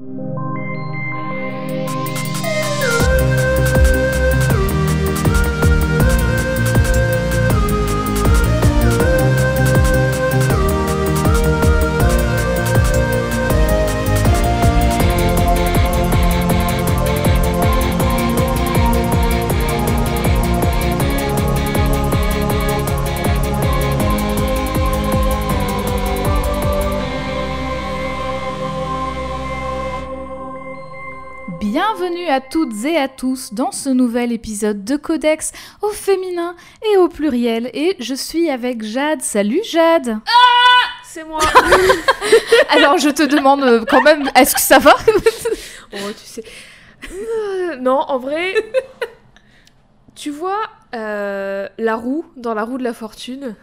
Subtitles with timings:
[0.00, 0.47] you.
[32.38, 35.50] À toutes et à tous dans ce nouvel épisode de Codex
[35.82, 36.54] au féminin
[36.88, 37.68] et au pluriel.
[37.74, 39.22] Et je suis avec Jade.
[39.22, 40.20] Salut Jade
[41.04, 41.40] C'est moi.
[42.68, 44.94] Alors je te demande euh, quand même, est-ce que ça va?
[45.92, 46.44] Oh, tu sais.
[47.10, 48.54] Euh, non, en vrai,
[50.14, 50.60] tu vois
[50.94, 53.56] euh, la roue dans la roue de la fortune.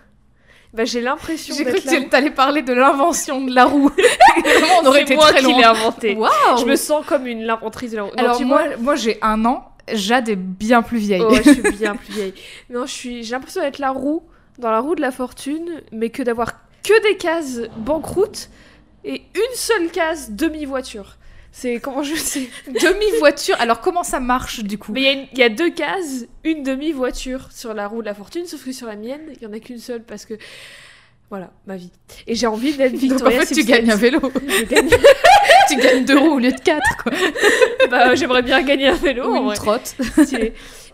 [0.75, 3.89] Bah, j'ai l'impression J'ai cru que tu allais parler de l'invention de la roue.
[4.43, 6.17] Vraiment, on aurait été moi très qui l'ai inventé.
[6.59, 8.09] Je me sens comme une l'inventrice de la roue.
[8.11, 11.23] Non, Alors tu moi, vois- moi j'ai un an, Jade est bien plus vieille.
[11.25, 12.33] Oh, je suis bien plus vieille.
[12.69, 13.23] Non, je suis.
[13.23, 14.23] J'ai l'impression d'être la roue
[14.59, 16.51] dans la roue de la fortune, mais que d'avoir
[16.83, 18.49] que des cases banqueroute
[19.03, 21.15] et une seule case demi voiture.
[21.57, 22.49] C'est comment je sais.
[22.67, 24.91] Demi-voiture, alors comment ça marche du coup?
[24.91, 28.45] Mais il y a y, deux cases, une demi-voiture sur la roue de la fortune,
[28.45, 30.33] sauf que sur la mienne, il y en a qu'une seule parce que.
[31.29, 31.91] Voilà, ma vie.
[32.27, 34.19] Et j'ai envie d'être Donc en Victoria fait tu gagnes un vélo.
[34.69, 34.89] Gagne-
[35.69, 37.11] tu gagnes deux roues au lieu de quatre quoi.
[37.89, 39.29] bah, J'aimerais bien gagner un vélo.
[39.31, 39.55] Ou en une vrai.
[39.55, 39.95] trotte.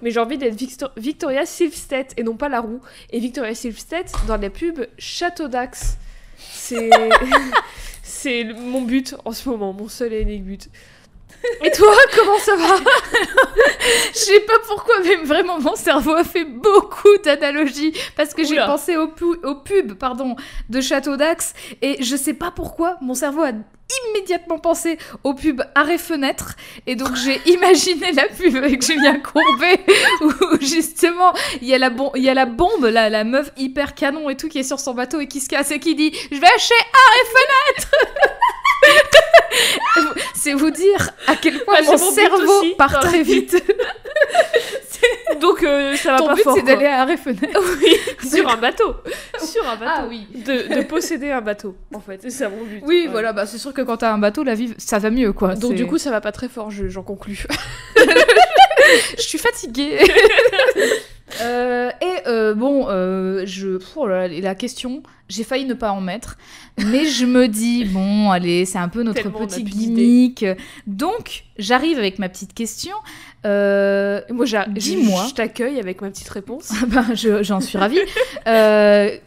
[0.04, 2.80] Mais j'ai envie d'être Victor- Victoria Silvstedt et non pas la roue.
[3.12, 5.98] Et Victoria Silvstedt dans la pub Château d'Axe.
[6.38, 6.90] C'est.
[8.22, 10.70] C'est mon but en ce moment, mon seul et unique but.
[11.64, 12.76] Et toi, comment ça va?
[14.14, 18.58] Je sais pas pourquoi, mais vraiment mon cerveau a fait beaucoup d'analogies parce que j'ai
[18.68, 20.36] pensé au, pu- au pub pardon,
[20.70, 23.54] de Château d'Axe et je sais pas pourquoi mon cerveau a
[24.10, 26.56] immédiatement pensé au pub arrêt fenêtre
[26.88, 29.80] et donc j'ai imaginé la pub avec Julien Courbet
[30.22, 33.52] où justement il y a la, bom- il y a la bombe, la, la meuf
[33.58, 35.96] hyper canon et tout qui est sur son bateau et qui se casse et qui
[35.96, 37.92] dit je vais chez arrêt fenêtre
[40.36, 43.62] C'est vous dire à quel point mon, cerveau part très vite.
[45.40, 46.56] Donc euh, ça va Ton pas but fort.
[46.56, 47.60] c'est d'aller à fenêtre.
[47.82, 47.96] Oui,
[48.30, 48.96] sur un bateau.
[49.40, 49.92] Sur un bateau.
[49.96, 50.28] Ah oui.
[50.34, 52.20] De, de posséder un bateau, en fait.
[52.22, 52.82] C'est ça mon but.
[52.86, 53.08] Oui, Ouais.
[53.12, 55.56] voilà, bah c'est sûr que quand t'as un bateau, la vie, ça va mieux, quoi.
[55.56, 57.46] Donc du coup, ça va pas très fort, je- j'en conclus.
[59.18, 60.00] je suis fatiguée.
[61.42, 65.92] Euh, et euh, bon, euh, je, oh là là, la question, j'ai failli ne pas
[65.92, 66.38] en mettre,
[66.88, 70.46] mais je me dis bon, allez, c'est un peu notre Tellement petit gimmick.
[70.88, 72.96] Donc, j'arrive avec ma petite question.
[73.44, 75.26] Moi, Dis-moi.
[75.30, 76.72] je, t'accueille avec ma petite réponse.
[76.82, 78.00] Ah ben, je- j'en suis ravie.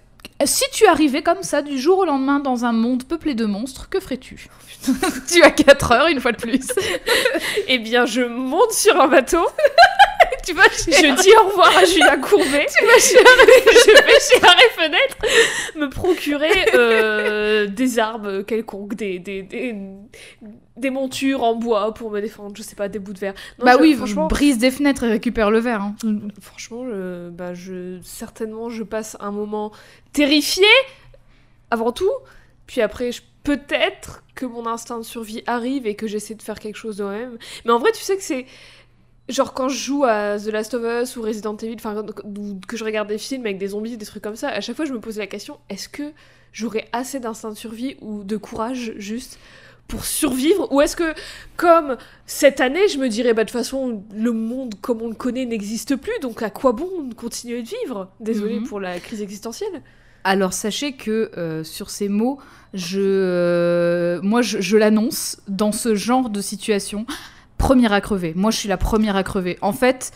[0.45, 3.89] Si tu arrivais comme ça du jour au lendemain dans un monde peuplé de monstres,
[3.89, 4.49] que ferais-tu?
[5.33, 6.67] Tu as 4 heures, une fois de plus.
[7.69, 9.45] Eh bien, je monte sur un bateau.
[10.47, 12.67] tu vas chez Je dis au revoir à Julien Courbet.
[12.79, 15.17] tu vas chez je vais chez Arrêt Fenêtre
[15.77, 19.75] me procurer euh, des armes quelconques, des, des, des,
[20.77, 23.35] des montures en bois pour me défendre, je sais pas, des bouts de verre.
[23.59, 25.81] Non, Bah je- oui, franchement, brise des fenêtres et récupère le verre.
[25.81, 25.95] hein.
[26.43, 26.85] franchement
[27.31, 29.73] bah, je, certainement, je passe un moment
[30.13, 30.67] terrifié
[31.71, 32.11] avant tout.
[32.67, 36.59] Puis après, je- peut-être que mon instinct de survie arrive et que j'essaie de faire
[36.59, 37.39] quelque chose de moi-même.
[37.65, 38.47] Mais en vrai, tu sais que c'est.
[39.31, 42.05] Genre quand je joue à The Last of Us ou Resident Evil, enfin
[42.69, 44.85] que je regarde des films avec des zombies, des trucs comme ça, à chaque fois
[44.85, 46.13] je me pose la question est-ce que
[46.53, 49.39] j'aurais assez d'instinct de survie ou de courage juste
[49.89, 50.71] pour survivre?
[50.73, 51.15] Ou est-ce que,
[51.57, 55.15] comme cette année, je me dirais bah de toute façon le monde comme on le
[55.15, 58.11] connaît n'existe plus, donc à quoi bon continuer de vivre?
[58.21, 58.69] Désolée Mhm.
[58.69, 59.83] pour la crise existentielle.
[60.25, 62.39] Alors sachez que euh, sur ces mots,
[62.73, 67.07] je, euh, moi je, l'annonce dans ce genre de situation.
[67.59, 68.33] Première à crever.
[68.35, 69.59] Moi je suis la première à crever.
[69.61, 70.13] En fait,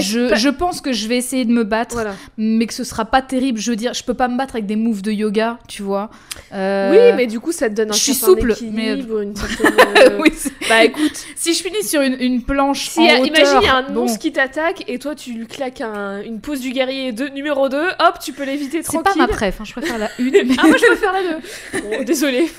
[0.00, 2.14] je, pas- je pense que je vais essayer de me battre, Voilà.
[2.38, 3.58] mais que ce sera pas terrible.
[3.60, 6.10] Je veux dire, je peux pas me battre avec des moves de yoga, tu vois.
[6.54, 9.72] Euh, Oui, mais du coup, ça te donne un je suis souple, une certaine...
[9.98, 13.06] euh, oui, c'est- Bah écoute, si je finis sur une, une planche si, en euh,
[13.18, 15.80] hauteur, imagine, il y a un bon, monstre qui t'attaque et toi, tu lui claques
[15.80, 19.22] un- une pose du guerrier de, numéro 2, hop, tu peux l'éviter c'est pas tranquille.
[19.22, 20.30] ma préf, hein, je préfère la une.
[20.46, 21.80] mais- Ah, moi, je préfère la 2.
[21.98, 22.50] Bon, désolé.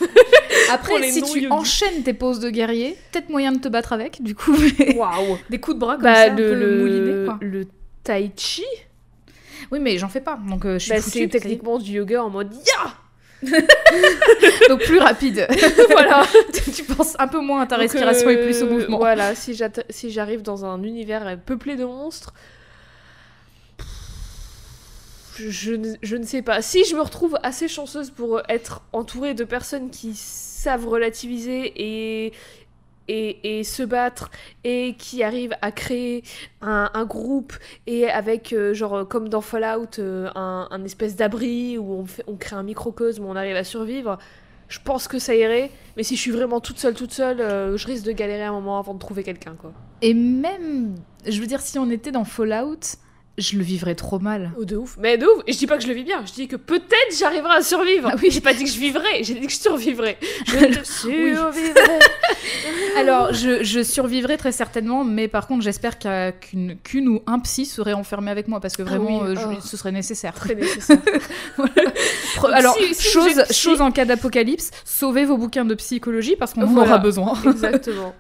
[0.72, 4.36] Après, si tu enchaînes tes poses de guerrier, peut-être moyen de te battre avec, du
[4.36, 4.56] coup.
[4.80, 5.38] mais- Waouh.
[5.50, 7.40] Des coups de bras comme Bah, ça, un le, peu le, moulinés, quoi.
[7.42, 7.68] le
[8.04, 8.66] tai chi,
[9.72, 12.24] Oui, mais j'en fais pas, donc euh, je suis bah, foutue, c'est techniquement du yoga
[12.24, 12.94] en mode ya
[14.70, 15.48] donc plus rapide.
[15.90, 16.26] Voilà.
[16.76, 18.98] tu penses un peu moins à ta Donc, respiration et plus au euh, mouvement.
[18.98, 19.54] Voilà, si
[20.12, 22.34] j'arrive dans un univers euh, peuplé de monstres,
[25.36, 26.62] je, je ne, je ne sais pas.
[26.62, 32.34] Si je me retrouve assez chanceuse pour être entourée de personnes qui savent relativiser et
[33.08, 34.30] et, se battre
[34.64, 36.24] et qui arrive à créer
[36.62, 37.54] un, groupe
[37.88, 42.24] et avec, euh, genre, euh, comme dans Fallout, euh, un, espèce d'abri où on, fait,
[42.28, 44.18] on crée un microcosme où on arrive à survivre,
[44.68, 45.72] je pense que ça irait.
[45.98, 47.38] Mais si je suis vraiment toute seule, toute seule,
[47.78, 49.72] je risque de galérer un moment avant de trouver quelqu'un, quoi.
[50.02, 50.96] Et même,
[51.26, 52.98] je veux dire, si on était dans Fallout,
[53.38, 54.52] je le vivrais trop mal.
[54.60, 54.96] Oh, de ouf.
[55.00, 55.42] Mais de ouf.
[55.48, 56.24] Et je dis pas que je le vis bien.
[56.26, 58.10] Je dis que peut-être j'arriverai à survivre.
[58.12, 58.30] Ah oui.
[58.30, 59.24] J'ai pas dit que je vivrais.
[59.24, 60.18] J'ai dit que je survivrais.
[60.48, 62.00] Je survivrai.
[62.98, 67.94] Alors, je, je survivrai très certainement, mais par contre, j'espère qu'une ou un psy serait
[67.94, 69.62] enfermé avec moi parce que Ah vraiment, oui, euh, je- oh.
[69.66, 70.34] ce serait nécessaire.
[70.36, 71.00] Très nécessaire.
[72.54, 76.78] Alors, Si- si chose, en cas d'apocalypse, sauvez vos bouquins de psychologie parce qu'on en
[76.78, 77.34] aura besoin.
[77.46, 78.14] Exactement.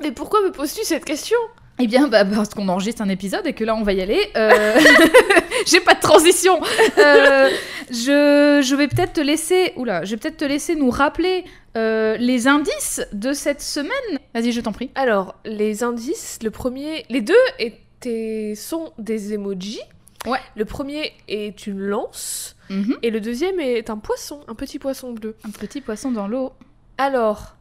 [0.00, 1.38] Mais pourquoi me poses-tu cette question?
[1.78, 4.20] Eh bien, bah, parce qu'on enregistre un épisode et que là, on va y aller.
[4.36, 4.78] Euh,
[5.66, 6.60] J'ai pas de transition.
[6.98, 7.48] Euh,
[7.90, 9.72] je, je vais peut-être te laisser.
[9.76, 11.44] Oula, je vais peut-être te laisser nous rappeler
[11.76, 14.18] euh, les indices de cette semaine.
[14.34, 14.90] Vas-y, je t'en prie.
[14.94, 19.80] Alors, les indices, le premier, les deux étaient sont des emojis.
[20.26, 20.38] Ouais.
[20.56, 22.96] Le premier est une lance Mhm.
[23.02, 25.36] et le deuxième est un poisson, un petit poisson bleu.
[25.44, 26.52] Un petit poisson dans l'eau.
[26.96, 27.56] Alors,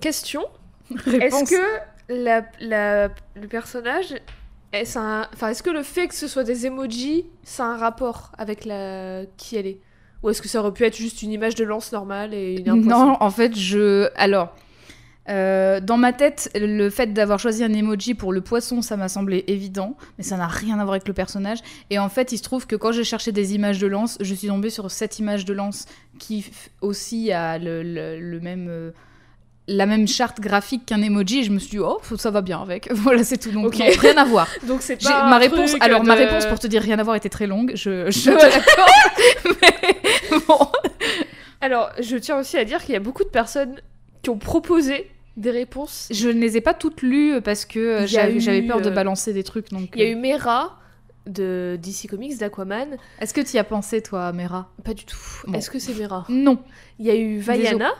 [0.00, 0.44] question.
[1.06, 1.62] Est-ce que
[2.08, 4.14] la, le personnage,
[4.72, 8.32] est-ce enfin, est-ce que le fait que ce soit des emojis, ça a un rapport
[8.38, 9.78] avec la qui elle est?
[10.22, 12.80] Ou est-ce que ça aurait pu être juste une image de lance normale et une
[12.86, 14.08] Non, en fait, je.
[14.16, 14.54] Alors.
[15.28, 19.08] euh, dans ma tête, le fait d'avoir choisi un emoji pour le poisson, ça m'a
[19.08, 21.58] semblé évident, mais ça n'a rien à voir avec le personnage.
[21.90, 24.34] Et en fait, il se trouve que quand j'ai cherché des images de lance, je
[24.34, 25.86] suis tombée sur cette image de lance
[26.18, 26.50] qui
[26.82, 28.90] aussi a le, le- le même, euh,
[29.66, 31.40] la même charte graphique qu'un emoji.
[31.40, 32.90] Et je me suis dit, oh, ça va bien avec.
[32.92, 33.50] voilà, c'est tout.
[33.50, 34.48] Donc, non, rien à voir.
[34.66, 37.16] Donc c'est pas ma réponse, alors ma de- réponse pour te dire rien à voir
[37.16, 37.72] était très longue.
[37.74, 40.58] Je, je te mais bon.
[41.60, 43.76] Alors, je tiens aussi à dire qu'il y a beaucoup de personnes
[44.22, 46.08] qui ont proposé des réponses.
[46.10, 48.90] Je ne les ai pas toutes lues parce que euh, j'avais j'avais eu, peur de
[48.90, 49.70] euh, balancer des trucs.
[49.70, 50.78] Donc, Il y a euh, eu Mera
[51.26, 52.96] de DC Comics d'Aquaman.
[53.20, 54.70] Est-ce que tu y as pensé, toi, Mera?
[54.84, 55.16] Pas du tout.
[55.46, 55.54] Bon.
[55.54, 56.26] Est-ce que c'est Mera?
[56.28, 56.58] Non.
[56.98, 57.92] Il y a eu Vaiana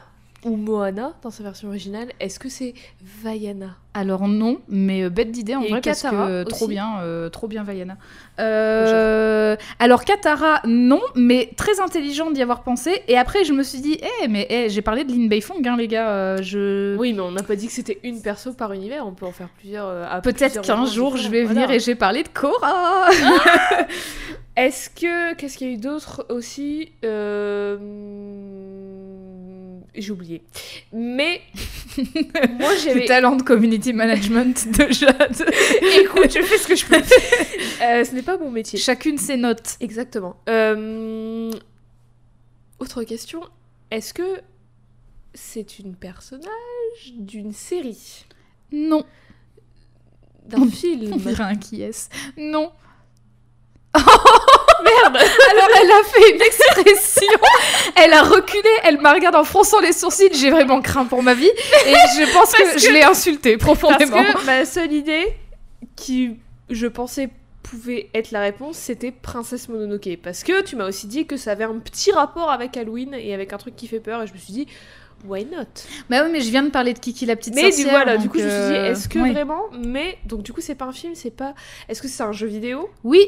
[0.44, 2.08] ou Moana dans sa version originale.
[2.20, 2.74] Est-ce que c'est
[3.22, 3.76] Vaiana?
[3.96, 7.28] Alors non, mais euh, bête d'idée en vrai parce que Katara euh, trop bien, euh,
[7.28, 7.96] trop bien Vaiana.
[8.40, 13.02] Euh, alors Katara, non, mais très intelligent d'y avoir pensé.
[13.06, 15.76] Et après, je me suis dit, eh, mais eh, j'ai parlé de Lin Beifong, hein,
[15.76, 16.10] les gars.
[16.10, 16.96] euh, je...
[16.96, 19.06] Oui, mais on n'a pas dit que c'était une perso par univers.
[19.06, 20.20] On peut en faire plusieurs.
[20.22, 23.08] Peut-être qu'un jour, je vais venir et j'ai parlé de Korra.
[24.56, 25.34] Est-ce que.
[25.34, 26.90] Qu'est-ce qu'il y a eu d'autre aussi
[29.96, 30.42] J'ai oublié.
[30.92, 31.40] Mais.
[32.58, 33.04] moi, Le j'avais.
[33.04, 35.44] talent de community management de Jade.
[36.00, 37.00] Écoute, je fais ce que je peux.
[37.82, 38.78] Euh, ce n'est pas mon métier.
[38.78, 39.76] Chacune ses notes.
[39.80, 40.36] Exactement.
[40.48, 41.50] Euh,
[42.78, 43.40] Autre question.
[43.90, 44.40] Est-ce que
[45.34, 46.48] c'est une personnage
[47.18, 48.24] d'une série?
[48.72, 49.04] Non.
[50.46, 52.08] D'un On film dirait un qui est
[52.38, 52.72] Non.
[53.94, 57.38] Merde Alors elle a fait une expression,
[57.96, 61.34] elle a reculé, elle m'a regardé en fronçant les sourcils, j'ai vraiment craint pour ma
[61.34, 61.46] vie
[61.86, 64.22] et je pense que, Parce je l'ai insultée Parce profondément.
[64.22, 65.26] que ma seule idée
[65.96, 66.36] qui,
[66.70, 67.30] je pensais,
[67.62, 70.18] pouvait être la réponse, c'était Princesse Mononoke.
[70.22, 73.32] Parce que tu m'as aussi dit que ça avait un petit rapport avec Halloween et
[73.32, 74.66] avec un truc qui fait peur et je me suis dit,
[75.26, 75.64] why not?
[76.10, 77.90] Bah oui, mais je viens de parler de Kiki la petite Mais sorcière.
[77.90, 79.32] voilà, du coup, je me suis dit, euh, est-ce que oui.
[79.32, 79.62] vraiment?
[79.78, 81.54] Mais, donc du coup, c'est pas un film, c'est pas...
[81.88, 82.90] Est-ce que c'est un jeu vidéo?
[83.02, 83.20] Oui.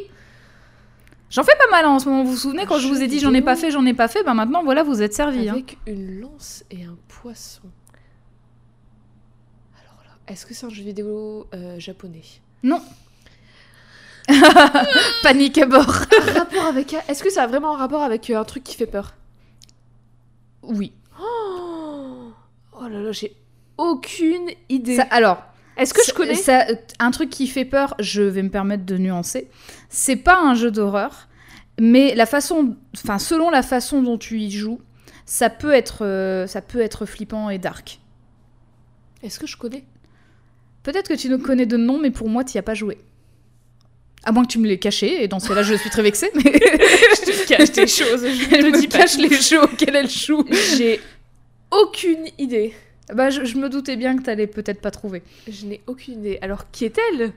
[1.31, 3.09] J'en fais pas mal hein, en ce moment, vous vous souvenez quand je vous ai
[3.09, 5.49] dit j'en ai pas fait, j'en ai pas fait, bah maintenant voilà, vous êtes servis.
[5.49, 5.55] hein.
[5.55, 7.63] Avec une lance et un poisson.
[9.83, 12.23] Alors là, est-ce que c'est un jeu vidéo euh, japonais?
[12.63, 12.81] Non.
[15.23, 15.87] Panique à bord.
[16.35, 16.95] Rapport avec...
[17.09, 19.15] Est-ce que ça a vraiment un rapport avec euh, un truc qui fait peur?
[20.63, 20.93] Oui.
[21.21, 22.31] Oh,
[22.81, 23.37] oh là là, j'ai
[23.79, 24.97] aucune idée.
[24.97, 25.43] Ça- alors,
[25.77, 26.67] Est-ce que je Ça- connais ça-
[26.99, 29.49] un truc qui fait peur, je vais me permettre de nuancer.
[29.91, 31.29] C'est pas un jeu d'horreur,
[31.81, 34.81] mais la façon, enfin selon la façon dont tu y joues,
[35.27, 38.01] ça peut être, euh, ça peut être flippant et dark.
[39.23, 39.85] Est-ce que je connais?
[40.83, 42.99] Peut-être que tu nous connais de nom, mais pour moi, tu y as pas joué.
[44.25, 46.31] À moins que tu me l'aies caché, et dans ce cas-là, je suis très vexée.
[46.35, 48.25] Mais Je te cache des choses.
[48.27, 48.99] Je elle ne me dis pas.
[48.99, 50.45] cache les jeux auxquels elle joue.
[50.77, 51.01] J'ai
[51.71, 52.73] aucune idée.
[53.15, 55.23] Bah, je, je me doutais bien que t'allais peut-être pas trouver.
[55.49, 56.39] Je n'ai aucune idée.
[56.43, 57.33] Alors, qui est-elle?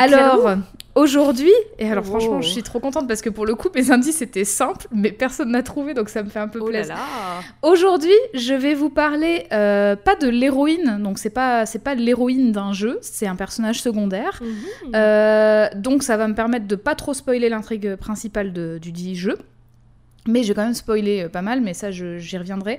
[0.00, 0.50] Alors,
[0.94, 2.10] aujourd'hui, et alors Oh.
[2.10, 5.10] franchement, je suis trop contente parce que pour le coup, mes indices étaient simples, mais
[5.10, 6.94] personne n'a trouvé, donc ça me fait un peu Oh plaisir.
[7.62, 12.52] Aujourd'hui, je vais vous parler euh, pas de l'héroïne, donc c'est pas c'est pas l'héroïne
[12.52, 14.40] d'un jeu, c'est un personnage secondaire.
[14.40, 14.92] Mhm.
[14.94, 19.16] Euh, donc ça va me permettre de pas trop spoiler l'intrigue principale de- du dit
[19.16, 19.36] jeu.
[20.28, 22.78] Mais j'ai quand même spoilé euh, pas mal, mais ça je- j'y reviendrai.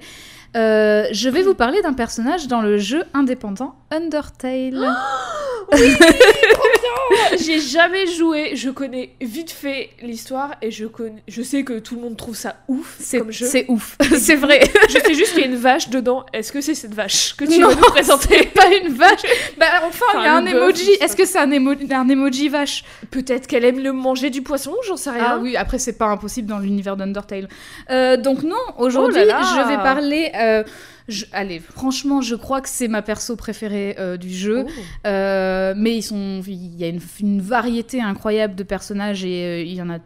[0.56, 4.88] Euh, je vais vous parler d'un personnage dans le jeu indépendant Undertale.
[7.40, 11.96] J'ai jamais joué, je connais vite fait l'histoire et je, connais, je sais que tout
[11.96, 13.46] le monde trouve ça ouf C'est comme jeu.
[13.46, 14.62] c'est ouf, c'est vrai.
[14.90, 16.26] Je sais juste qu'il y a une vache dedans.
[16.34, 19.22] Est-ce que c'est cette vache que tu Non, vas nous présenter Pas une vache.
[19.58, 20.92] Bah enfin, il y a un bœuf, emoji.
[21.02, 22.84] Est-ce que c'est un, émo- un emoji vache?
[23.12, 25.26] Peut-être qu'elle aime le manger du poisson, j'en sais rien.
[25.28, 27.48] Ah oui, après c'est pas impossible dans l'univers d'Undertale.
[27.90, 29.42] Euh, donc non, aujourd'hui Oh là là.
[29.64, 30.32] je vais parler.
[30.36, 30.64] euh,
[31.10, 34.64] je- allez, franchement, je crois que c'est ma perso préférée euh, du jeu.
[34.66, 34.72] Oh.
[35.08, 39.62] Euh, mais ils sont, il y a une, une variété incroyable de personnages et euh,
[39.62, 39.98] il y en a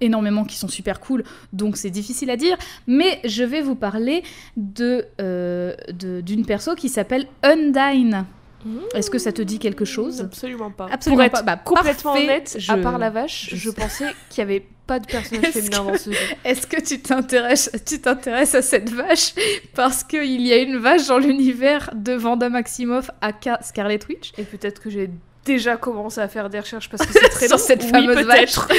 [0.00, 2.56] énormément qui sont super cool, donc c'est difficile à dire.
[2.86, 4.22] Mais je vais vous parler
[4.56, 8.24] de de- d'une perso qui s'appelle Undyne.
[8.64, 8.78] Mmh.
[8.94, 10.20] Est-ce que ça te dit quelque chose?
[10.20, 10.88] Absolument pas.
[10.90, 11.42] Absolument Pour être pas.
[11.42, 13.74] Bah, complètement parfait, honnête, je- à part la vache, je je, sais.
[13.76, 16.18] pensais qu'il y avait pas de personnage Est-ce féminin que- dans ce jeu.
[16.44, 19.34] Est-ce que tu t'intéresses, tu t'intéresses à cette vache
[19.74, 24.32] parce qu'il y a une vache dans l'univers de Vanda Maximoff aka Scarlet Witch?
[24.38, 25.10] Et peut-être que j'ai
[25.44, 27.62] déjà commencé à faire des recherches parce que c'est très Sur long.
[27.62, 28.68] cette Oui, fameuse peut-être.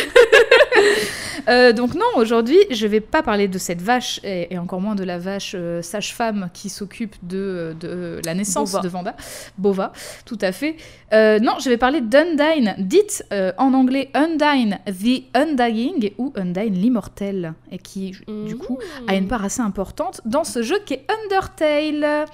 [1.47, 4.93] Euh, donc non, aujourd'hui, je vais pas parler de cette vache et, et encore moins
[4.93, 8.83] de la vache euh, sage-femme qui s'occupe de, de la naissance Bova.
[8.83, 9.15] de Vanda.
[9.57, 9.93] Bova,
[10.25, 10.75] tout à fait.
[11.13, 16.73] Euh, non, je vais parler d'Undyne, dite euh, en anglais Undyne the Undying ou Undyne
[16.73, 21.05] l'immortelle, et qui du coup a une part assez importante dans ce jeu qui est
[21.25, 22.25] Undertale.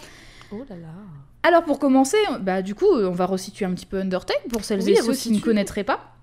[0.52, 0.88] Oh là là.
[1.44, 4.82] Alors pour commencer, bah, du coup, on va resituer un petit peu Undertale pour celles
[4.82, 6.15] Oui, et ceux qui ne connaîtraient pas.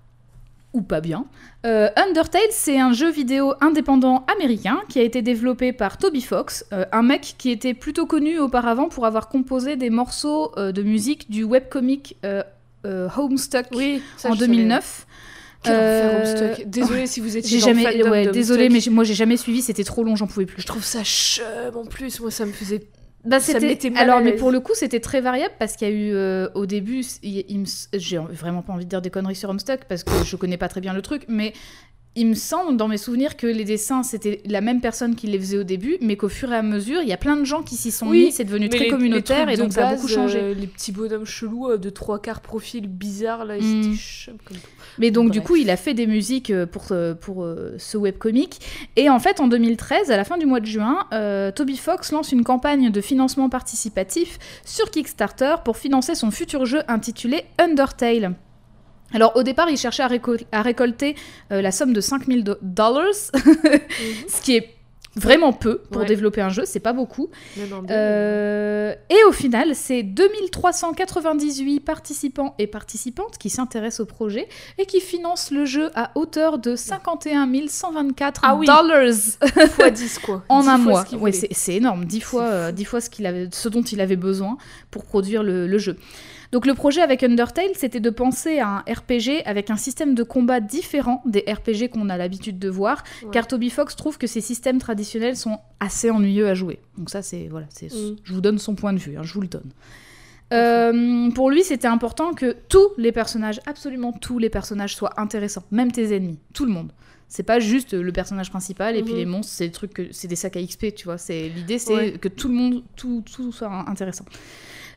[0.73, 1.25] Ou pas bien.
[1.67, 6.65] Euh, Undertale, c'est un jeu vidéo indépendant américain qui a été développé par Toby Fox,
[6.73, 10.81] euh, un mec qui était plutôt connu auparavant pour avoir composé des morceaux euh, de
[10.81, 12.17] musique du webcomic
[12.85, 14.51] Homestuck Oui, ça, en je savais.
[14.51, 15.07] 2009.
[15.63, 16.55] Quel enfer, Euh.
[16.65, 18.33] Désolée si vous étiez jamais, ouais, d'Homestuck.
[18.33, 20.61] désolé, mais moi j'ai jamais suivi, c'était trop long, j'en pouvais plus.
[20.61, 22.19] je trouve ça chum en plus.
[22.19, 22.81] Moi, ça me faisait.
[23.25, 26.13] Bah, c'était- Alors, mais pour le coup, c'était très variable parce qu'il y a eu
[26.13, 27.65] euh, au début, me
[27.97, 30.67] j'ai vraiment pas envie de dire des conneries sur Homestuck parce que je connais pas
[30.67, 31.53] très bien le truc, mais
[32.15, 35.39] il me semble dans mes souvenirs que les dessins c'était la même personne qui les
[35.39, 37.63] faisait au début, mais qu'au fur et à mesure, il y a plein de gens
[37.63, 39.95] qui s'y sont Oui, mis, c'est devenu très les- communautaire les et donc ça a
[39.95, 40.39] beaucoup changé.
[40.39, 43.81] euh, les petits bonhommes chelous de trois quarts profil bizarre là, ils Mm.
[43.83, 44.69] étaient chum comme tout.
[44.99, 47.97] Mais donc du coup, il a fait des musiques euh, pour, euh, pour euh, ce
[47.97, 48.59] webcomic.
[48.95, 52.11] Et en fait, en 2013, à la fin du mois de juin, euh, Toby Fox
[52.11, 58.35] lance une campagne de financement participatif sur Kickstarter pour financer son futur jeu intitulé Undertale.
[59.13, 61.15] Alors au départ, il cherchait à, récol- à récolter
[61.51, 63.13] euh, la somme de 5000 do- dollars,
[64.27, 64.69] ce qui est
[65.15, 66.07] vraiment peu pour Ouais.
[66.07, 67.29] développer un jeu, c'est pas beaucoup.
[67.89, 74.99] Euh, et au final, c'est 2398 participants et participantes qui s'intéressent au projet et qui
[75.01, 78.65] financent le jeu à hauteur de 51 124 Ah oui.
[78.65, 79.03] dollars
[79.69, 80.43] fois 10 quoi.
[80.49, 81.05] en 10 un mois.
[81.09, 82.75] ce Ouais, c'est énorme, 10 fois, euh, fou.
[82.75, 84.57] 10 fois ce, qu'il avait, ce dont il avait besoin
[84.91, 85.97] pour produire le, le jeu.
[86.53, 90.21] Donc le projet avec Undertale, c'était de penser à un RPG avec un système de
[90.21, 93.29] combat différent des RPG qu'on a l'habitude de voir, Ouais.
[93.31, 96.77] car Toby Fox trouve que ces systèmes traditionnels sont assez ennuyeux à jouer.
[96.99, 98.17] Donc ça, c'est voilà, c'est, Mm.
[98.23, 99.71] je vous donne son point de vue, hein, je vous le donne.
[100.53, 105.63] Euh, pour lui, c'était important que tous les personnages, absolument tous les personnages, soient intéressants,
[105.71, 106.91] même tes ennemis, tout le monde.
[107.29, 109.17] C'est pas juste le personnage principal et puis Mhm.
[109.19, 111.17] les monstres, c'est des trucs que c'est des sacs à XP, tu vois.
[111.17, 112.11] C'est l'idée, c'est Ouais.
[112.19, 114.25] que tout le monde, tout, tout soit intéressant.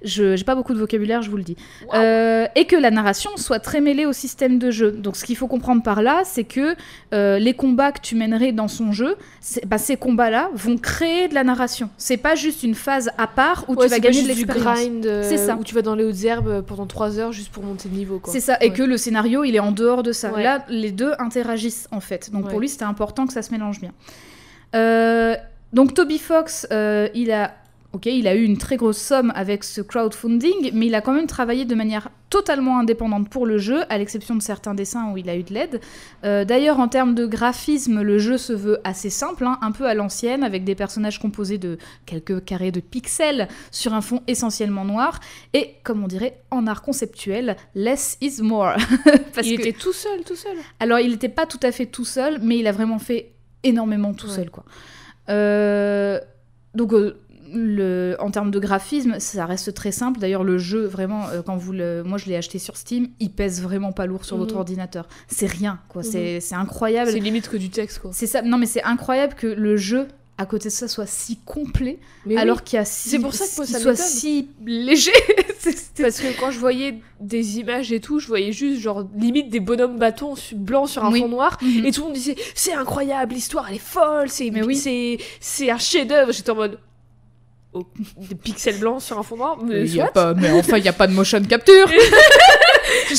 [0.05, 1.57] Je j'ai pas beaucoup de vocabulaire, je vous le dis.
[1.95, 4.91] Euh, et que la narration soit très mêlée au système de jeu.
[4.93, 6.75] Donc ce qu'il faut comprendre par là, c'est que
[7.15, 9.17] euh, les combats que tu mènerais dans son jeu,
[9.67, 11.89] bah, ces combats-là vont créer de la narration.
[11.97, 14.79] C'est pas juste une phase à part où Ouais, tu vas gagner de l'expérience.
[15.07, 15.57] euh, C'est ça.
[15.57, 18.21] où tu vas dans les hautes herbes pendant 3 heures juste pour monter de niveau.
[18.27, 20.33] C'est ça, et que le scénario, il est en dehors de ça.
[20.33, 20.43] Ouais.
[20.43, 22.31] Là, les deux interagissent, en fait.
[22.33, 23.93] Donc pour lui, c'était important que ça se mélange bien.
[24.75, 25.37] Euh,
[25.73, 27.53] donc Toby Fox, euh, il a...
[27.93, 31.13] Ok, il a eu une très grosse somme avec ce crowdfunding, mais il a quand
[31.15, 35.17] même travaillé de manière totalement indépendante pour le jeu, à l'exception de certains dessins où
[35.17, 35.81] il a eu de l'aide.
[36.25, 39.87] Euh, D'ailleurs, en termes de graphisme, le jeu se veut assez simple, hein, un peu
[39.87, 44.85] à l'ancienne, avec des personnages composés de quelques carrés de pixels sur un fond essentiellement
[44.85, 45.19] noir,
[45.55, 48.75] et comme on dirait en art conceptuel, less is more.
[49.35, 50.57] Parce il que- était tout seul, tout seul.
[50.81, 54.13] alors, il n'était pas tout à fait tout seul, mais il a vraiment fait énormément
[54.13, 54.35] tout Ouais.
[54.35, 54.65] seul, quoi.
[55.31, 56.21] Euh,
[56.75, 57.17] donc, euh,
[57.53, 60.19] le, en termes de graphisme, ça reste très simple.
[60.21, 63.31] D'ailleurs, le jeu, vraiment, euh, quand vous le, moi je l'ai acheté sur Steam, il
[63.31, 64.61] pèse vraiment pas lourd sur votre Mhm.
[64.61, 65.09] ordinateur.
[65.29, 66.03] C'est rien, quoi.
[66.03, 66.11] Mhm.
[66.41, 67.11] C'est- incroyable.
[67.13, 68.11] C'est limite que du texte quoi.
[68.13, 68.43] C'est ça.
[68.43, 70.07] Non, mais c'est incroyable que le jeu,
[70.39, 73.19] à côté de ça, soit si complet, Mais alors oui, qu'il y a si, C'est
[73.19, 75.11] pour ça que moi, ça soit si léger.
[75.99, 79.61] Parce que quand je voyais des images et tout, je voyais juste genre limite des
[79.61, 81.21] bonhommes bâtons blancs sur un Oui.
[81.21, 81.87] fond noir Mhm.
[81.87, 84.77] et tout le monde disait c'est incroyable, l'histoire elle est folle, c'est Mais oui.
[84.77, 86.33] c'est c'est un chef-d'œuvre.
[86.33, 86.79] J'étais en mode
[87.77, 87.87] au-
[88.19, 89.57] des pixels blancs sur un fond noir.
[89.63, 91.87] Mais, Mais, y a pas, mais enfin, il n'y a pas de motion capture.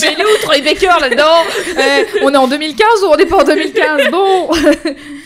[0.01, 1.43] Mais où Troy Baker là-dedans?
[1.79, 4.49] Eh, on est en 2015 ou on n'est pas en 2015 Bon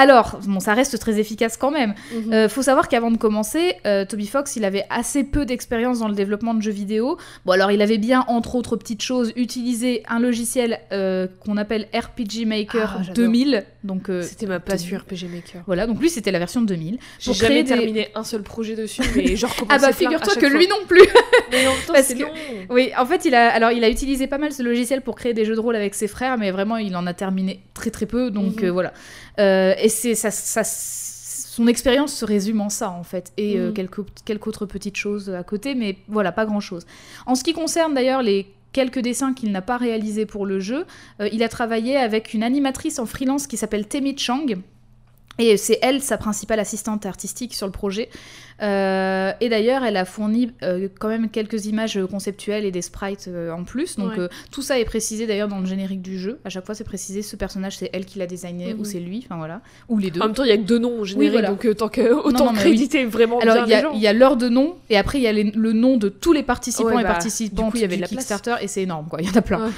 [0.00, 1.94] Alors, bon, ça reste très efficace quand même.
[2.32, 6.06] Euh, faut savoir qu'avant de commencer, euh, Toby Fox, il avait assez peu d'expérience dans
[6.08, 7.18] le développement de jeux vidéo.
[7.44, 11.88] Bon, alors il avait bien, entre autres petites choses, utilisé un logiciel euh, qu'on appelle
[11.92, 13.14] RPG Maker Ah, j'adore.
[13.24, 13.64] 2000.
[13.84, 15.62] Donc euh, C'était ma passion RPG Maker.
[15.66, 16.98] voilà, donc lui c'était la version 2000.
[17.18, 20.66] J'ai jamais des- terminé un seul projet dessus, mais genre Ah bah figure-toi que lui
[20.68, 21.00] non plus.
[21.50, 22.28] Mais en même temps, Parce c'est que- long.
[22.68, 25.32] Oui, en fait, il a, alors, il a utilisé pas mal ce logiciel pour créer
[25.32, 28.04] des jeux de rôle avec ses frères, mais vraiment, il en a terminé très très
[28.04, 28.68] peu, donc Mhm.
[28.68, 28.92] voilà.
[29.38, 33.68] Euh, et c'est ça, ça- son expérience se résume en ça, en fait, et euh,
[33.68, 33.74] Mhm.
[33.74, 36.86] quelques, quelques autres petites choses à côté, mais voilà, pas grand-chose.
[37.26, 40.84] En ce qui concerne d'ailleurs les quelques dessins qu'il n'a pas réalisés pour le jeu,
[41.20, 44.46] euh, il a travaillé avec une animatrice en freelance qui s'appelle Temi Chang,
[45.38, 48.08] et c'est elle sa principale assistante artistique sur le projet.
[48.60, 53.26] Euh, et d'ailleurs, elle a fourni euh, quand même quelques images conceptuelles et des sprites
[53.28, 53.96] euh, en plus.
[53.96, 54.28] Donc Ouais.
[54.50, 56.40] tout ça est précisé d'ailleurs dans le générique du jeu.
[56.44, 58.80] À chaque fois, c'est précisé ce personnage, c'est elle qui l'a designé Mhm.
[58.80, 59.22] ou c'est lui.
[59.24, 60.20] Enfin voilà, ou les deux.
[60.20, 61.48] En même temps, il y a que deux noms au générique, voilà.
[61.50, 63.92] donc tant que autant non, mais créditer vraiment Alors il y, a- gens.
[63.94, 66.08] il y a l'heure de nom et après il y a les- le nom de
[66.08, 68.26] tous les participants Ouais, et bah, participantes du coup, il y avait de la place.
[68.26, 69.20] Kickstarter et c'est énorme quoi.
[69.22, 69.66] Il y en a plein.
[69.66, 69.72] Ouais.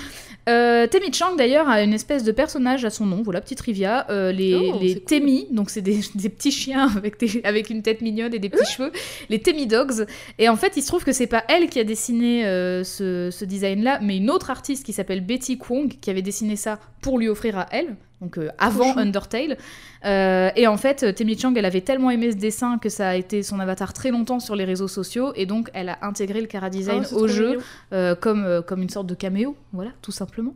[0.51, 4.07] Euh, Temi Chang d'ailleurs a une espèce de personnage à son nom, voilà petite trivia.
[4.11, 5.05] Euh, les Oh, les c'est cool.
[5.21, 8.49] Temi, donc c'est des, des petits chiens avec, des- avec une tête mignonne et des
[8.49, 8.93] petits cheveux,
[9.29, 10.07] les Temi Dogs.
[10.39, 13.31] Et en fait il se trouve que c'est pas elle qui a dessiné euh, ce,
[13.31, 16.79] ce design là, mais une autre artiste qui s'appelle Betty Kwong qui avait dessiné ça
[17.01, 17.97] pour lui offrir à elle.
[18.21, 18.97] Donc euh, avant.
[18.97, 19.57] Undertale.
[20.05, 23.11] Euh, et en fait, euh, Temi Chang, elle avait tellement aimé ce dessin que ça
[23.11, 25.33] a été son avatar très longtemps sur les réseaux sociaux.
[25.37, 27.59] Et donc, elle a intégré le Cara Design Ah, c'est au jeu
[27.93, 29.57] euh, comme, comme une sorte de caméo.
[29.73, 30.55] Voilà, tout simplement.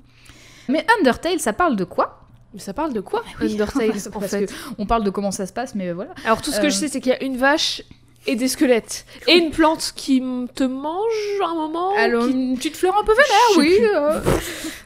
[0.68, 2.20] Mais Undertale, ça parle de quoi?
[2.52, 4.54] Mais ça parle de quoi Oui, Undertale, parce en que fait.
[4.78, 6.12] On parle de comment ça se passe, mais voilà.
[6.24, 7.82] Alors tout ce que je sais, c'est qu'il y a une vache
[8.26, 9.04] et des squelettes.
[9.28, 10.22] Et une plante qui
[10.54, 13.78] te mange à un moment Alors, qui- une petite fleur un peu vénère, oui.
[13.94, 14.20] euh.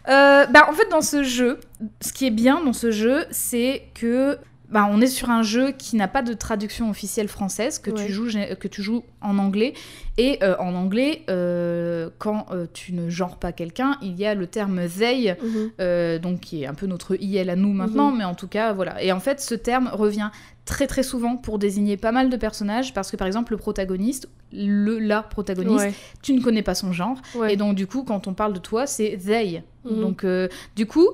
[0.08, 1.60] Euh, bah, en fait, dans ce jeu,
[2.00, 4.38] ce qui est bien dans ce jeu, c'est que
[4.70, 8.04] bah, on est sur un jeu qui n'a pas de traduction officielle française, que, Ouais.
[8.07, 8.28] tu, joues,
[8.61, 9.72] que tu joues en anglais.
[10.18, 14.35] Et euh, en anglais, euh, quand euh, tu ne genres pas quelqu'un, il y a
[14.35, 16.18] le terme they, Mhm.
[16.18, 19.02] donc qui est un peu notre IL à nous maintenant, mais en tout cas, voilà.
[19.02, 20.28] Et en fait, ce terme revient
[20.66, 24.28] très très souvent pour désigner pas mal de personnages, parce que par exemple, le protagoniste,
[24.52, 25.94] le la protagoniste, Ouais.
[26.20, 27.16] tu ne connais pas son genre.
[27.35, 27.54] Ouais.
[27.54, 29.62] Et donc, du coup, quand on parle de toi, c'est they.
[29.87, 30.00] Mhm.
[30.00, 31.09] Donc, euh, du coup,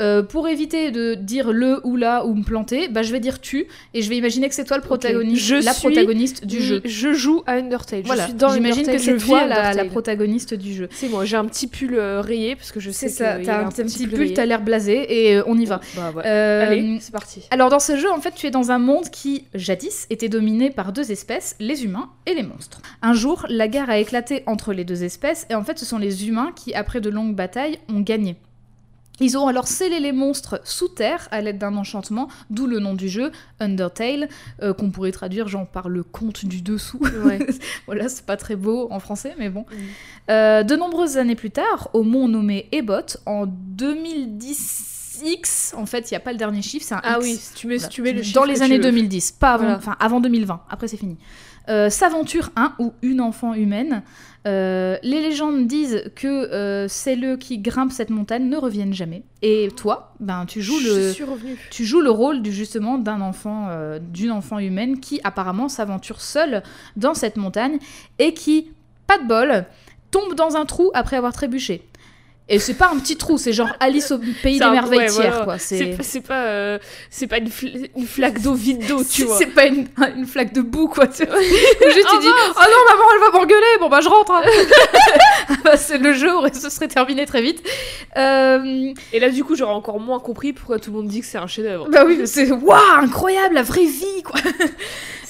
[0.00, 3.40] euh, pour éviter de dire le ou la ou me planter, bah, je vais dire
[3.40, 6.60] tu et je vais imaginer que c'est toi le protagoniste, Je la suis- protagoniste du
[6.60, 6.80] jeu.
[6.84, 8.02] Je joue à Undertale.
[8.04, 10.88] Voilà, j'imagine que c'est toi la, protagoniste du jeu.
[10.90, 13.66] C'est moi, j'ai un petit pull euh, rayé parce que je sais ça, t'as un,
[13.66, 15.80] un petit pull, t'as l'air blasé et euh, on y va.
[15.96, 16.26] Bah ouais.
[16.26, 17.42] Allez, c'est parti.
[17.50, 20.70] Alors dans ce jeu, en fait, tu es dans un monde qui, jadis, était dominé
[20.70, 22.80] par deux espèces, les humains et les monstres.
[23.02, 25.98] Un jour, la guerre a éclaté entre les deux espèces, et en fait, ce sont
[25.98, 28.36] les humains qui, après de longues batailles, ont gagné.
[29.20, 32.94] Ils ont alors scellé les monstres sous terre à l'aide d'un enchantement, d'où le nom
[32.94, 34.28] du jeu, Undertale,
[34.62, 37.00] euh, qu'on pourrait traduire genre par le conte du dessous.
[37.24, 37.38] Ouais.
[37.86, 39.64] voilà, c'est pas très beau en français, mais bon.
[40.30, 43.46] Euh, de nombreuses années plus tard, au mont nommé Ebot, en
[44.48, 47.24] 2010X, en fait, il n'y a pas le dernier chiffre, c'est un Ah X.
[47.24, 47.88] oui, tu mets, Voilà.
[47.88, 48.90] tu mets le dans chiffre les que années tu veux.
[48.92, 49.96] 2010, pas avant, Voilà.
[50.00, 50.60] avant 2020.
[50.70, 51.16] Après c'est fini.
[51.68, 54.02] Euh, S'aventure un ou une enfant humaine.
[54.46, 59.22] Euh, les légendes disent que euh, celles qui grimpent cette montagne ne reviennent jamais.
[59.42, 61.12] Et toi, ben tu joues le,
[61.70, 63.68] tu joues le rôle du justement d'un enfant,
[64.00, 66.62] d'une enfant humaine qui apparemment s'aventure seule
[66.96, 67.78] dans cette montagne
[68.18, 68.70] et qui,
[69.06, 69.64] pas de bol,
[70.10, 71.82] tombe dans un trou après avoir trébuché.
[72.50, 75.06] Et c'est pas un petit trou, c'est genre Alice au pays des un- merveilles ouais,
[75.08, 75.44] tiers, voilà.
[75.44, 75.58] quoi.
[75.58, 76.78] C'est pas, euh,
[77.10, 79.36] c'est pas une, fl- une flaque d'eau vide d'eau, tu C'est- vois.
[79.36, 81.06] C'est pas une, une flaque de boue, quoi.
[81.08, 81.38] tu vois.
[81.42, 83.76] Juste, tu dis Oh non, maman, elle va m'engueuler.
[83.80, 84.32] Bon, bah, je rentre.
[84.32, 84.42] hein.
[85.64, 87.62] Bah, c'est le jeu, aurait- ce serait terminé très vite.
[88.16, 91.26] Euh, Et là, du coup, j'aurais encore moins compris pourquoi tout le monde dit que
[91.26, 91.88] c'est un chef-d'œuvre.
[91.90, 94.40] bah oui, c'est waouh, incroyable, la vraie vie, quoi.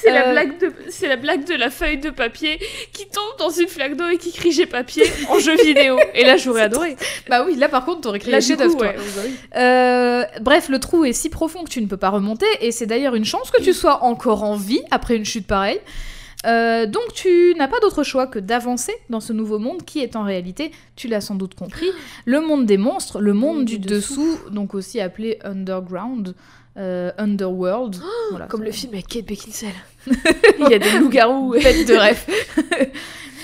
[0.09, 2.59] C'est la Euh, blague de, c'est la blague de la feuille de papier
[2.93, 5.99] qui tombe dans une flaque d'eau et qui crie j'ai papier en jeu vidéo.
[6.15, 6.97] Et là, j'aurais adoré.
[7.29, 8.89] Bah oui, là, par contre, t'aurais chef-d'œuvre, coup, toi.
[8.89, 9.31] ouais.
[9.57, 12.87] Euh, bref, le trou est si profond que tu ne peux pas remonter, et c'est
[12.87, 15.81] d'ailleurs une chance que tu sois encore en vie après une chute pareille.
[16.47, 20.15] Euh, donc tu n'as pas d'autre choix que d'avancer dans ce nouveau monde qui est
[20.15, 21.91] en réalité, tu l'as sans doute compris,
[22.27, 26.37] le monde des monstres, le monde du, dessous, donc aussi appelé Underground,
[26.79, 27.97] euh, Underworld.
[28.31, 29.73] voilà, Comme le film avec Kate Beckinsale.
[30.07, 31.53] Il y a des loups-garous.
[31.63, 32.25] Bête de rêve.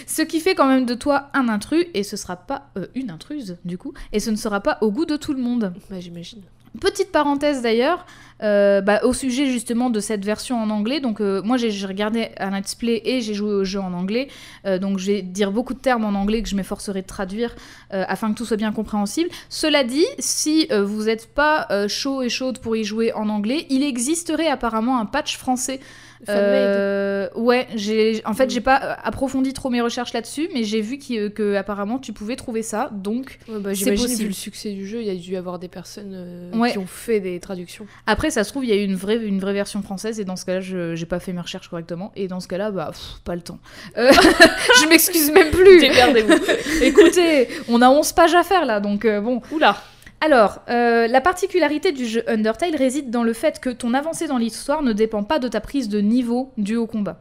[0.06, 3.10] Ce qui fait quand même de toi un intrus, et ce sera pas euh, une
[3.10, 5.72] intruse du coup, et ce ne sera pas au goût de tout le monde.
[5.90, 6.42] Bah, j'imagine.
[6.80, 8.04] Petite parenthèse d'ailleurs,
[8.42, 11.00] euh, bah, au sujet justement de cette version en anglais.
[11.00, 14.28] Donc euh, moi j'ai regardé un let's play et j'ai joué au jeu en anglais.
[14.66, 17.54] Euh, donc je vais dire beaucoup de termes en anglais que je m'efforcerai de traduire
[17.90, 19.30] afin que tout soit bien compréhensible.
[19.48, 23.84] Cela dit, si vous n'êtes pas chaud et chaude pour y jouer en anglais, il
[23.84, 25.78] existerait apparemment un patch français.
[26.26, 26.42] Fanmade.
[26.44, 28.50] Euh, ouais, j'ai en fait Mm.
[28.50, 32.12] j'ai pas euh, approfondi trop mes recherches là-dessus, mais j'ai vu qu'il- que apparemment tu
[32.12, 32.90] pouvais trouver ça.
[32.92, 34.20] Donc Ouais, bah, C'est possible.
[34.22, 36.72] vu le succès du jeu, il y a dû y avoir des personnes euh, Ouais.
[36.72, 37.86] qui ont fait des traductions.
[38.06, 40.24] Après, ça se trouve, il y a eu une vraie, une vraie version française, et
[40.24, 42.12] dans ce cas-là, je j'ai pas fait mes recherches correctement.
[42.16, 43.58] Et dans ce cas-là, bah, pff, pas le temps.
[43.98, 44.10] Euh,
[44.82, 45.82] je m'excuse même plus.
[46.82, 49.40] Écoutez, on a 11 pages à faire là, donc euh, bon.
[49.52, 49.76] Oula
[50.20, 54.38] Alors, euh, la particularité du jeu Undertale réside dans le fait que ton avancée dans
[54.38, 57.20] l'histoire ne dépend pas de ta prise de niveau due au combat.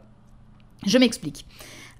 [0.86, 1.44] Je m'explique.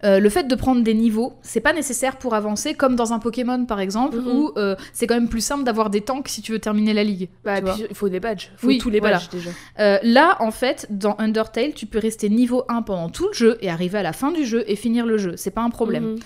[0.03, 3.19] Euh, le fait de prendre des niveaux, c'est pas nécessaire pour avancer, comme dans un
[3.19, 4.27] Pokémon par exemple, Mhm.
[4.29, 7.05] où euh, c'est quand même plus simple d'avoir des tanks si tu veux terminer la
[7.05, 7.29] ligue.
[7.45, 8.51] bah, Il faut des badges.
[8.55, 9.17] Il faut Oui, tous les voilà.
[9.17, 9.51] badges déjà.
[9.79, 13.57] Euh, là, en fait, dans Undertale, tu peux rester niveau 1 pendant tout le jeu
[13.63, 15.35] et arriver à la fin du jeu et finir le jeu.
[15.37, 16.05] C'est pas un problème.
[16.13, 16.19] Mhm.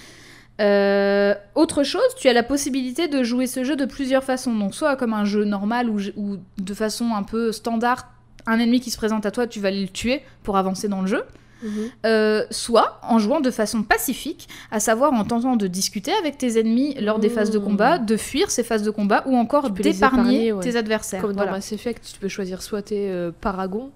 [0.60, 4.54] Euh, autre chose, tu as la possibilité de jouer ce jeu de plusieurs façons.
[4.54, 8.10] Donc, soit comme un jeu normal ou, ou de façon un peu standard,
[8.46, 11.06] un ennemi qui se présente à toi, tu vas le tuer pour avancer dans le
[11.06, 11.22] jeu.
[11.62, 11.70] Mhm.
[12.06, 16.58] Euh, soit en jouant de façon pacifique, à savoir en tentant de discuter avec tes
[16.58, 17.64] ennemis lors des phases de Mmh.
[17.64, 20.62] combat, de fuir ces phases de combat ou encore d'épargner ouais.
[20.62, 21.20] tes adversaires.
[21.20, 21.52] Comme dans Voilà.
[21.52, 23.90] Mass Effect, tu peux choisir soit t'es euh, paragon,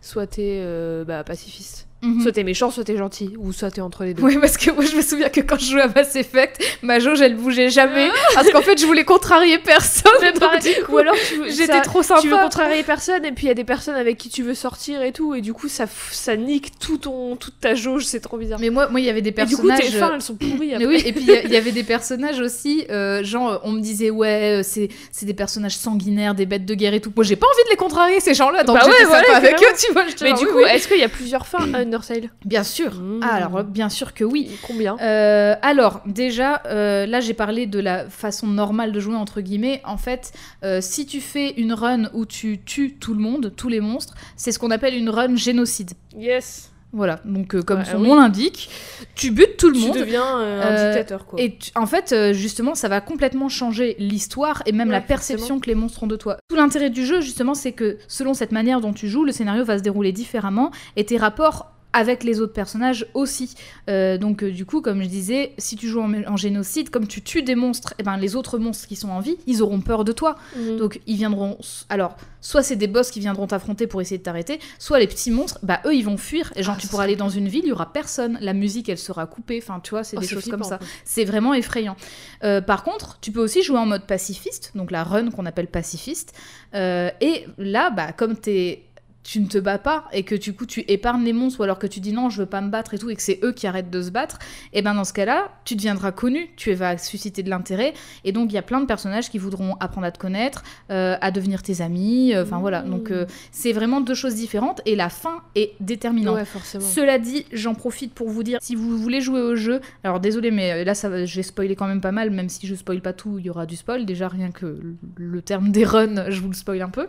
[0.00, 1.86] soit t'es euh, bah, pacifiste.
[2.04, 2.22] Mhm.
[2.22, 4.22] Soit t'es méchant, soit t'es gentil, ou soit t'es entre les deux.
[4.22, 6.98] Oui, parce que moi je me souviens que quand je jouais à Mass Effect, ma
[6.98, 10.12] jauge elle bougeait jamais parce qu'en fait je voulais contrarier personne.
[10.22, 10.60] donc, pareil.
[10.62, 11.14] du coup, Ou alors
[11.48, 12.20] j'étais trop sympa.
[12.20, 14.54] tu veux contrarier personne et puis il y a des personnes avec qui tu veux
[14.54, 18.20] sortir et tout et du coup ça, ça nique tout ton, toute ta jauge, c'est
[18.20, 18.58] trop bizarre.
[18.60, 19.90] Mais moi, moi il y avait des et du coup personnages.
[19.92, 20.86] tes fins elles sont pourries Mais après.
[20.86, 24.60] oui, et puis il y avait des personnages aussi, euh, genre on me disait ouais,
[24.60, 27.12] euh, c'est c'est des personnages sanguinaires, des bêtes de guerre et tout.
[27.14, 29.66] Moi j'ai pas envie de les contrarier ces gens-là, donc Bah ouais, sympa avec eux,
[29.78, 30.04] tu vois.
[30.22, 30.64] Mais genre, du oui, coup, oui.
[30.70, 32.94] est-ce qu'il y a plusieurs fins à Undertale bien sûr.
[32.94, 33.20] Mmh.
[33.22, 34.50] Ah, alors bien sûr que oui.
[34.66, 39.40] Combien Euh, alors, déjà, euh, là j'ai parlé de la façon normale de jouer, entre
[39.40, 39.80] guillemets.
[39.84, 40.32] En fait,
[40.64, 44.14] euh, si tu fais une run où tu tues tout le monde, tous les monstres,
[44.36, 45.92] c'est ce qu'on appelle une run génocide.
[46.18, 46.70] Yes.
[46.96, 48.06] Voilà, donc euh, comme Ouais, son oui.
[48.06, 48.70] nom l'indique,
[49.16, 49.96] tu butes tout le Tu monde.
[49.96, 51.40] deviens euh, un dictateur quoi.
[51.42, 55.00] Et tu- en fait, euh, justement, ça va complètement changer l'histoire et même Ouais, la
[55.00, 56.36] perception que les monstres ont de toi.
[56.48, 59.64] Tout l'intérêt du jeu, justement, c'est que selon cette manière dont tu joues, le scénario
[59.64, 63.54] va se dérouler différemment et tes rapports avec les autres personnages aussi.
[63.88, 67.06] Euh, donc euh, du coup, comme je disais, si tu joues en, en génocide, comme
[67.06, 69.80] tu tues des monstres, et ben les autres monstres qui sont en vie, ils auront
[69.80, 70.36] peur de toi.
[70.56, 70.76] Mhm.
[70.76, 71.56] Donc ils viendront.
[71.88, 75.30] Alors, soit c'est des boss qui viendront t'affronter pour essayer de t'arrêter, soit les petits
[75.30, 76.52] monstres, bah eux ils vont fuir.
[76.56, 78.38] Et genre Ah, tu pourras aller dans une ville, il y aura personne.
[78.40, 79.60] La musique elle sera coupée.
[79.62, 80.80] Enfin tu vois, c'est Oh, des choses comme ça.
[81.04, 81.96] C'est vraiment effrayant.
[82.42, 85.68] Euh, par contre, tu peux aussi jouer en mode pacifiste, donc la run qu'on appelle
[85.68, 86.32] pacifiste.
[86.74, 88.82] Et là, bah, comme t'es
[89.24, 91.78] tu ne te bats pas et que du coup tu épargnes les monstres ou alors
[91.78, 93.52] que tu dis non je veux pas me battre et tout et que c'est eux
[93.52, 94.38] qui arrêtent de se battre
[94.74, 98.52] et ben dans ce cas-là tu deviendras connu tu vas susciter de l'intérêt et donc
[98.52, 101.62] il y a plein de personnages qui voudront apprendre à te connaître euh, à devenir
[101.62, 105.42] tes amis euh, enfin voilà donc euh, c'est vraiment deux choses différentes et la fin
[105.54, 106.84] est déterminante Ouais, forcément.
[106.84, 110.50] cela dit, j'en profite pour vous dire, si vous voulez jouer au jeu, alors désolé,
[110.50, 113.38] mais là, ça vais spoiler quand même pas mal, même si je spoil pas tout,
[113.38, 114.04] il y aura du spoil.
[114.04, 114.80] Déjà, rien que
[115.16, 117.06] le- terme des runs, je vous le spoil un peu.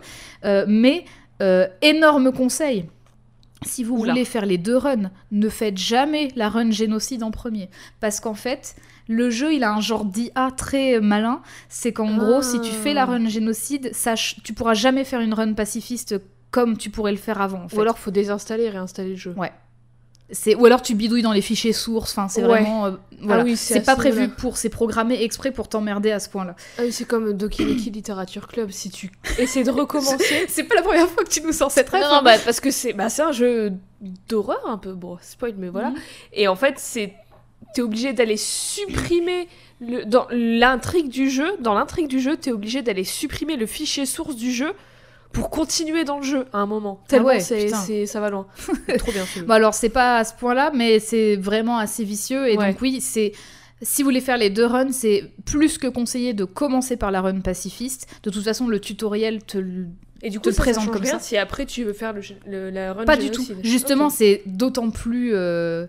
[0.66, 1.04] Mais,
[1.42, 2.86] euh, énorme conseil.
[3.64, 4.12] Si vous Oula.
[4.12, 7.70] voulez faire les deux runs, ne faites jamais la run génocide en premier.
[8.00, 8.76] Parce qu'en fait,
[9.08, 11.40] le jeu, il a un genre d'IA très malin.
[11.68, 13.06] C'est qu'en gros, si tu fais la Ah.
[13.06, 16.16] run génocide, sache, tu pourras jamais faire une run pacifiste
[16.50, 17.64] comme tu pourrais le faire avant.
[17.64, 17.76] en fait.
[17.76, 19.34] Ou alors faut désinstaller et réinstaller le jeu.
[19.36, 19.52] Ouais.
[20.32, 22.10] C'est ou alors tu bidouilles dans les fichiers sources.
[22.10, 22.48] Enfin, c'est Ouais.
[22.48, 22.86] vraiment.
[22.86, 23.42] euh, voilà.
[23.42, 24.56] Ah oui, c'est pas prévu pour.
[24.56, 26.56] C'est programmé exprès pour t'emmerder à ce point-là.
[26.78, 28.70] Ah oui, c'est comme Dokineki Literature Club.
[28.72, 30.46] Si tu essaies de recommencer.
[30.48, 32.02] C'est pas la première fois que tu nous sors cette rêve.
[32.02, 33.72] non, non, bah, parce que c'est bah, c'est un jeu
[34.28, 34.94] d'horreur un peu.
[34.94, 35.90] Bon, spoil, mais voilà.
[35.90, 35.96] Mhm.
[36.32, 37.14] Et en fait, c'est
[37.74, 39.48] t'es obligé d'aller supprimer
[39.80, 41.56] le dans l'intrigue du jeu.
[41.60, 44.72] Dans l'intrigue du jeu, t'es obligé d'aller supprimer le fichier source du jeu
[45.32, 47.02] pour continuer dans le jeu à un moment.
[47.08, 47.76] Tellement Ah ouais, c'est, putain.
[47.78, 48.46] c'est- ça va loin.
[48.98, 49.44] Trop bien ce jeu.
[49.44, 52.48] Bon alors c'est pas à ce point-là, mais c'est vraiment assez vicieux.
[52.48, 52.68] Et Ouais.
[52.72, 53.32] donc oui, c'est
[53.82, 57.20] si vous voulez faire les deux runs, c'est plus que conseillé de commencer par la
[57.20, 58.06] run pacifiste.
[58.22, 59.88] De toute façon, le tutoriel te le-
[60.22, 61.20] Et du coup, ça, ça présente change comme rien ça.
[61.20, 63.44] si après tu veux faire le, le- la run pas du tout.
[63.62, 65.32] Justement, c'est d'autant plus.
[65.34, 65.86] euh,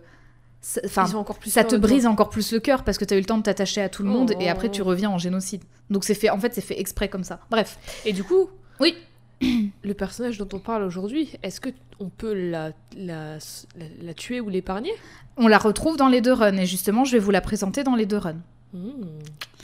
[0.60, 1.06] ça- Enfin,
[1.46, 3.44] ça te brise encore plus le cœur parce que tu as eu le temps de
[3.44, 4.86] t'attacher à tout le monde et après tu Oh.
[4.86, 5.62] reviens en génocide.
[5.90, 7.40] Donc c'est fait, en fait, c'est fait exprès comme ça.
[7.50, 7.78] Bref.
[8.04, 8.50] Et du coup,
[8.82, 8.96] Oui.
[9.84, 11.70] le personnage dont on parle aujourd'hui, est-ce que
[12.00, 14.92] on peut la, la, la, la tuer ou l'épargner?
[15.36, 17.96] On la retrouve dans les deux runs et justement, je vais vous la présenter dans
[17.96, 18.42] les deux runs.
[18.74, 18.80] Mmh.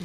[0.00, 0.04] Mmh.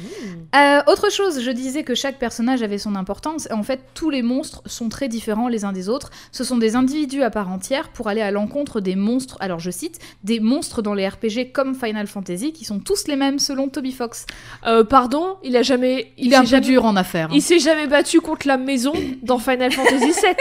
[0.54, 3.48] Euh, autre chose, je disais que chaque personnage avait son importance.
[3.50, 6.10] En fait, tous les monstres sont très différents les uns des autres.
[6.32, 9.36] Ce sont des individus à part entière pour aller à l'encontre des monstres.
[9.40, 13.16] Alors, je cite, des monstres dans les RPG comme Final Fantasy qui sont tous les
[13.16, 14.26] mêmes selon Toby Fox.
[14.66, 16.12] Euh, pardon, il a jamais.
[16.18, 17.28] Il, est un s'est peu jamais- dur en affaires.
[17.30, 17.34] hein.
[17.34, 20.34] Il s'est jamais battu contre la maison dans Final Fantasy VII.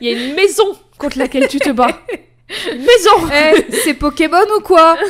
[0.00, 0.64] Il y a une maison
[0.98, 1.98] contre laquelle tu te bats.
[2.72, 4.96] Une maison Eh, c'est Pokémon ou quoi?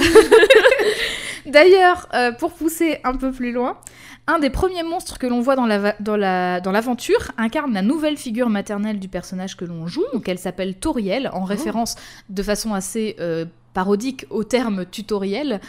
[1.47, 3.79] D'ailleurs, euh, pour pousser un peu plus loin,
[4.27, 7.73] un des premiers monstres que l'on voit dans la va- dans la- dans l'aventure incarne
[7.73, 10.05] la nouvelle figure maternelle du personnage que l'on joue.
[10.13, 11.97] Donc elle s'appelle Toriel, en référence
[12.29, 15.61] de façon assez euh, parodique au terme tutoriel.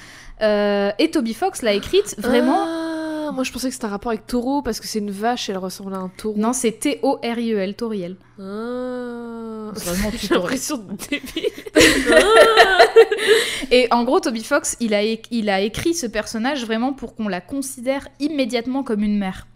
[0.41, 2.65] Euh, et Toby Fox l'a écrite vraiment.
[2.65, 2.88] Ah,
[3.31, 5.51] moi je pensais que c'était un rapport avec taureau parce que c'est une vache et
[5.51, 6.37] elle ressemble à un taureau.
[6.37, 8.15] Non, c'est T-O-R-I-E-L, Toriel.
[8.39, 9.71] Ah.
[9.75, 11.49] C'est vraiment J'ai l'impression de débile.
[13.71, 17.27] Et en gros, Toby Fox, il a, il a écrit ce personnage vraiment pour qu'on
[17.27, 19.47] la considère immédiatement comme une mère.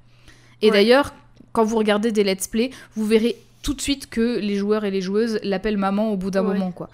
[0.62, 0.72] Et Ouais.
[0.74, 1.14] d'ailleurs,
[1.52, 4.92] quand vous regardez des let's play, vous verrez tout de suite que les joueurs et
[4.92, 6.54] les joueuses l'appellent maman au bout d'un Ouais.
[6.54, 6.90] moment, quoi.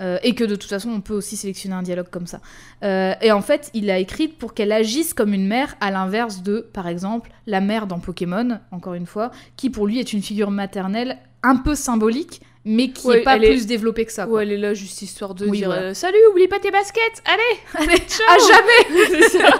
[0.00, 2.40] Euh, et que de toute façon, on peut aussi sélectionner un dialogue comme ça.
[2.84, 6.42] Euh, et en fait, il a écrit pour qu'elle agisse comme une mère, à l'inverse
[6.42, 10.22] de, par exemple, la mère dans Pokémon, encore une fois, qui pour lui est une
[10.22, 14.24] figure maternelle un peu symbolique, mais qui Ouais, n'est pas est- plus développée que ça.
[14.24, 14.36] quoi.
[14.36, 15.82] Ouais, elle est là juste histoire de Oui, dire voilà.
[15.82, 17.58] euh, Salut, oublie pas tes baskets Allez,
[17.92, 19.58] Allez, ciao à jamais C'est ça.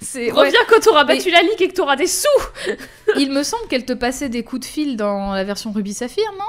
[0.00, 0.46] C'est- ouais.
[0.46, 2.26] Reviens quand t'auras battu la ligue et que t'auras des sous
[3.16, 6.24] Il me semble qu'elle te passait des coups de fil dans la version Ruby Saphir,
[6.38, 6.44] non?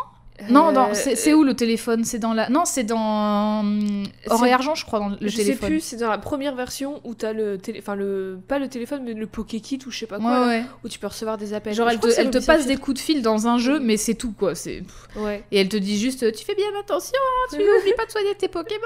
[0.49, 2.03] Non, Euh, c'est où le téléphone?
[2.03, 2.49] C'est dans la.
[2.49, 5.69] Non, c'est dans hum, Or et Argent, je crois, dans le je sais téléphone.
[5.69, 7.79] plus, c'est dans la première version où t'as le télé...
[7.79, 10.47] enfin le pas le téléphone mais le Pokékit ou je sais pas quoi Ouais, là,
[10.47, 10.63] ouais.
[10.84, 11.73] où tu peux recevoir des appels.
[11.73, 14.15] Genre, Je elle te, elle passe des coups de fil dans un jeu, mais c'est
[14.15, 14.56] tout, quoi.
[14.56, 14.84] C'est...
[15.15, 15.43] Ouais.
[15.51, 18.36] Et elle te dit juste Tu fais bien attention, hein, tu n'oublies pas de soigner
[18.36, 18.79] tes Pokémon.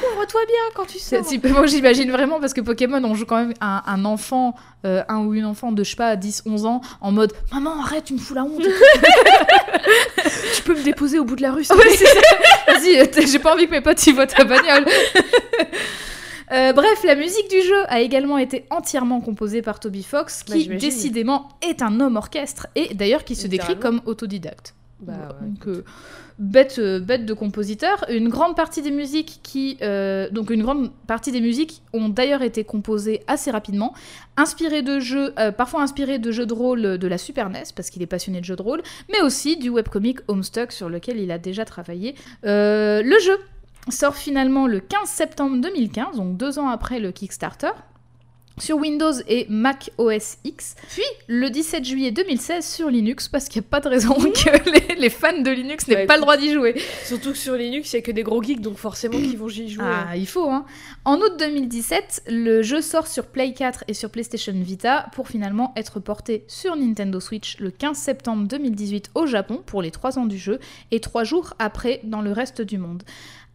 [0.00, 1.22] Couvre-toi bien quand tu sors.
[1.50, 5.18] moi, j'imagine vraiment, parce que Pokémon, on joue quand même un, un enfant, euh, un
[5.24, 8.14] ou une enfant de, je sais pas, 10, 11 ans, en mode Maman, arrête, tu
[8.14, 8.62] me fous la honte.
[10.54, 11.60] Tu peux me déposer au bout de la rue.
[11.70, 12.20] Ouais, c'est ça.
[12.66, 14.86] Vas-y, euh, j'ai pas envie que mes potes y voient ta bagnole.
[16.50, 20.54] Euh, bref, la musique du jeu a également été entièrement composée par Toby Fox, Bah,
[20.54, 24.74] qui décidément est un homme orchestre et d'ailleurs qui se décrit comme autodidacte.
[25.00, 25.84] Bah, ouais, donc, euh,
[26.38, 28.04] bête, euh, bête de compositeur.
[28.08, 32.42] Une grande partie des musiques qui, euh, donc une grande partie des musiques ont d'ailleurs
[32.42, 33.94] été composées assez rapidement,
[34.36, 37.90] inspirées de jeux, euh, parfois inspirées de jeux de rôle de la Super NES parce
[37.90, 41.30] qu'il est passionné de jeux de rôle, mais aussi du webcomic Homestuck sur lequel il
[41.30, 42.14] a déjà travaillé.
[42.42, 43.38] Le jeu
[43.90, 47.70] sort finalement le 15 septembre 2015, donc deux ans après le Kickstarter.
[48.60, 53.60] Sur Windows et Mac OS X, puis le 17 juillet 2016 sur Linux, parce qu'il
[53.62, 56.36] n'y a pas de raison que les, les fans de Linux n'aient pas le droit
[56.36, 56.80] d'y jouer.
[57.04, 59.48] Surtout que sur Linux, il y a que des gros geeks donc forcément qu'ils vont
[59.48, 59.84] y jouer.
[59.86, 60.64] Ah, il faut, hein.
[61.04, 65.72] En août 2017, le jeu sort sur Play 4 et sur PlayStation Vita pour finalement
[65.76, 70.26] être porté sur Nintendo Switch le 15 septembre 2018 au Japon pour les 3 ans
[70.26, 70.58] du jeu
[70.90, 73.02] et 3 jours après dans le reste du monde.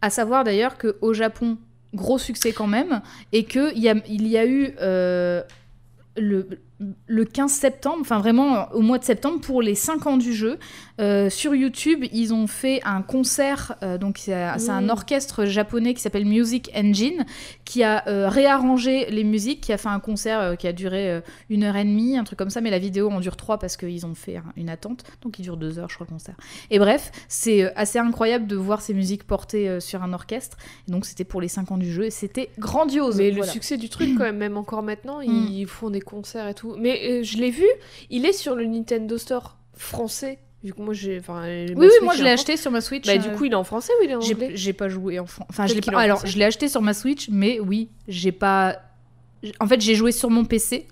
[0.02, 1.56] À savoir d'ailleurs qu'au Japon,
[1.94, 3.00] gros succès quand même,
[3.32, 5.42] et qu'il y a, il y a eu euh,
[6.16, 6.48] le,
[7.06, 10.58] le 15 septembre, enfin vraiment au mois de septembre, pour les 5 ans du jeu,
[11.00, 14.90] euh, sur YouTube, ils ont fait un concert, euh, donc c'est un Mmh.
[14.90, 17.24] orchestre japonais qui s'appelle Music Engine,
[17.64, 21.10] qui a euh, réarrangé les musiques, qui a fait un concert euh, qui a duré
[21.10, 21.20] euh,
[21.50, 23.76] une heure et demie, un truc comme ça, mais la vidéo en dure trois parce
[23.76, 26.36] qu'ils ont fait un- une attente, donc il dure deux heures, je crois, le concert.
[26.70, 30.56] Et bref, c'est euh, assez incroyable de voir ces musiques portées euh, sur un orchestre,
[30.88, 33.16] et donc c'était pour les 5 ans du jeu, et c'était grandiose.
[33.16, 35.24] Mais le succès du truc, quand même, même encore maintenant, Mm.
[35.24, 36.73] ils font des concerts et tout.
[36.78, 37.66] Mais euh, je l'ai vu,
[38.10, 40.38] il est sur le Nintendo Store français.
[40.62, 41.18] Vu que moi, j'ai.
[41.18, 43.06] Enfin, Oui, oui, Switch moi je en l'ai acheté sur ma Switch.
[43.06, 44.88] Bah, euh, du coup, il est en français ou il est en anglais j'ai pas
[44.88, 45.96] joué en fran- Enfin, Peut-être je pas.
[45.96, 46.32] en Alors, français.
[46.32, 48.78] je l'ai acheté sur ma Switch, mais oui, j'ai pas.
[49.60, 50.86] En fait, j'ai joué sur mon PC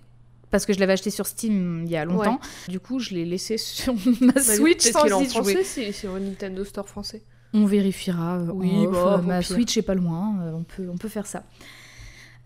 [0.50, 2.38] parce que je l'avais acheté sur Steam il y a longtemps.
[2.68, 5.24] Du coup, je l'ai laissé sur ma Bah, Switch sans en y jouer.
[5.28, 7.22] français, c'est sur le Nintendo Store français.
[7.54, 8.38] On vérifiera.
[8.40, 9.42] euh, Oui, en off, bah, euh, ma.
[9.42, 10.34] Switch est pas loin.
[10.42, 11.44] euh, on peut, on peut faire ça.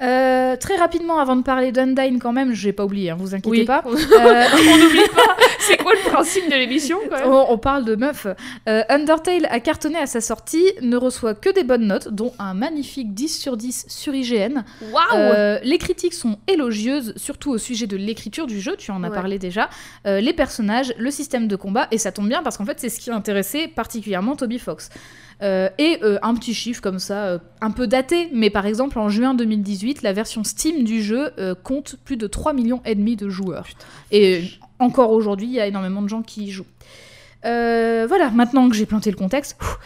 [0.03, 3.35] Euh, très rapidement, avant de parler d'Undyne, quand même, je vais pas oublier, hein, vous
[3.35, 3.65] inquiétez Oui.
[3.65, 3.83] pas.
[3.87, 5.37] on Euh, n'oublie pas.
[5.61, 8.27] C'est quoi le principe de l'émission on, on parle de meufs.
[8.69, 12.55] Euh, Undertale a cartonné à sa sortie, ne reçoit que des bonnes notes, dont un
[12.55, 14.65] magnifique 10 sur 10 sur IGN.
[14.93, 19.03] Waouh Euh, les critiques sont élogieuses, surtout au sujet de l'écriture du jeu, tu en
[19.03, 19.15] as Ouais.
[19.15, 19.71] parlé déjà,
[20.07, 22.89] Euh, les personnages, le système de combat, et ça tombe bien parce qu'en fait c'est
[22.89, 24.91] ce qui intéressait particulièrement Toby Fox.
[25.43, 28.99] Euh, et euh, un petit chiffre comme ça, euh, un peu daté, mais par exemple
[28.99, 31.31] en juin 2018, la version Steam du jeu
[31.63, 33.67] compte plus de 3 millions et demi de joueurs.
[34.11, 34.43] Et euh,
[34.79, 36.67] encore aujourd'hui, il y a énormément de gens qui y jouent.
[37.45, 39.79] Euh, voilà, maintenant que j'ai planté le contexte, ouf,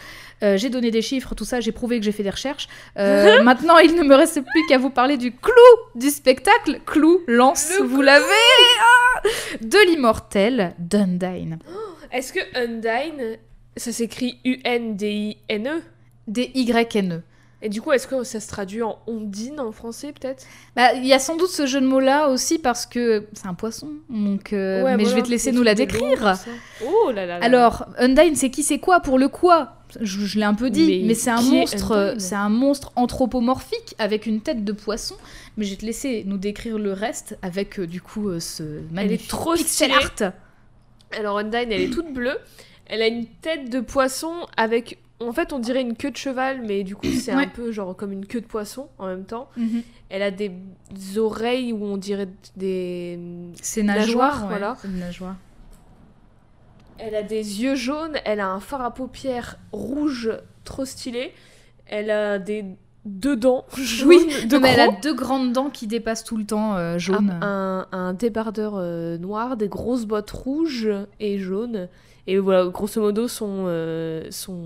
[0.43, 2.67] euh, j'ai donné des chiffres, tout ça, j'ai prouvé que j'ai fait des recherches.
[2.97, 5.53] Euh, maintenant, il ne me reste plus qu'à vous parler du clou
[5.95, 6.79] du spectacle.
[6.85, 9.21] Clou, lance, Le vous l'avez ah
[9.61, 11.59] De l'immortel Dundine.
[12.11, 13.37] Est-ce que Undyne,
[13.77, 15.81] ça s'écrit U-N-D-I-N-E
[16.27, 17.17] Des Y-N-E.
[17.17, 17.21] E?
[17.63, 20.45] Et du coup, est-ce que ça se traduit en ondine en français, peut-être?
[20.75, 23.53] Bah, Il y a sans doute ce jeu de mots-là aussi parce que c'est un
[23.53, 23.89] poisson.
[24.09, 26.35] Donc, euh, Ouais, mais je vais te laisser nous la décrire.
[26.83, 27.45] Oh là là là.
[27.45, 29.75] Alors, Undyne, c'est qui, c'est quoi, pour le quoi?
[29.99, 32.91] Je, je l'ai un peu dit, mais, Mais c'est un est monstre, c'est un monstre
[32.95, 35.15] anthropomorphique avec une tête de poisson.
[35.57, 38.63] Mais je vais te laisser nous décrire le reste avec euh, du coup euh, ce
[38.91, 40.31] magnifique trop pixel art.
[41.17, 42.37] Alors Undyne, elle est toute bleue.
[42.87, 44.97] Elle a une tête de poisson avec...
[45.21, 47.45] En fait, on dirait une queue de cheval, mais du coup, c'est Ouais.
[47.45, 49.49] un peu genre comme une queue de poisson en même temps.
[49.57, 49.83] Mhm.
[50.09, 50.51] Elle a des
[51.17, 53.19] oreilles où on dirait des...
[53.61, 54.77] C'est Nageoire, nageoire, ouais, voilà.
[54.81, 55.35] c'est une nageoire.
[56.97, 60.31] Elle a des yeux jaunes, elle a un fard à paupières rouge
[60.63, 61.33] trop stylé.
[61.87, 62.63] Elle a des
[63.05, 66.37] deux dents jaunes Oui, de Non, mais elle a deux grandes dents qui dépassent tout
[66.37, 67.31] le temps euh, jaune.
[67.41, 71.89] un, un- un débardeur euh, noir, des grosses bottes rouges et jaunes.
[72.27, 74.57] Et voilà, grosso modo, son, euh, son...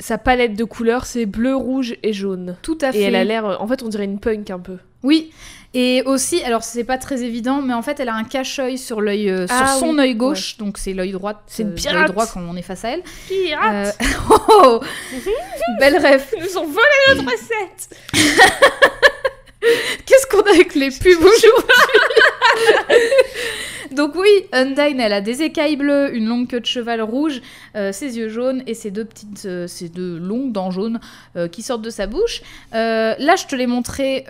[0.00, 2.56] sa palette de couleurs, c'est bleu, rouge et jaune.
[2.62, 2.98] Tout à fait.
[2.98, 3.44] Et elle a l'air...
[3.46, 4.78] euh, En fait, on dirait une punk un peu.
[5.04, 5.30] Oui,
[5.74, 9.00] et aussi, alors c'est pas très évident, mais en fait elle a un cache-œil sur
[9.00, 11.40] l'œil, euh, sur Ah son oui, œil gauche, donc c'est l'œil droit.
[11.46, 11.94] C'est une euh, pirate.
[11.94, 13.02] l'œil droit quand on est face à elle.
[13.28, 14.06] Pirate Euh,
[14.50, 14.80] oh,
[15.78, 16.24] belle rêve.
[16.36, 17.96] Ils nous ont volé notre recette
[20.06, 21.50] Qu'est-ce qu'on a avec les pubs aujourd'hui?
[23.92, 27.40] Donc oui, Undyne, elle a des écailles bleues, une longue queue de cheval rouge,
[27.76, 31.00] euh, ses yeux jaunes et ses deux petites, euh, ses deux longues dents jaunes
[31.36, 32.42] euh, qui sortent de sa bouche.
[32.72, 34.24] Là, je te l'ai montré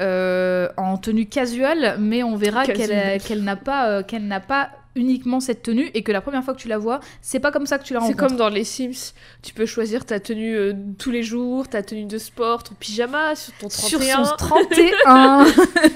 [0.76, 5.90] en tenue casual, mais on verra qu'elle n'a pas, qu'elle n'a pas uniquement cette tenue
[5.94, 7.94] et que la première fois que tu la vois, c'est pas comme ça que tu
[7.94, 8.26] la C'est rencontres.
[8.28, 9.12] comme dans les Sims.
[9.42, 13.34] Tu peux choisir ta tenue euh, tous les jours, ta tenue de sport, ton pyjama
[13.36, 14.24] sur ton 31.
[14.24, 15.46] Sur son 31.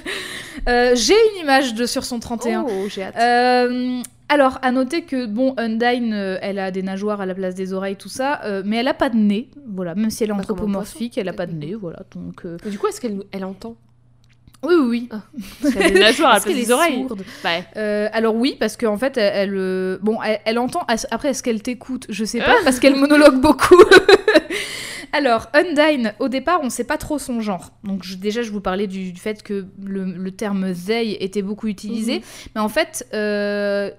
[0.69, 2.65] Euh, J'ai une image de sur son 31.
[2.69, 3.17] Oh, j'ai hâte.
[3.19, 7.55] Euh, alors, à noter que, bon, Undyne, euh, elle a des nageoires à la place
[7.57, 10.31] des oreilles, tout ça, euh, mais elle a pas de nez, voilà, même si elle
[10.31, 12.45] est anthropomorphique, elle a pas de nez, voilà, donc...
[12.45, 13.75] euh, du coup, est-ce qu'elle elle entend?
[14.65, 15.09] Oui, oui, oui.
[15.63, 17.07] Parce qu'elle a des nageoires des oreilles.
[17.45, 17.65] Ouais.
[17.77, 20.83] Euh, alors oui, parce qu'en fait, elle, elle, euh, bon, elle, elle entend.
[21.11, 22.07] Après, est-ce qu'elle t'écoute?
[22.09, 23.75] Je sais pas, parce qu'elle monologue beaucoup.
[25.13, 27.71] alors, Undyne, au départ, on sait pas trop son genre.
[27.85, 31.43] Donc je- déjà, je vous parlais du, du fait que le, le terme they était
[31.43, 32.23] beaucoup utilisé, Mhm.
[32.55, 33.91] mais en fait, euh,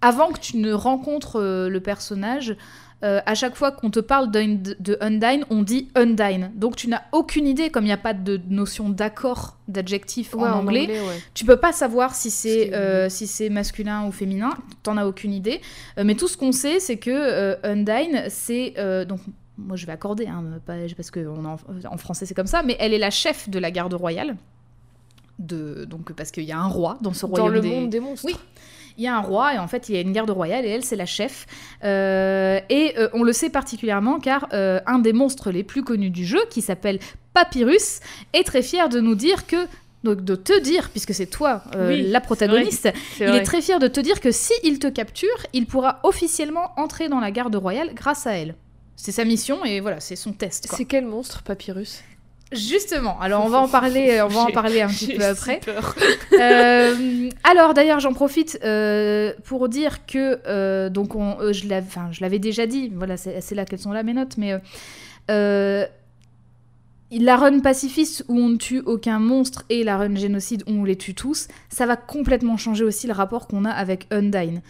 [0.00, 2.56] avant que tu ne rencontres le personnage.
[3.02, 6.52] Euh, à chaque fois qu'on te parle d'Un- de Undyne, on dit Undyne.
[6.54, 10.42] Donc tu n'as aucune idée, comme il n'y a pas de notion d'accord, d'adjectif Ouais,
[10.48, 11.18] en anglais, ouais.
[11.34, 14.50] tu peux pas savoir si c'est euh, si c'est masculin ou féminin,
[14.82, 15.60] t'en as aucune idée.
[15.98, 18.74] Euh, mais tout ce qu'on sait, c'est que Undyne, c'est
[19.06, 19.20] donc
[19.58, 20.42] moi je vais accorder, hein,
[20.96, 21.56] parce que on en,
[21.90, 24.36] en français c'est comme ça, mais elle est la chef de la garde royale.
[25.40, 27.90] De, donc parce qu'il y a un roi dans ce Dans royaume le des- monde
[27.90, 28.24] des monstres.
[28.26, 28.36] Oui.
[28.96, 30.68] Il y a un roi et en fait il y a une garde royale et
[30.68, 31.46] elle c'est la chef.
[31.82, 36.10] Euh, et euh, on le sait particulièrement car euh, un des monstres les plus connus
[36.10, 36.98] du jeu qui s'appelle
[37.32, 38.00] Papyrus
[38.32, 39.56] est très fier de nous dire que
[40.04, 43.38] donc de te dire puisque c'est toi euh, Oui, la protagoniste, il vrai.
[43.38, 47.08] est très fier de te dire que si il te capture, il pourra officiellement entrer
[47.08, 48.54] dans la garde royale grâce à elle.
[48.96, 50.68] C'est sa mission et voilà, c'est son test.
[50.68, 50.76] quoi.
[50.78, 52.02] C'est quel monstre, Papyrus?
[52.54, 55.60] Justement, alors on va en parler, on va en parler un petit peu après.
[55.60, 55.94] peur.
[56.40, 61.86] Euh, alors d'ailleurs j'en profite euh, pour dire que euh, donc on, euh, je l'avais
[61.86, 64.58] enfin, je l'avais déjà dit voilà c'est là qu'elles sont là mes notes mais euh,
[65.30, 65.86] euh,
[67.12, 70.84] la run pacifiste où on ne tue aucun monstre et la run génocide où on
[70.84, 74.60] les tue tous ça va complètement changer aussi le rapport qu'on a avec Undyne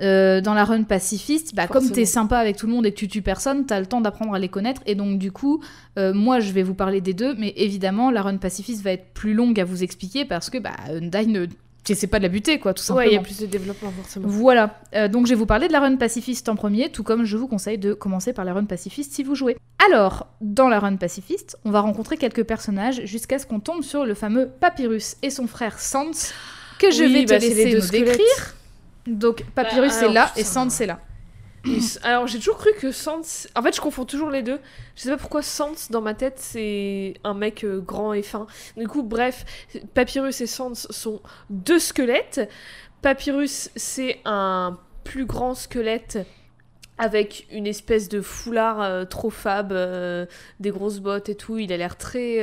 [0.00, 2.96] Euh, dans la run pacifiste, bah, comme t'es sympa avec tout le monde et que
[2.96, 4.80] tu tues personne, t'as le temps d'apprendre à les connaître.
[4.86, 5.60] Et donc, du coup,
[5.98, 9.12] euh, moi, je vais vous parler des deux, mais évidemment, la run pacifiste va être
[9.12, 11.46] plus longue à vous expliquer parce que bah, Undyne, euh,
[11.84, 13.06] tu sais pas de la buter, quoi, tout simplement.
[13.06, 14.28] Ouais, il y a plus de développement forcément.
[14.28, 17.24] Voilà, Euh, donc je vais vous parler de la run pacifiste en premier, tout comme
[17.24, 19.56] je vous conseille de commencer par la run pacifiste si vous jouez.
[19.90, 24.04] Alors, dans la run pacifiste, on va rencontrer quelques personnages jusqu'à ce qu'on tombe sur
[24.04, 26.32] le fameux Papyrus et son frère Sans,
[26.78, 28.54] que je Oui, vais te bah, c'est les laisser nous décrire.
[29.08, 31.00] Donc Papyrus Bah, est alors, là et Sans est là.
[32.02, 33.48] Alors j'ai toujours cru que Sans...
[33.56, 34.60] En fait je confonds toujours les deux.
[34.94, 38.46] Je sais pas pourquoi Sans dans ma tête c'est un mec euh, grand et fin.
[38.76, 39.44] Du coup bref,
[39.94, 41.20] Papyrus et Sans sont
[41.50, 42.48] deux squelettes.
[43.02, 46.18] Papyrus c'est un plus grand squelette
[46.96, 50.26] avec une espèce de foulard euh, trop fab, euh,
[50.60, 51.58] des grosses bottes et tout.
[51.58, 52.38] Il a l'air très...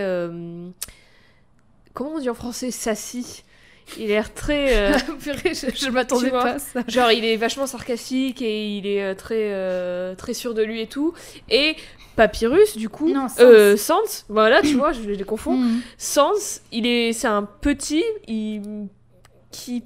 [1.94, 2.72] Comment on dit en français?
[2.72, 3.45] Sassy.
[3.98, 4.94] Il a l'air très.
[4.96, 6.82] euh, Purée, je, je m'attendais pas à ça.
[6.88, 10.82] Genre, il est vachement sarcastique et il est euh, très, euh, très sûr de lui
[10.82, 11.14] et tout.
[11.50, 11.76] Et
[12.16, 13.10] Papyrus, du coup.
[13.10, 13.42] Non, Sans.
[13.42, 15.58] euh, Sans, voilà, tu vois, je les confonds.
[15.58, 15.82] Mhm.
[15.98, 18.88] Sans, il est, c'est un petit il,
[19.52, 19.84] qui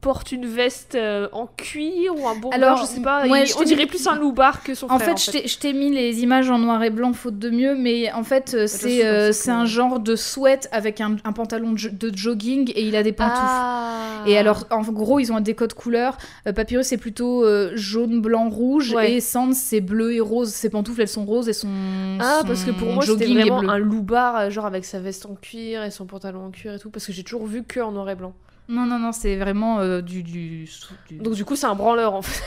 [0.00, 3.26] porte une veste euh, en cuir ou un bomber, Alors, je sais pas.
[3.28, 5.16] ouais, il- je on dirait mis- plus un loupard que son En frère.
[5.16, 7.74] fait, je t'ai- je t'ai mis les images en noir et blanc faute de mieux,
[7.76, 11.32] mais en fait, euh, c'est euh, c'est un que- genre de sweat avec un, un
[11.32, 13.38] pantalon de, jo- de jogging et il a des pantoufles.
[13.42, 14.24] Ah.
[14.26, 16.16] Et alors, en gros, ils ont des codes couleurs.
[16.48, 18.92] Euh, Papyrus, c'est plutôt jaune, blanc, rouge.
[18.94, 19.12] Ouais.
[19.14, 20.50] Et Sans, c'est bleu et rose.
[20.50, 21.68] Ses pantoufles, elles sont roses et son.
[22.20, 25.34] Ah, son parce que pour moi, c'était vraiment un loupard, genre avec sa veste en
[25.34, 27.92] cuir et son pantalon en cuir et tout, parce que j'ai toujours vu que en
[27.92, 28.32] noir et blanc.
[28.68, 30.64] Non, non, non, c'est vraiment euh, du, du,
[31.08, 32.42] du- Donc, du coup, c'est un branleur en fait.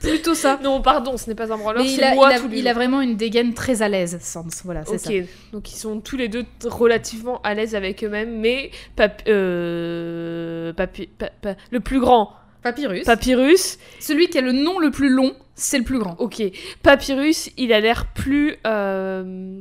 [0.00, 0.58] plutôt ça.
[0.62, 2.48] non, pardon, ce n'est pas un branleur, Mais il c'est a, moi il, a, tous
[2.48, 2.78] les il a jours.
[2.78, 4.46] vraiment une dégaine très à l'aise, Sans.
[4.64, 5.10] Voilà, c'est ça.
[5.10, 9.22] Ok, donc ils sont tous les deux t- relativement à l'aise avec eux-mêmes, mais Pap-
[9.26, 13.04] euh, Papi- pa- pa- le plus grand, Papyrus.
[13.04, 16.14] Papyrus, Celui qui a le nom le plus long, c'est le plus grand.
[16.20, 16.42] ok,
[16.82, 18.56] Papyrus, il a l'air plus...
[18.66, 19.58] euh,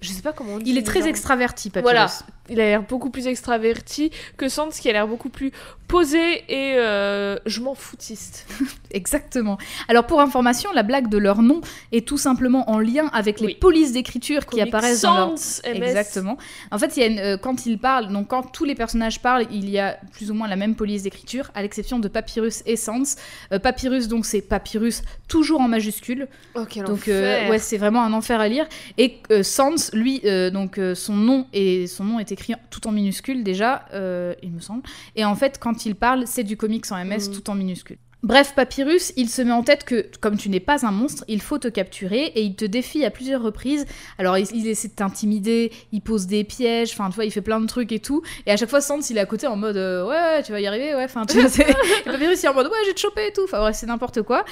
[0.00, 0.70] je sais pas comment on dit.
[0.70, 1.82] Il est très genre- extraverti, Papyrus.
[1.92, 2.08] Voilà,
[2.48, 5.52] il a l'air beaucoup plus extraverti que Sans, qui a l'air beaucoup plus
[5.86, 8.46] posé et euh, je m'en foutiste.
[8.90, 9.56] Exactement.
[9.88, 11.60] Alors pour information, la blague de leur nom
[11.92, 13.54] est tout simplement en lien avec les Oui.
[13.54, 15.38] polices d'écriture qui apparaissent dans leur...
[15.38, 15.76] Sans MS.
[15.82, 16.36] Exactement.
[16.70, 19.20] En fait, il y a une- euh, quand ils parlent, donc quand tous les personnages
[19.20, 22.62] parlent, il y a plus ou moins la même police d'écriture, à l'exception de Papyrus
[22.66, 23.16] et Sans.
[23.52, 26.28] Euh, Papyrus, donc c'est Papyrus toujours en majuscule.
[26.54, 27.48] Oh, quel Donc enfer.
[27.50, 28.66] ouais, c'est vraiment un enfer à lire.
[28.98, 30.20] Et Sans, lui,
[30.52, 34.60] donc son nom et son nom est écrit tout en minuscule déjà, euh, il me
[34.60, 34.82] semble.
[35.16, 37.34] Et en fait, quand il parle, c'est du comics en MS Mhm.
[37.34, 37.98] tout en minuscule.
[38.24, 41.40] Bref, Papyrus, il se met en tête que, comme tu n'es pas un monstre, il
[41.40, 43.86] faut te capturer et il te défie à plusieurs reprises.
[44.18, 47.42] Alors, il, il essaie de t'intimider, il pose des pièges, enfin, tu vois, il fait
[47.42, 48.22] plein de trucs et tout.
[48.44, 50.60] Et à chaque fois, Sans, il est à côté en mode euh, Ouais, tu vas
[50.60, 51.48] y arriver, ouais, enfin, tu vois.
[51.48, 53.44] c'est- et Papyrus, il est en mode Ouais, j'ai te chopé et tout.
[53.44, 54.44] Enfin, bref, c'est n'importe quoi.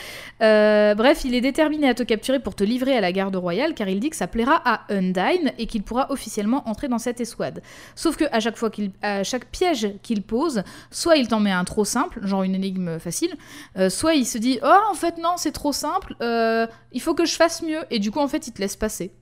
[0.43, 3.75] Euh, bref, il est déterminé à te capturer pour te livrer à la garde royale
[3.75, 7.21] car il dit que ça plaira à Undyne et qu'il pourra officiellement entrer dans cette
[7.21, 7.63] escouade.
[7.97, 10.63] Sauf que à chaque fois qu'il, à chaque piège qu'il pose,
[10.93, 13.35] soit il t'en met un trop simple, genre une énigme facile,
[13.77, 17.15] euh, soit il se dit oh en fait non c'est trop simple, euh, il faut
[17.15, 19.13] que je fasse mieux et du coup en fait il te laisse passer.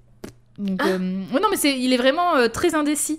[0.58, 3.18] Donc euh, non mais c'est, il est vraiment très indécis.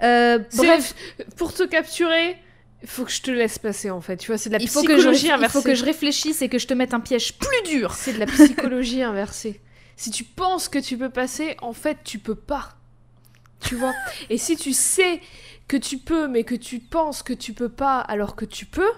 [0.00, 0.94] Bref,
[1.36, 2.36] pour te capturer,
[2.82, 4.16] il faut que je te laisse passer en fait.
[4.18, 5.58] Tu vois, c'est de la il faut, que je, psychologie il inversée.
[5.58, 7.92] faut que je réfléchisse et que je te mette un piège plus dur.
[7.94, 9.60] C'est de la psychologie inversée.
[9.96, 12.76] Si tu penses que tu peux passer, en fait, tu peux pas.
[13.60, 13.94] Tu vois?
[14.30, 15.20] Et si tu sais
[15.68, 18.92] que tu peux, mais que tu penses que tu peux pas alors que tu peux,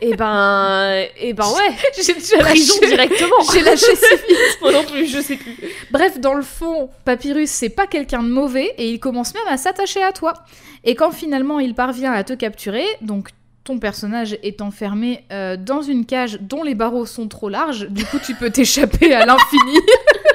[0.00, 3.36] et ben, et ben ouais, J'ai prison lâché- directement.
[3.52, 4.38] J'ai lâché si vite.
[4.60, 5.56] Moi non plus, je sais plus.
[5.90, 9.56] Bref, dans le fond, Papyrus, c'est pas quelqu'un de mauvais et il commence même à
[9.56, 10.34] s'attacher à toi.
[10.82, 13.28] Et quand finalement il parvient à te capturer, donc
[13.62, 18.04] ton personnage est enfermé euh, dans une cage dont les barreaux sont trop larges, du
[18.04, 19.78] coup tu peux t'échapper à l'infini.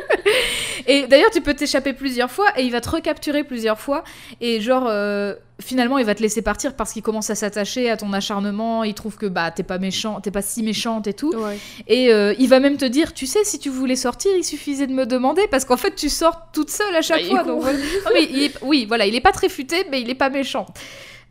[0.91, 4.03] et d'ailleurs tu peux t'échapper plusieurs fois et il va te recapturer plusieurs fois
[4.41, 7.97] et genre euh, finalement il va te laisser partir parce qu'il commence à s'attacher à
[7.97, 11.33] ton acharnement, il trouve que bah t'es pas méchant, t'es pas si méchante et tout.
[11.35, 11.57] Ouais.
[11.87, 14.87] Et euh, il va même te dire, tu sais, si tu voulais sortir, il suffisait
[14.87, 17.43] de me demander, parce qu'en fait, tu sors toute seule à chaque Bah, fois.
[17.43, 17.77] donc voilà.
[17.77, 20.29] Non, mais il est- oui, voilà, il est pas très futé, mais il est pas
[20.29, 20.65] méchant.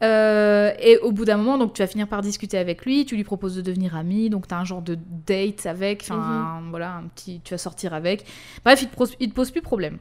[0.02, 3.16] Euh, et au bout d'un moment, donc tu vas finir par discuter avec lui, tu
[3.16, 4.96] lui proposes de devenir ami, donc tu as un genre de
[5.26, 6.70] date avec, enfin Mhm.
[6.70, 8.24] voilà, un petit, tu vas sortir avec.
[8.64, 9.98] Bref, il te pose, il te pose plus problème.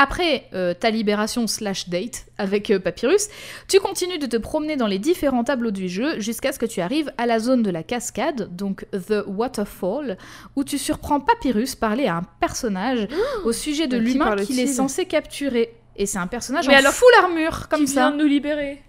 [0.00, 3.26] Après euh, ta libération slash date avec euh, Papyrus,
[3.66, 6.80] tu continues de te promener dans les différents tableaux du jeu jusqu'à ce que tu
[6.80, 10.16] arrives à la zone de la cascade, donc The Waterfall,
[10.54, 13.08] où tu surprends Papyrus parler à un personnage
[13.44, 15.74] au sujet de l'humain qu'il est censé capturer.
[15.96, 18.08] Et c'est un personnage Mais en alors, full armure, comme Qui ça.
[18.08, 18.80] vient de nous libérer?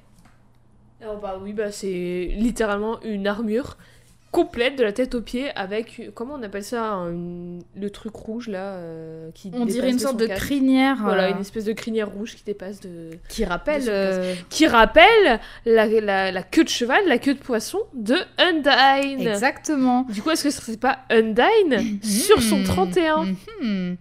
[1.01, 3.77] Alors bah oui, bah c'est littéralement une armure
[4.31, 8.47] complète de la tête aux pieds avec comment on appelle ça un- le truc rouge
[8.47, 10.43] là euh, qui On dirait une de sorte de casque.
[10.45, 13.85] crinière Voilà, euh, une espèce de crinière rouge qui dépasse de qui rappelle.
[13.85, 18.17] de euh, qui rappelle la, la, la queue de cheval, la queue de poisson de
[18.37, 19.27] Undyne.
[19.27, 20.03] Exactement.
[20.09, 22.63] Du coup, est-ce que ce serait pas Undyne sur son Mhm.
[22.65, 23.25] 31
[23.63, 23.97] Mhm.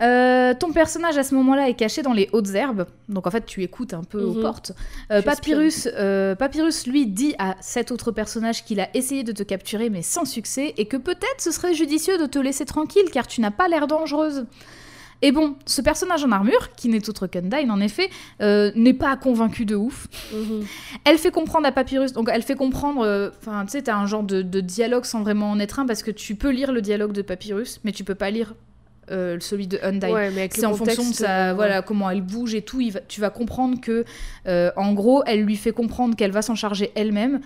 [0.00, 3.44] Euh, ton personnage à ce moment-là est caché dans les hautes herbes, donc en fait
[3.46, 4.42] tu écoutes un peu aux Mhm.
[4.42, 4.72] portes.
[5.10, 9.42] Euh, Papyrus, euh, Papyrus lui dit à cet autre personnage qu'il a essayé de te
[9.42, 13.26] capturer mais sans succès et que peut-être ce serait judicieux de te laisser tranquille car
[13.26, 14.46] tu n'as pas l'air dangereuse.
[15.20, 18.08] Et bon, ce personnage en armure, qui n'est autre qu'Undyne en effet,
[18.40, 20.06] euh, n'est pas convaincu de ouf.
[20.32, 20.64] Mhm.
[21.04, 24.06] Elle fait comprendre à Papyrus, donc elle fait comprendre, euh, enfin tu sais, t'as un
[24.06, 26.80] genre de, de dialogue sans vraiment en être un parce que tu peux lire le
[26.82, 28.54] dialogue de Papyrus, mais tu peux pas lire
[29.10, 30.12] euh, celui de Undyne.
[30.12, 32.80] Ouais, C'est en fonction de sa, euh, voilà, comment elle bouge et tout.
[32.80, 34.04] il va- tu vas comprendre que,
[34.46, 37.40] euh, en gros, elle lui fait comprendre qu'elle va s'en charger elle-même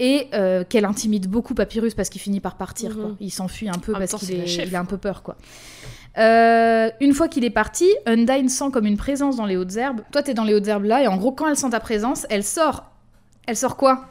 [0.00, 2.90] et euh, qu'elle intimide beaucoup Papyrus parce qu'il finit par partir.
[2.90, 2.96] Mhm.
[3.02, 3.10] quoi.
[3.20, 5.22] Il s'enfuit un peu En parce qu'il a un peu peur.
[5.22, 5.36] quoi.
[6.18, 10.00] Euh, une fois qu'il est parti, Undyne sent comme une présence dans les hautes herbes.
[10.12, 12.26] Toi, t'es dans les hautes herbes là, et en gros, quand elle sent ta présence,
[12.30, 12.90] elle sort.
[13.46, 14.04] Elle sort quoi?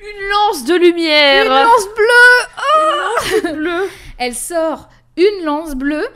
[0.00, 4.88] Une lance de lumière Une lance bleue bleue Elle sort
[5.18, 6.06] une lance bleue,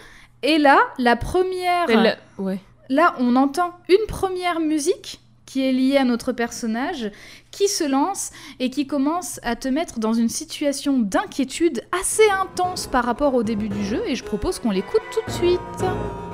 [0.43, 1.91] et là, la première.
[1.91, 2.59] Elle- Ouais.
[2.89, 7.11] Là, on entend une première musique qui est liée à notre personnage,
[7.51, 12.87] qui se lance et qui commence à te mettre dans une situation d'inquiétude assez intense
[12.87, 16.32] par rapport au début du jeu, et je propose qu'on l'écoute tout de suite.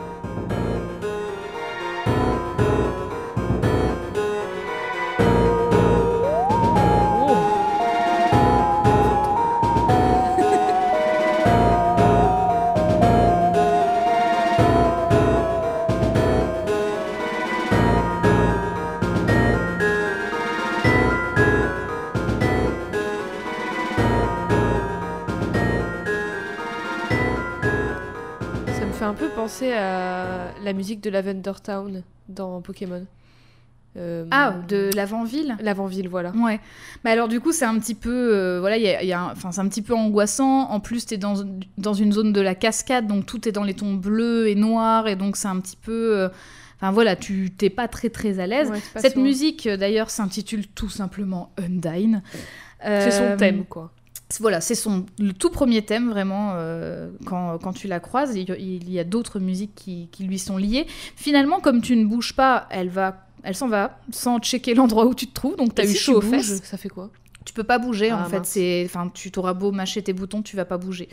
[29.09, 33.06] Un peu penser à la musique de Lavender Town dans Pokémon.
[33.96, 36.30] Euh, Ah, de l'avant-ville L'avant-ville, voilà.
[36.32, 36.61] Ouais.
[37.02, 39.20] Bah alors du coup c'est un petit peu, euh, voilà, il y a, y a
[39.20, 40.68] un- c'est un petit peu angoissant.
[40.70, 41.34] En plus t'es dans
[41.78, 45.09] dans une zone de la cascade, donc tout est dans les tons bleus et noirs,
[45.09, 46.28] et donc c'est un petit peu, euh,
[46.76, 48.70] enfin voilà, tu t'es pas très très à l'aise.
[48.70, 49.24] Ouais, Cette souvent.
[49.24, 52.22] musique d'ailleurs s'intitule tout simplement Undyne.
[52.84, 53.90] C'est son thème, quoi.
[54.41, 58.37] Voilà, c'est son le tout premier thème vraiment euh, quand, quand tu la croises.
[58.37, 60.87] Il, y- il y a d'autres musiques qui, qui lui sont liées.
[61.16, 65.14] Finalement, comme tu ne bouges pas, elle va, elle s'en va sans checker l'endroit où
[65.14, 65.57] tu te trouves.
[65.57, 66.62] Donc tu as eu chaud aux fesses.
[66.62, 67.11] Ça fait quoi?
[67.47, 68.45] Tu peux pas bouger en Ah, fait.
[68.45, 71.09] C'est, enfin, tu t'auras beau mâcher tes boutons, tu vas pas bouger.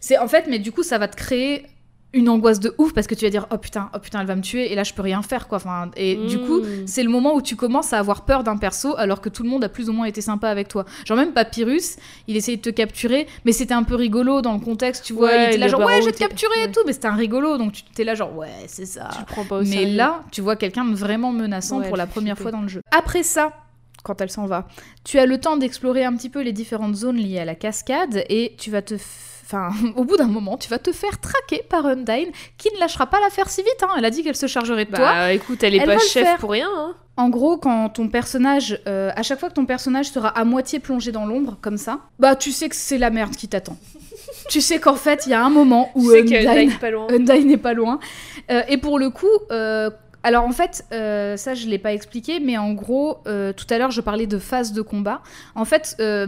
[0.00, 1.66] C'est en fait, mais du coup, ça va te créer
[2.16, 4.34] une angoisse de ouf parce que tu vas dire oh putain, oh putain, elle va
[4.36, 5.56] me tuer et là je peux rien faire quoi.
[5.56, 6.86] Enfin, et du coup, Mm.
[6.86, 9.48] c'est le moment où tu commences à avoir peur d'un perso alors que tout le
[9.48, 10.84] monde a plus ou moins été sympa avec toi.
[11.04, 11.96] Genre même Papyrus,
[12.26, 15.28] il essayait de te capturer, mais c'était un peu rigolo dans le contexte, tu vois.
[15.28, 17.14] Ouais, il était là genre ouais, je vais te capturer et tout, mais c'était un
[17.14, 19.08] rigolo, donc tu t'es là genre ouais, c'est ça.
[19.18, 19.96] Tu pas Mais sérieux.
[19.96, 22.80] là, tu vois quelqu'un de vraiment menaçant Ouais, pour la première fois dans le jeu.
[22.96, 23.52] Après ça,
[24.02, 24.66] quand elle s'en va,
[25.04, 28.24] tu as le temps d'explorer un petit peu les différentes zones liées à la cascade
[28.28, 28.94] et tu vas te...
[29.46, 33.06] Enfin, au bout d'un moment, tu vas te faire traquer par Undyne qui ne lâchera
[33.06, 33.76] pas l'affaire si vite.
[33.82, 33.88] hein.
[33.96, 34.98] Elle a dit qu'elle se chargerait de toi.
[35.12, 36.68] Bah écoute, elle est Elle pas chef pour rien.
[36.76, 36.94] Hein.
[37.16, 40.80] En gros, quand ton personnage, euh, à chaque fois que ton personnage sera à moitié
[40.80, 43.78] plongé dans l'ombre, comme ça, bah tu sais que c'est la merde qui t'attend.
[44.50, 46.78] tu sais qu'en fait, il y a un moment où Tu sais qu'elle Undyne, est
[46.80, 47.06] pas loin.
[47.10, 48.00] Undyne n'est pas loin.
[48.50, 49.88] Euh, et pour le coup, euh,
[50.24, 53.78] alors en fait, euh, ça je l'ai pas expliqué, mais en gros, euh, tout à
[53.78, 55.22] l'heure je parlais de phase de combat.
[55.54, 56.26] En fait, euh,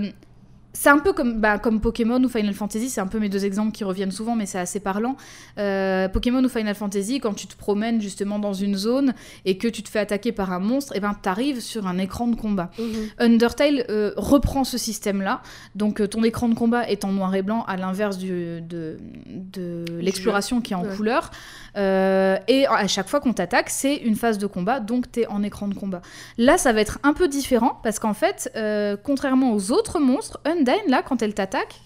[0.81, 3.45] c'est un peu comme, bah, comme Pokémon ou Final Fantasy, c'est un peu mes deux
[3.45, 5.17] exemples qui reviennent souvent, mais c'est assez parlant.
[5.59, 9.13] Euh, Pokémon ou Final Fantasy, quand tu te promènes justement dans une zone
[9.45, 12.29] et que tu te fais attaquer par un monstre, et ben t'arrives sur un écran
[12.29, 12.71] de combat.
[12.79, 12.87] Mhm.
[13.19, 15.43] Undertale euh, reprend ce système-là.
[15.75, 19.85] Donc euh, ton écran de combat est en noir et blanc, à l'inverse de, de
[20.01, 20.95] l'exploration qui est en Ouais.
[20.97, 21.31] couleur.
[21.79, 25.43] Euh, et à chaque fois qu'on t'attaque, c'est une phase de combat, donc t'es en
[25.43, 26.03] écran de combat.
[26.37, 30.41] Là, ça va être un peu différent, parce qu'en fait, euh, contrairement aux autres monstres,
[30.45, 31.81] Undyne, là, quand elle t'attaque,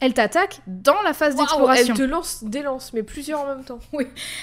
[0.00, 1.94] elle t'attaque dans la phase Waouh, d'exploration.
[1.94, 3.78] elle te lance des lances, mais plusieurs en même temps.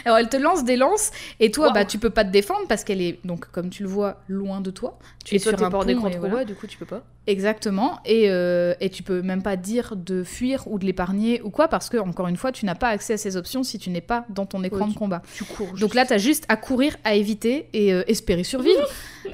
[0.06, 1.74] Alors elle te lance des lances et toi Waouh.
[1.74, 4.62] bah tu peux pas te défendre parce qu'elle est donc comme tu le vois loin
[4.62, 4.98] de toi.
[5.26, 6.46] Tu Et es toi, sur un pas en pont écran et de voilà.
[6.46, 7.04] du coup, tu peux pas.
[7.26, 11.50] Exactement et, euh, et tu peux même pas dire de fuir ou de l'épargner ou
[11.50, 13.90] quoi parce que encore une fois tu n'as pas accès à ces options si tu
[13.90, 15.22] n'es pas dans ton écran Ouais, de combat.
[15.36, 15.74] Tu cours.
[15.74, 18.80] Donc là t'as juste à courir, à éviter et euh, espérer survivre.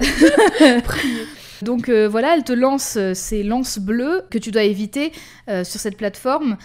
[1.64, 5.12] Donc euh, voilà, elle te lance euh, ces lances bleues que tu dois éviter
[5.48, 6.56] euh, sur cette plateforme.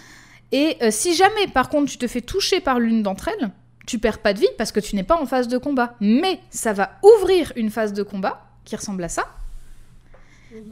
[0.52, 3.50] Et si jamais, par contre, tu te fais toucher par l'une d'entre elles,
[3.86, 5.94] tu perds pas de vie parce que tu n'es pas en phase de combat.
[6.00, 9.26] Mais ça va ouvrir une phase de combat qui ressemble à ça.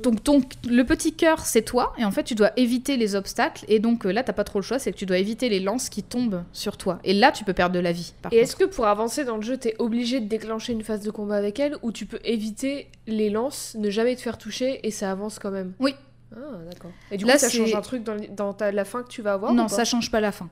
[0.03, 3.65] Donc ton, le petit cœur, c'est toi, et en fait, tu dois éviter les obstacles.
[3.69, 5.61] Et donc euh, là, t'as pas trop le choix, c'est que tu dois éviter les
[5.61, 6.99] lances qui tombent sur toi.
[7.05, 8.13] Et là, tu peux perdre de la vie.
[8.23, 11.03] Par Et est-ce que pour avancer dans le jeu, t'es obligé de déclencher une phase
[11.03, 14.81] de combat avec elle ou tu peux éviter les lances, ne jamais te faire toucher
[14.87, 15.73] et ça avance quand même?
[15.79, 15.95] Oui.
[16.35, 16.39] Ah,
[16.71, 16.91] d'accord.
[17.11, 19.33] Et du Là, coup, ça change un truc dans, ta- la fin que tu vas
[19.35, 20.49] avoir Non, ça change pas la fin.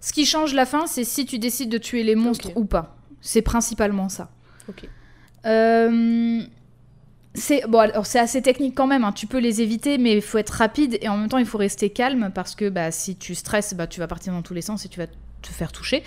[0.00, 2.96] Ce qui change la fin, c'est si tu décides de tuer les monstres ou pas.
[3.20, 4.30] C'est principalement ça.
[4.68, 4.88] Ok.
[5.46, 6.40] Euh,
[7.34, 9.04] C'est bon, alors c'est assez technique quand même.
[9.04, 9.12] hein.
[9.12, 11.58] Tu peux les éviter, mais il faut être rapide et en même temps il faut
[11.58, 14.62] rester calme parce que bah, si tu stresses, bah, tu vas partir dans tous les
[14.62, 16.02] sens et tu vas te faire toucher.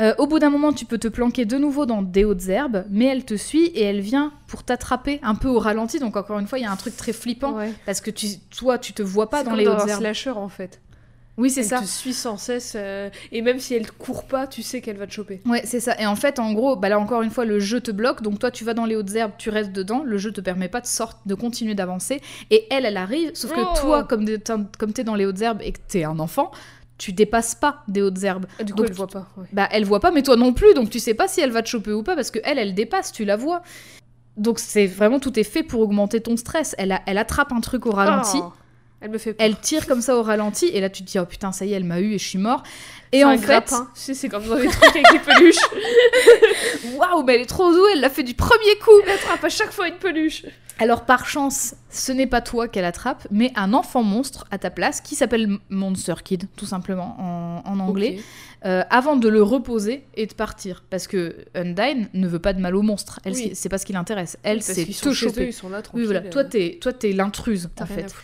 [0.00, 2.84] Euh, au bout d'un moment, tu peux te planquer de nouveau dans des hautes herbes,
[2.88, 5.98] mais elle te suit et elle vient pour t'attraper un peu au ralenti.
[5.98, 7.72] Donc encore une fois, il y a un truc très flippant Ouais.
[7.84, 10.00] parce que tu, toi, tu te vois pas C'est dans les hautes un herbes.
[10.00, 10.80] slasher en fait.
[11.38, 11.78] Oui, c'est Elle ça.
[11.80, 12.74] te suit sans cesse.
[12.76, 15.40] euh, et même si elle te court pas, tu sais qu'elle va te choper.
[15.46, 15.94] Ouais, c'est ça.
[16.00, 18.22] Et en fait, en gros, bah là encore une fois, le jeu te bloque.
[18.22, 20.02] Donc toi, tu vas dans les hautes herbes, tu restes dedans.
[20.04, 22.20] Le jeu te permet pas de sortir, de continuer d'avancer.
[22.50, 23.30] Et elle, elle arrive.
[23.34, 23.74] Sauf que Oh.
[23.80, 26.50] toi, comme t'es- dans les hautes herbes et que t'es un enfant,
[26.98, 28.46] tu dépasses pas des hautes herbes.
[28.58, 29.28] Ah, du coup, Donc, elle voit pas.
[29.36, 29.46] ouais.
[29.52, 30.74] Bah, elle voit pas, mais toi non plus.
[30.74, 32.74] Donc tu sais pas si elle va te choper ou pas parce que elle, elle
[32.74, 33.12] dépasse.
[33.12, 33.62] Tu la vois.
[34.36, 36.74] Donc c'est vraiment tout est fait pour augmenter ton stress.
[36.78, 38.38] Elle, a- elle attrape un truc au ralenti.
[38.42, 38.52] Oh,
[39.00, 39.46] elle me fait peur.
[39.46, 41.72] Elle tire comme ça au ralenti et là tu te dis oh putain ça y
[41.72, 42.62] est elle m'a eu et je suis mort
[43.12, 43.88] et en un fait grappin.
[43.94, 45.56] Sais, c'est comme dans les trucs avec les peluches.
[46.96, 49.48] waouh mais elle est trop douée elle l'a fait du premier coup Elle attrape à
[49.48, 50.44] chaque fois une peluche.
[50.78, 54.70] Alors par chance ce n'est pas toi qu'elle attrape mais un enfant monstre à ta
[54.70, 58.20] place qui s'appelle Monster Kid tout simplement en, en anglais
[58.66, 62.60] euh, avant de le reposer et de partir parce que Undyne ne veut pas de
[62.60, 63.52] mal au monstre elle Oui.
[63.54, 66.04] c'est- pas ce qui l'intéresse elle Oui, c'est te eux, choper ils sont là, oui
[66.04, 68.14] voilà toi euh, t'es toi t'es l'intruse en fait.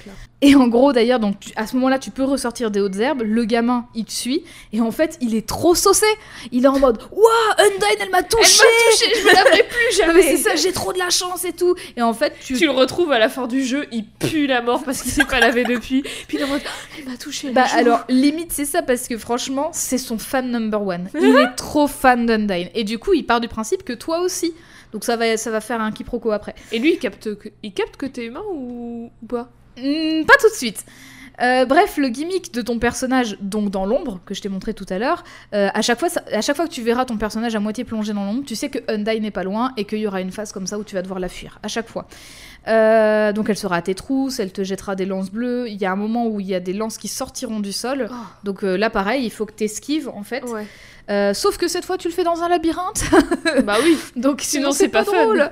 [0.46, 3.22] Et en gros, d'ailleurs, donc tu- à ce moment-là, tu peux ressortir des hautes herbes.
[3.24, 4.44] Le gamin, il te suit.
[4.74, 6.04] Et en fait, il est trop saucé.
[6.52, 7.24] Il est en mode Waouh,
[7.58, 10.12] Undyne, elle m'a touché touché, je me laverai plus jamais.
[10.12, 11.74] mais c'est ça, j'ai trop de la chance et tout.
[11.96, 12.54] Et en fait, tu.
[12.54, 15.24] Tu le retrouves à la fin du jeu, il pue la mort parce qu'il s'est
[15.24, 16.02] pas lavé depuis.
[16.02, 17.50] Puis il est en mode, Ah, elle m'a touché.
[17.50, 21.08] Bah alors, limite, c'est ça parce que franchement, c'est son fan number one.
[21.14, 22.68] Il est trop fan d'Undyne.
[22.74, 24.52] Et du coup, il part du principe que toi aussi.
[24.92, 26.54] Donc ça va, ça va faire un quiproquo après.
[26.70, 29.48] Et lui, il capte que, il capte que t'es humain ou, ou pas?
[29.76, 30.84] Hmm, pas tout de suite.
[31.42, 34.86] Euh, bref, le gimmick de ton personnage, donc dans l'ombre, que je t'ai montré tout
[34.88, 35.24] à l'heure,
[35.54, 37.84] euh, à, chaque fois, ça- à chaque fois que tu verras ton personnage à moitié
[37.84, 40.30] plongé dans l'ombre, tu sais que Undyne n'est pas loin et qu'il y aura une
[40.32, 42.06] phase comme ça où tu vas devoir la fuir, à chaque fois.
[42.66, 45.84] Euh, donc elle sera à tes trousses, elle te jettera des lances bleues, il y
[45.84, 48.08] a un moment où il y a des lances qui sortiront du sol,
[48.42, 50.42] donc euh, là pareil, il faut que tu esquives en fait.
[50.44, 50.66] Ouais.
[51.10, 53.04] Euh, sauf que cette fois tu le fais dans un labyrinthe,
[53.64, 53.98] bah oui.
[54.16, 55.50] donc Sinon, sinon, c'est pas, pas fun.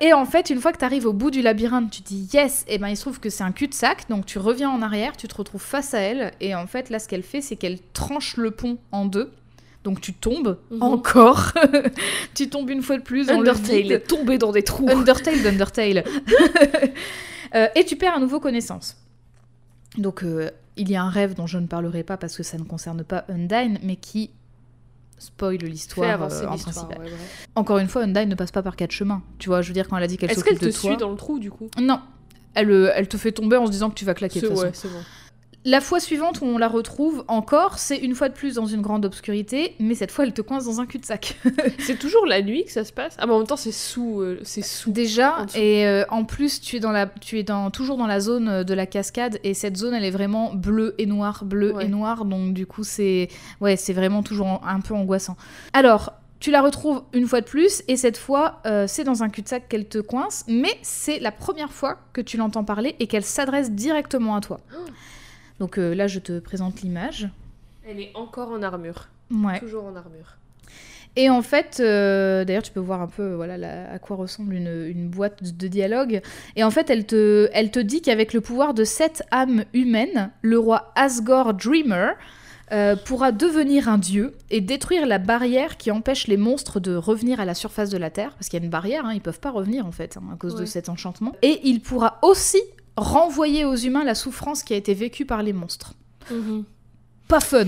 [0.00, 2.64] Et en fait, une fois que tu arrives au bout du labyrinthe, tu dis yes,
[2.68, 5.28] et ben il se trouve que c'est un cul-de-sac, donc tu reviens en arrière, tu
[5.28, 8.36] te retrouves face à elle, et en fait là ce qu'elle fait, c'est qu'elle tranche
[8.36, 9.30] le pont en deux.
[9.84, 10.82] Donc tu tombes Mhm.
[10.82, 11.52] encore,
[12.34, 13.92] tu tombes une fois de plus dans le Undertale vide.
[13.92, 14.88] est tombé dans des trous.
[14.88, 16.04] Undertale d'Undertale.
[17.54, 18.96] Euh, et tu perds à nouveau connaissance.
[19.96, 22.58] Donc euh, il y a un rêve dont je ne parlerai pas parce que ça
[22.58, 24.30] ne concerne pas Undyne, mais qui
[25.18, 26.88] spoil l'histoire euh, en l'histoire.
[26.88, 26.98] principe.
[26.98, 27.18] ouais, ouais.
[27.54, 29.22] Encore une fois, Undyne ne passe pas par quatre chemins.
[29.38, 30.80] Tu vois, je veux dire, quand elle a dit qu'elle Est-ce qu'elle s'occupe te de
[30.80, 30.90] toi...
[30.90, 31.68] suit dans le trou du coup?
[31.80, 32.00] Non.
[32.54, 34.52] Elle, euh, elle te fait tomber en se disant que tu vas claquer de C'est
[34.52, 34.66] toute façon.
[34.68, 35.00] ouais, c'est bon.
[35.66, 38.82] La fois suivante où on la retrouve encore, c'est une fois de plus dans une
[38.82, 41.36] grande obscurité, mais cette fois elle te coince dans un cul-de-sac.
[41.78, 43.16] C'est toujours la nuit que ça se passe?
[43.18, 44.20] Ah, mais en même temps, c'est sous.
[44.20, 44.90] euh, c'est sous.
[44.92, 48.06] Déjà, En et euh, en plus tu es, dans la, tu es dans, toujours dans
[48.06, 51.44] la zone euh, de la cascade, et cette zone elle est vraiment bleue et noire,
[51.46, 51.86] bleue Ouais.
[51.86, 53.28] et noire, donc du coup c'est
[53.62, 55.36] ouais, c'est vraiment toujours un peu angoissant.
[55.72, 59.30] Alors, tu la retrouves une fois de plus, et cette fois euh, c'est dans un
[59.30, 63.24] cul-de-sac qu'elle te coince, mais c'est la première fois que tu l'entends parler et qu'elle
[63.24, 64.60] s'adresse directement à toi.
[64.76, 64.80] Oh.
[65.60, 67.28] Donc euh, là je te présente l'image.
[67.86, 69.08] Elle est encore en armure.
[69.30, 69.60] Ouais.
[69.60, 70.36] Toujours en armure.
[71.16, 74.54] Et en fait, euh, d'ailleurs, tu peux voir un peu voilà, la- à quoi ressemble
[74.54, 76.20] une, une boîte de, dialogue.
[76.56, 80.30] Et en fait, elle te, elle te dit qu'avec le pouvoir de sept âmes humaines,
[80.42, 82.14] le roi Asgore Dreamer
[82.72, 87.38] euh, pourra devenir un dieu et détruire la barrière qui empêche les monstres de revenir
[87.38, 88.32] à la surface de la Terre.
[88.32, 90.36] Parce qu'il y a une barrière, hein, ils peuvent pas revenir en fait, hein, à
[90.36, 91.32] cause de cet enchantement.
[91.42, 92.58] Et il pourra aussi
[92.96, 95.94] renvoyer aux humains la souffrance qui a été vécue par les monstres.
[97.28, 97.66] Pas fun.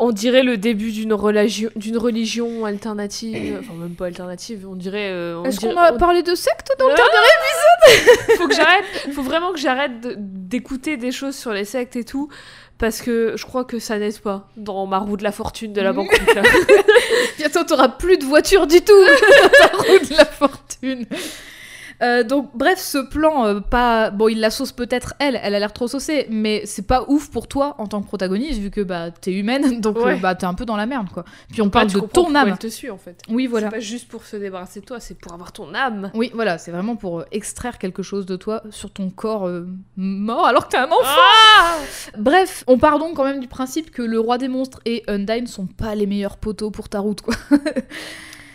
[0.00, 3.58] On dirait le début d'une relation, d'une religion alternative.
[3.60, 4.64] Enfin, même pas alternative.
[4.70, 5.10] On dirait.
[5.10, 8.84] euh, on Est-ce qu'on a on- parlé de secte dans le Ah Faut que j'arrête.
[9.12, 9.90] Faut vraiment que j'arrête
[10.48, 12.28] d'écouter des choses sur les sectes et tout.
[12.78, 15.80] Parce que je crois que ça n'aide pas dans ma roue de la fortune de
[15.80, 16.16] la banque.
[16.36, 16.42] là.
[17.36, 21.06] Bientôt, t'auras plus de voiture du tout dans ta roue de la fortune.
[22.02, 24.10] Euh, donc, bref, ce plan, euh, pas.
[24.10, 27.30] Bon, il la sauce peut-être elle, elle a l'air trop saucée, mais c'est pas ouf
[27.30, 30.14] pour toi en tant que protagoniste, vu que bah, t'es humaine, donc Ouais.
[30.14, 31.24] euh, bah, t'es un peu dans la merde, quoi.
[31.50, 32.48] Puis on Là, parle de ton âme.
[32.48, 33.20] Elle te suit en fait.
[33.28, 33.66] Oui, voilà.
[33.68, 36.10] C'est pas juste pour se débarrasser de toi, c'est pour avoir ton âme.
[36.14, 39.48] Oui, voilà, c'est vraiment pour extraire quelque chose de toi sur ton corps
[39.96, 41.02] mort alors que t'es un enfant.
[41.04, 41.76] Ah
[42.16, 45.46] Bref, on part donc quand même du principe que le roi des monstres et Undyne
[45.46, 47.34] sont pas les meilleurs poteaux pour ta route, quoi.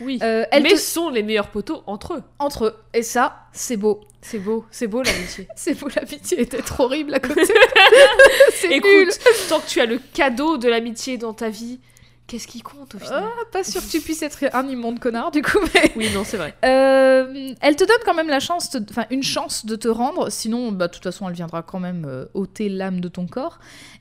[0.02, 0.20] oui.
[0.24, 2.24] Euh, Mais te- sont les meilleurs poteaux entre eux.
[2.40, 2.76] Entre eux.
[2.94, 4.02] Et ça, c'est beau.
[4.22, 5.48] C'est beau, c'est beau l'amitié.
[5.56, 7.42] C'est beau, l'amitié était trop horrible à côté.
[8.54, 8.78] c'est nul.
[8.78, 9.20] Écoute,
[9.50, 11.80] tant que tu as le cadeau de l'amitié dans ta vie,
[12.26, 15.32] qu'est-ce qui compte au final Ah, pas sûr que tu puisses être un immonde connard,
[15.32, 15.92] du coup, mais...
[15.98, 16.54] Oui, non, c'est vrai.
[16.64, 20.72] Euh, elle te donne quand même la chance, enfin une chance de te rendre, sinon,
[20.72, 23.60] bah, de toute façon, elle viendra quand même euh, ôter l'âme de ton corps.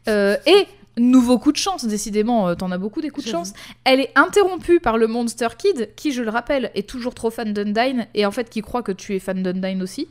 [0.09, 0.67] Euh, et
[0.99, 3.53] nouveau coup de chance, décidément, euh, t'en as beaucoup des coups de chance.
[3.85, 7.53] Elle est interrompue par le Monster Kid, qui, je le rappelle, est toujours trop fan
[7.53, 10.09] d'Undyne, et en fait qui croit que tu es fan d'Undyne aussi.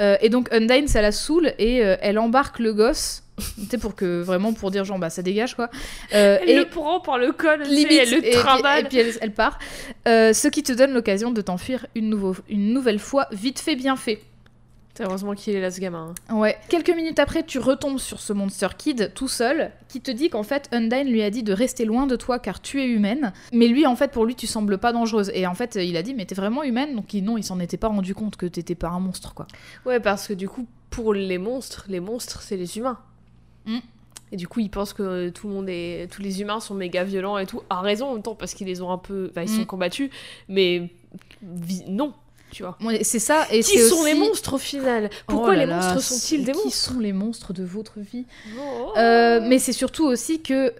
[0.00, 3.78] Euh, et donc Undyne, ça la saoule, et euh, elle embarque le gosse tu sais,
[3.78, 5.70] pour que vraiment pour dire genre bah ça dégage quoi.
[6.12, 8.84] Euh, Elle le prend par le col, limite, elle le et, trimballe.
[8.84, 9.60] et puis elle, elle part.
[10.08, 13.76] Euh, ce qui te donne l'occasion de t'enfuir une, nouveau- une nouvelle fois, vite fait,
[13.76, 14.20] bien fait.
[15.00, 16.14] Heureusement qu'il est là ce gamin.
[16.28, 16.34] hein.
[16.36, 16.56] Ouais.
[16.68, 20.42] Quelques minutes après, tu retombes sur ce Monster Kid tout seul, qui te dit qu'en
[20.42, 23.32] fait, Undyne lui a dit de rester loin de toi car tu es humaine.
[23.52, 25.30] Mais lui, en fait, pour lui, tu sembles pas dangereuse.
[25.34, 26.96] Et en fait, il a dit, mais t'es vraiment humaine?
[26.96, 29.46] Donc il- non, il s'en était pas rendu compte que t'étais pas un monstre, quoi.
[29.86, 32.98] Ouais, parce que du coup, pour les monstres, les monstres, c'est les humains.
[33.66, 33.78] Mm.
[34.32, 37.02] Et du coup, ils pensent que tout le monde est, tous les humains sont méga
[37.04, 37.62] violents et tout.
[37.70, 39.56] À raison en même temps parce qu'ils les ont un peu, enfin, ils Mm.
[39.60, 40.10] sont combattus,
[40.48, 40.90] mais
[41.86, 42.12] non,
[42.50, 42.76] tu vois.
[43.02, 43.46] C'est ça.
[43.50, 45.10] Et Qui sont les monstres au final?
[45.26, 46.92] Pourquoi Oh là les là, monstres sont-ils des Qui monstres?
[46.94, 48.26] sont les monstres de votre vie?
[48.58, 48.92] Oh.
[48.98, 50.72] Euh, mais c'est surtout aussi que,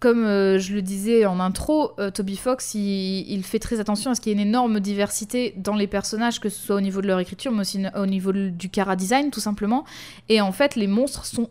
[0.00, 4.10] comme euh, je le disais en intro, euh, Toby Fox, il, il fait très attention
[4.10, 6.80] à ce qu'il y ait une énorme diversité dans les personnages, que ce soit au
[6.80, 9.84] niveau de leur écriture, mais aussi au niveau du cara design, tout simplement.
[10.28, 11.48] Et en fait, les monstres sont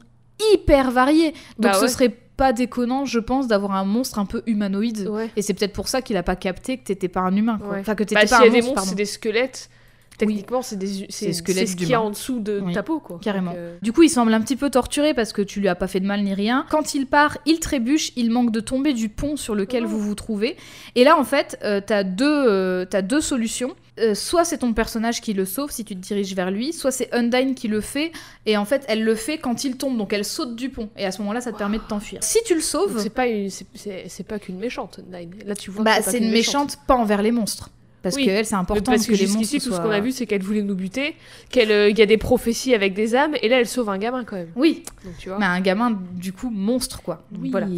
[0.54, 1.32] hyper variés.
[1.60, 1.88] Donc Bah ce ouais.
[1.90, 5.08] serait pas déconnant, je pense, d'avoir un monstre un peu humanoïde.
[5.10, 5.30] Ouais.
[5.36, 7.58] Et c'est peut-être pour ça qu'il a pas capté que t'étais pas un humain.
[7.60, 7.74] quoi.
[7.74, 7.80] Ouais.
[7.80, 8.90] Enfin, que t'étais Bah, pas s'il y un a des monstre, monstres, pardon.
[8.90, 9.70] c'est des squelettes.
[10.16, 12.72] Techniquement, c'est des c'est C'est squelettes c'est ce qu'il y a en dessous de Oui.
[12.74, 13.18] ta peau, quoi.
[13.20, 13.50] Carrément.
[13.50, 15.74] Donc, euh, Du coup, il semble un petit peu torturé parce que tu lui as
[15.76, 16.68] pas fait de mal ni rien.
[16.70, 19.88] Quand il part, il trébuche, il manque de tomber du pont sur lequel Oh.
[19.90, 20.56] vous vous trouvez.
[20.94, 23.76] Et là, en fait, euh, t'as deux, euh, t'as deux solutions.
[24.00, 26.90] Euh, soit c'est ton personnage qui le sauve si tu te diriges vers lui, soit
[26.92, 28.12] c'est Undyne qui le fait,
[28.48, 31.06] et en fait elle le fait quand il tombe, donc elle saute du pont, et
[31.06, 32.24] à ce moment-là ça te permet de t'enfuir.
[32.24, 35.30] Si tu le sauves, c'est pas une- c'est- pas qu'une méchante, Nine.
[35.46, 35.84] Là, tu vois.
[35.84, 37.70] bah, c'est une méchante pas envers les monstres.
[38.02, 38.26] Parce Oui.
[38.26, 40.26] que elle, c'est important parce que, que les monstres tout ce qu'on a vu, c'est
[40.26, 41.16] qu'elle voulait nous buter,
[41.52, 44.36] qu'il y a des prophéties avec des âmes, et là, elle sauve un gamin quand
[44.36, 44.50] même.
[44.58, 45.38] Oui, Donc, tu vois.
[45.40, 47.24] mais un gamin du coup monstre quoi.
[47.32, 47.68] Donc, oui, voilà.
[47.68, 47.78] bon.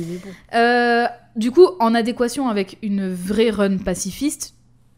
[0.55, 1.05] Euh,
[1.35, 4.54] du coup, en adéquation avec une vraie run pacifiste,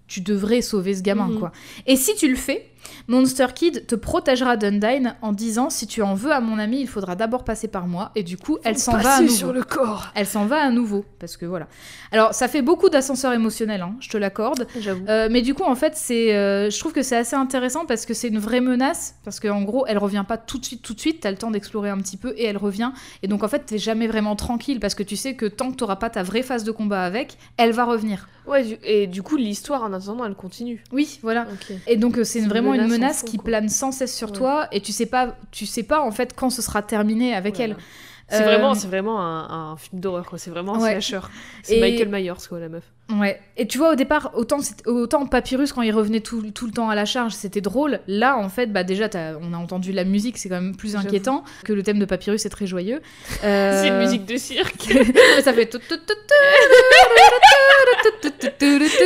[0.08, 1.40] tu devrais sauver ce gamin, Mhm.
[1.40, 1.52] quoi.
[1.86, 2.66] Et si tu le fais,
[3.08, 6.88] Monster Kid te protégera d'Undyne en disant si tu en veux à mon ami, il
[6.88, 8.12] faudra d'abord passer par moi.
[8.16, 9.34] Et du coup, elle s'en va à nouveau.
[9.34, 10.08] sur le corps.
[10.16, 11.68] Elle s'en va à nouveau, parce que voilà.
[12.12, 14.68] Alors, ça fait beaucoup d'ascenseurs émotionnels, hein, je te l'accorde.
[14.80, 15.06] J'avoue.
[15.08, 18.06] Euh, mais du coup, en fait, c'est, euh, je trouve que c'est assez intéressant parce
[18.06, 19.16] que c'est une vraie menace.
[19.24, 21.22] Parce qu'en gros, elle revient pas tout de suite, tout de suite.
[21.22, 22.92] T'as le temps d'explorer un petit peu et elle revient.
[23.24, 25.76] Et donc, en fait, t'es jamais vraiment tranquille parce que tu sais que tant que
[25.76, 28.28] t'auras pas ta vraie phase de combat avec, elle va revenir.
[28.48, 30.82] Ouais, et du coup, l'histoire, en attendant, elle continue.
[30.94, 31.46] Oui, voilà.
[31.86, 33.46] Et donc, euh, c'est une vraiment une menace en menace fond, qui quoi.
[33.46, 34.38] plane sans cesse sur Ouais.
[34.38, 37.56] toi et tu sais pas, tu sais pas en fait quand ce sera terminé avec
[37.58, 37.74] Voilà.
[37.76, 37.84] elle.
[38.30, 40.38] C'est Euh, vraiment, c'est vraiment un, un film d'horreur, quoi.
[40.38, 40.92] C'est vraiment un Ouais.
[41.00, 41.26] slasher.
[41.64, 42.84] C'est Et- Michael Myers, quoi, la meuf.
[43.18, 43.40] Ouais.
[43.56, 46.90] Et tu vois, au départ, autant, autant Papyrus, quand il revenait tout, tout le temps
[46.90, 48.02] à la charge, c'était drôle.
[48.06, 49.08] Là, en fait, bah, déjà,
[49.42, 52.46] on a entendu la musique, c'est quand même plus inquiétant que le thème de Papyrus
[52.46, 53.00] est très joyeux.
[53.46, 54.92] Euh, C'est une musique de cirque.
[55.42, 55.74] ça fait.
[55.74, 55.80] Et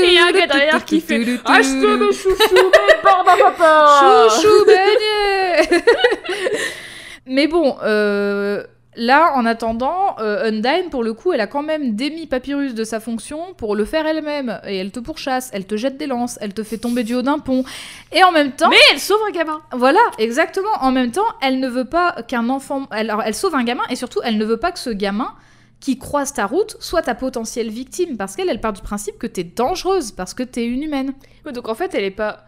[0.08, 5.84] il y a un gars derrière qui fait Achetez mes chouchous, mes barbapapa Chouchou beignet
[7.28, 8.64] Mais bon, euh,
[8.96, 12.84] là, en attendant, euh, Undyne, pour le coup, elle a quand même démis Papyrus de
[12.84, 14.60] sa fonction pour le faire elle-même.
[14.68, 17.22] Et elle te pourchasse, elle te jette des lances, elle te fait tomber du haut
[17.22, 17.64] d'un pont.
[18.12, 19.62] Et en même temps, Mais elle sauve un gamin.
[19.74, 20.70] voilà, exactement.
[20.82, 22.88] En même temps, elle ne veut pas qu'un enfant.
[22.92, 25.34] Elle, alors, elle sauve un gamin et surtout, elle ne veut pas que ce gamin
[25.80, 28.16] qui croise ta route soit ta potentielle victime.
[28.18, 31.14] Parce qu'elle, elle part du principe que t'es dangereuse, parce que t'es une humaine.
[31.46, 32.46] Ouais, donc en fait, elle est pas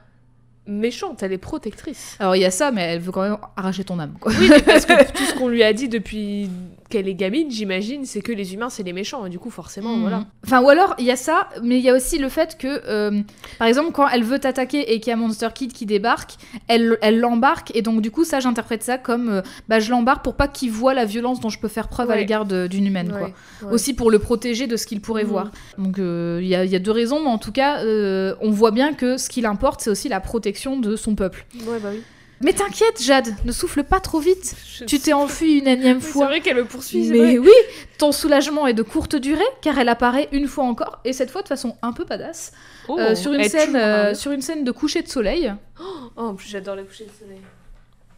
[0.68, 2.16] méchante, elle est protectrice.
[2.20, 4.32] Alors, il y a ça, mais elle veut quand même arracher ton âme, quoi.
[4.40, 6.50] Oui, mais parce que tout ce qu'on lui a dit depuis
[6.94, 9.26] qu'elle est gamine, j'imagine, c'est que les humains, c'est les méchants.
[9.26, 10.02] Et du coup, forcément, Mhm.
[10.02, 10.26] voilà.
[10.46, 12.82] Enfin, ou alors, il y a ça, mais il y a aussi le fait que,
[12.88, 13.22] euh,
[13.58, 16.36] par exemple, quand elle veut t'attaquer et qu'il y a Monster Kid qui débarque,
[16.68, 20.24] elle elle l'embarque, et donc du coup, ça, j'interprète ça comme, euh, bah, je l'embarque
[20.24, 23.10] pour pas qu'il voit la violence dont je peux faire preuve à l'égard d'une humaine,
[23.12, 23.32] quoi.
[23.68, 23.74] Ouais.
[23.74, 25.30] Aussi pour le protéger de ce qu'il pourrait Mhm.
[25.30, 25.52] voir.
[25.80, 28.52] Donc, euh, il y, a, il y a deux raisons, mais en tout cas, on
[28.52, 31.46] voit bien que ce qui l'importe, c'est aussi la protection de son peuple.
[31.68, 32.02] Ouais, bah oui.
[32.44, 34.56] Mais t'inquiète, Jade, ne souffle pas trop vite.
[34.78, 36.26] Je- Tu t'es enfui une énième Oui, C'est fois.
[36.28, 37.38] vrai qu'elle me poursuit, Mais vrai.
[37.40, 37.52] oui,
[37.98, 41.42] ton soulagement est de courte durée car elle apparaît une fois encore et cette fois
[41.42, 42.52] de façon un peu badass
[42.90, 45.54] Oh, euh, sur une scène euh, sur une scène de coucher de soleil.
[45.82, 45.84] Oh,
[46.18, 47.40] en plus, j'adore les couchers de soleil.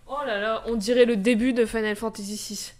[0.07, 2.71] Oh là là, on dirait le début de Final Fantasy VI.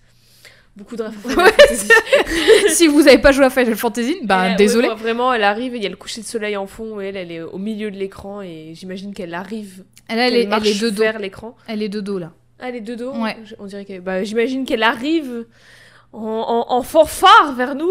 [0.76, 1.04] Beaucoup de
[1.38, 4.90] Ouais, si vous n'avez pas joué à Final Fantasy, bah ouais, désolé.
[4.90, 7.06] ouais, vraiment, elle arrive et il y a le coucher de soleil en fond et
[7.06, 10.68] elle, elle est au milieu de l'écran et j'imagine qu'elle arrive, Elle, est, elle marche
[10.68, 11.02] est de dos.
[11.02, 11.56] vers l'écran.
[11.68, 12.32] Elle est de dos là.
[12.60, 13.38] Ah, elle est de dos Ouais.
[13.60, 14.02] On dirait qu'elle...
[14.02, 15.46] Bah, j'imagine qu'elle arrive
[16.14, 16.20] en,
[16.70, 17.90] en- en fanfare vers nous.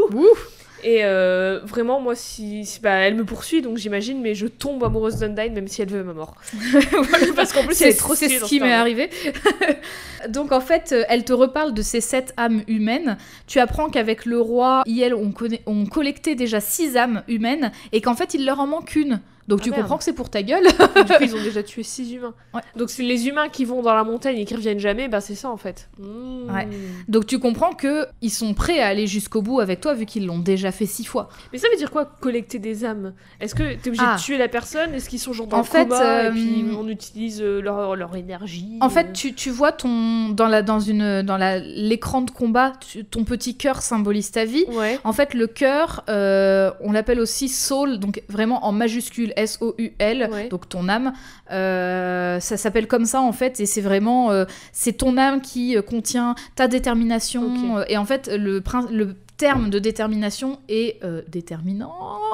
[0.87, 4.85] Et euh, vraiment, moi, si, si- bah, elle me poursuit, donc j'imagine, mais je tombe
[4.85, 6.35] amoureuse d'Undyne, même si elle veut ma mort.
[7.37, 9.09] Parce qu'en plus, elle est trop c'est ce qui m'est arrivé.
[10.29, 13.17] Donc en fait, euh, elle te reparle de ces sept âmes humaines.
[13.47, 18.01] Tu apprends qu'avec le roi, Iel, on, connaît- on collectait déjà six âmes humaines et
[18.01, 19.83] qu'en fait, il leur en manque une Donc Ah, tu merde.
[19.83, 20.65] comprends que c'est pour ta gueule.
[20.97, 22.35] du coup, ils ont déjà tué 6 humains.
[22.55, 22.61] Ouais.
[22.77, 25.35] Donc c'est les humains qui vont dans la montagne et qui reviennent jamais, bah c'est
[25.35, 25.89] ça en fait.
[25.99, 26.55] Mmh.
[26.55, 26.69] Ouais.
[27.09, 30.27] Donc tu comprends que ils sont prêts à aller jusqu'au bout avec toi vu qu'ils
[30.27, 31.29] l'ont déjà fait six fois.
[31.53, 33.13] Mais ça veut dire quoi collecter des âmes?
[33.41, 34.17] Est-ce que t'es obligé Ah.
[34.17, 34.95] de tuer la personne?
[34.95, 37.61] Est-ce qu'ils sont genre dans En le fait, coma euh, et puis on utilise euh,
[37.61, 41.37] leur, leur énergie En euh, fait, tu, tu vois ton dans la dans une dans
[41.37, 44.65] la l'écran de combat, tu- ton petit cœur symbolise ta vie.
[44.73, 44.99] Ouais.
[45.05, 49.75] En fait, le cœur, euh, on l'appelle aussi soul, donc vraiment en majuscule S O
[49.79, 50.49] U L, Ouais.
[50.49, 51.13] donc ton âme.
[51.51, 55.77] Euh, ça s'appelle comme ça en fait, et c'est vraiment euh, c'est ton âme qui
[55.77, 57.83] euh, contient ta détermination.
[57.89, 61.93] Et en fait, le le terme de détermination est euh, déterminant.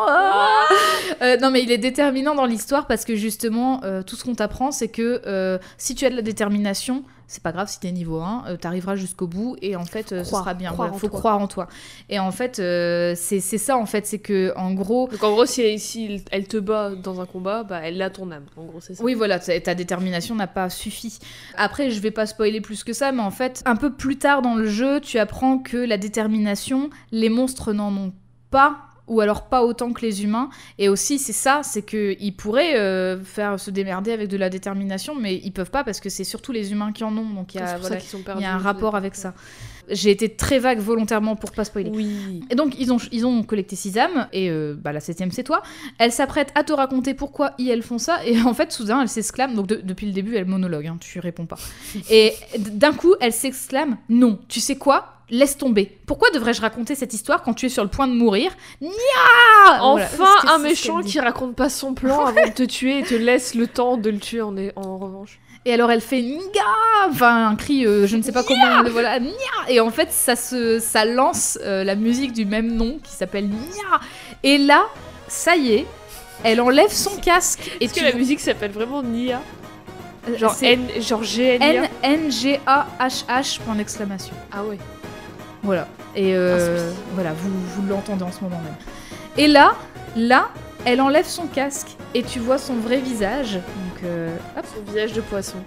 [0.08, 0.48] Ah
[1.22, 4.34] Euh, non, mais il est déterminant dans l'histoire parce que justement, euh, tout ce qu'on
[4.34, 8.18] t'apprend, c'est que si tu as de la détermination, c'est pas grave si t'es niveau
[8.18, 10.72] 1, euh, t'arriveras jusqu'au bout et en fait, euh, ce sera bien.
[10.72, 11.18] en faut toi.
[11.20, 11.68] croire en toi.
[12.08, 15.30] Et en fait, euh, c'est c'est ça en fait, c'est que en gros, Donc en
[15.30, 18.46] gros, si, si elle te bat dans un combat, bah elle a ton âme.
[18.56, 19.04] En gros, c'est ça.
[19.04, 21.20] Oui, voilà, ta ta détermination n'a pas suffi.
[21.56, 24.42] Après, je vais pas spoiler plus que ça, mais en fait, un peu plus tard
[24.42, 28.12] dans le jeu, tu apprends que la détermination, les monstres n'en ont
[28.50, 28.89] pas.
[29.10, 30.48] Ou alors pas autant que les humains.
[30.78, 35.14] Et aussi, c'est ça, c'est qu'ils pourraient euh, faire se démerder avec de la détermination,
[35.14, 37.28] mais ils peuvent pas parce que c'est surtout les humains qui en ont.
[37.28, 37.96] Donc il y a, voilà,
[38.40, 39.34] y un rapport avec ça.
[39.92, 41.90] J'ai été très vague volontairement pour pas spoiler.
[41.92, 42.44] Oui.
[42.48, 45.42] Et donc, ils ont, ils ont collecté six âmes, et euh, bah, la septième, c'est
[45.42, 45.62] toi.
[45.98, 49.08] Elle s'apprête à te raconter pourquoi ils, elles font ça, et en fait, soudain, elle
[49.08, 49.56] s'exclame.
[49.56, 51.58] Donc, de- depuis le début, elle monologue, hein, tu réponds pas.
[52.10, 55.14] Et d'un coup, elle s'exclame Non, tu sais quoi?
[55.30, 55.96] Laisse tomber.
[56.06, 58.50] Pourquoi devrais-je raconter cette histoire quand tu es sur le point de mourir
[58.80, 58.90] Nia
[59.80, 63.14] Voilà, Enfin, un méchant qui raconte pas son plan avant de te tuer et te
[63.14, 65.38] laisse le temps de le tuer en, en revanche.
[65.66, 66.64] Et alors elle fait Nga
[67.10, 69.30] Enfin un cri, euh, je ne sais pas comment le voilà, Nia
[69.68, 73.46] Et en fait ça, se, ça lance euh, la musique du même nom qui s'appelle
[73.46, 74.00] Nia
[74.42, 74.86] Et là,
[75.28, 75.86] ça y est,
[76.44, 79.40] elle enlève son casque Est-ce que la musique s'appelle vraiment Nia
[80.28, 84.34] Euh, Genre c'est N, genre GNIA N-N-G-A-H-H point d'exclamation.
[84.52, 84.78] Ah ouais.
[85.62, 85.86] Voilà.
[86.16, 88.74] Et euh, Ah, voilà, vous, vous l'entendez en ce moment même.
[89.36, 89.74] Et là,
[90.16, 90.48] là,
[90.84, 93.58] elle enlève son casque et tu vois son vrai visage.
[94.04, 94.64] Euh, hop.
[94.74, 95.58] Son visage de poisson.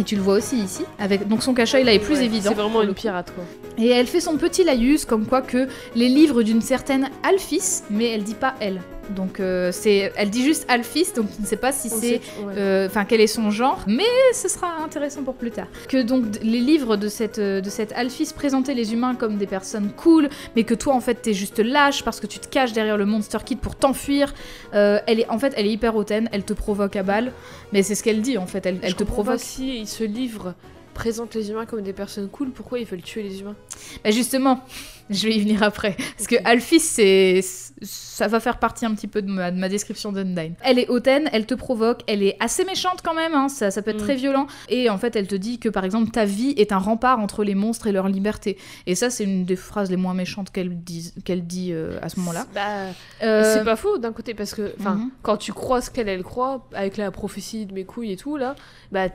[0.00, 0.84] Et tu le vois aussi ici.
[0.98, 2.48] Avec, donc son cachet, là, est plus Ouais, évident.
[2.50, 3.44] C'est vraiment une pirate quoi.
[3.78, 8.10] Et elle fait son petit laïus comme quoi que les livres d'une certaine Alphys, mais
[8.10, 8.80] elle dit pas elle.
[9.10, 12.00] Donc euh, c'est, elle dit juste Alphys, donc tu ne sais pas si On c'est,
[12.00, 12.54] sait- ouais.
[12.56, 15.66] euh, enfin quel est son genre, mais ce sera intéressant pour plus tard.
[15.90, 19.90] Que donc les livres de cette de cette Alphys présentaient les humains comme des personnes
[19.94, 22.96] cool, mais que toi en fait t'es juste lâche parce que tu te caches derrière
[22.96, 24.32] le Monster Kid pour t'enfuir.
[24.72, 27.30] Euh, elle est en fait elle est hyper hautaine, elle te provoque à balle,
[27.74, 29.40] mais c'est ce qu'elle dit en fait, elle, te comprends pas provoque.
[29.40, 30.54] si ce livre
[30.94, 33.56] présente les humains comme des personnes cool, pourquoi ils veulent tuer les humains?
[34.04, 34.60] Bah justement,
[35.10, 35.96] je vais y venir après.
[36.16, 37.40] Parce que Alphys, c'est,
[37.82, 40.54] ça va faire partie un petit peu de ma, de ma description d'Undyne.
[40.62, 43.82] Elle est hautaine, elle te provoque, elle est assez méchante quand même, hein, ça, ça
[43.82, 44.04] peut être Mm.
[44.04, 44.46] très violent.
[44.68, 47.44] Et en fait, elle te dit que par exemple, ta vie est un rempart entre
[47.44, 48.56] les monstres et leur liberté.
[48.86, 52.08] Et ça, c'est une des phrases les moins méchantes qu'elle dit, qu'elle dit euh, à
[52.08, 52.46] ce moment-là.
[52.54, 52.60] Bah,
[53.22, 55.10] Euh, c'est pas faux d'un côté parce que, enfin, Mhm.
[55.22, 58.36] quand tu crois ce qu'elle elle croit avec la prophétie de mes couilles et tout
[58.36, 58.54] là,
[58.92, 59.08] bah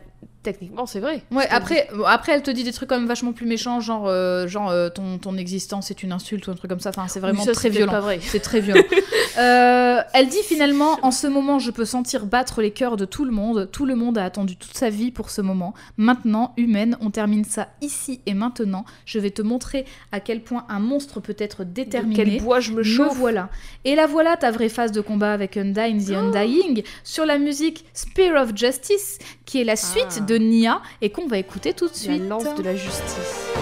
[0.44, 1.22] techniquement c'est vrai.
[1.32, 4.48] Ouais, après, après, elle te dit des trucs quand même vachement plus méchants, genre, euh,
[4.48, 6.90] genre ton, ton existence est une insulte ou un truc comme ça.
[6.90, 8.00] Enfin, c'est vraiment ça, très c'est violent.
[8.02, 8.20] Vrai.
[8.22, 8.84] C'est très violent.
[9.38, 13.24] Euh, elle dit finalement, en ce moment, je peux sentir battre les cœurs de tout
[13.24, 13.70] le monde.
[13.72, 15.74] Tout le monde a attendu toute sa vie pour ce moment.
[15.96, 18.84] Maintenant, humaine, on termine ça ici et maintenant.
[19.06, 22.16] Je vais te montrer à quel point un monstre peut être De déterminé.
[22.16, 23.16] quel bois je me Me chauffe.
[23.18, 23.50] voilà.
[23.86, 27.86] Et la voilà ta vraie phase de combat avec Undyne the Undying sur la musique
[27.94, 30.22] Spear of Justice, qui est la suite Ah.
[30.22, 32.28] de Nia et qu'on va écouter tout de La suite.
[32.28, 33.54] lance de la justice.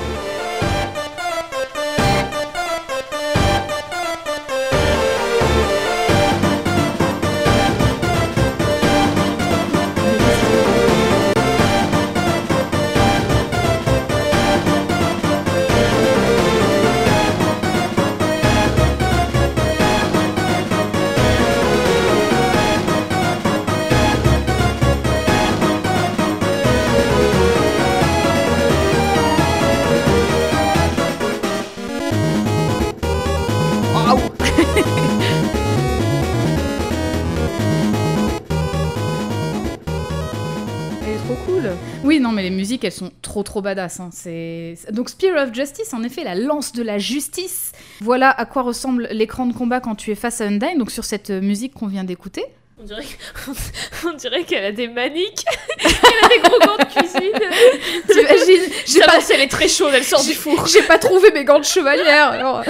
[41.61, 41.71] Cool.
[42.03, 43.99] Oui, non, mais les musiques, elles sont trop trop badass.
[43.99, 44.09] hein.
[44.11, 47.71] C'est donc Spear of Justice, en effet, la lance de la justice.
[48.01, 50.77] Voilà à quoi ressemble l'écran de combat quand tu es face à Undyne.
[50.77, 52.43] Donc sur cette euh, musique qu'on vient d'écouter.
[52.79, 53.51] On dirait, que-
[54.07, 55.43] on dirait qu'elle a des maniques.
[55.79, 57.31] Elle elle a des gros gants de cuisine.
[58.07, 60.67] T'imagines J'ai Ça pas, si elle est très chaude, elle sort du four.
[60.67, 62.27] j'ai pas trouvé mes gants de chevalière.
[62.29, 62.63] alors.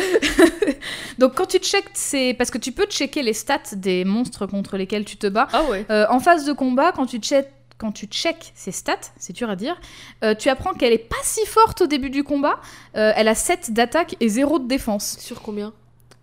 [1.17, 4.77] Donc quand tu checkes, c'est parce que tu peux checker les stats des monstres contre
[4.77, 5.47] lesquels tu te bats.
[5.51, 5.85] Ah ouais.
[5.89, 7.47] Euh, en phase de combat, quand tu check
[7.77, 9.79] quand tu check ses stats, c'est dur à dire,
[10.23, 12.59] euh, tu apprends qu'elle est pas si forte au début du combat.
[12.95, 15.17] Euh, elle a 7 d'attaque et 0 de défense.
[15.19, 15.73] Sur combien?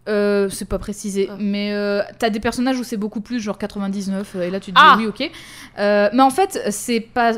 [0.09, 1.37] Euh, c'est pas précisé, Ah.
[1.39, 1.73] mais
[2.19, 4.83] t'as des personnages où c'est beaucoup plus, genre 99, euh, et là tu te dis
[4.85, 4.97] Ah.
[4.99, 5.31] oui, ok.
[5.79, 7.33] Mais en fait, c'est pas.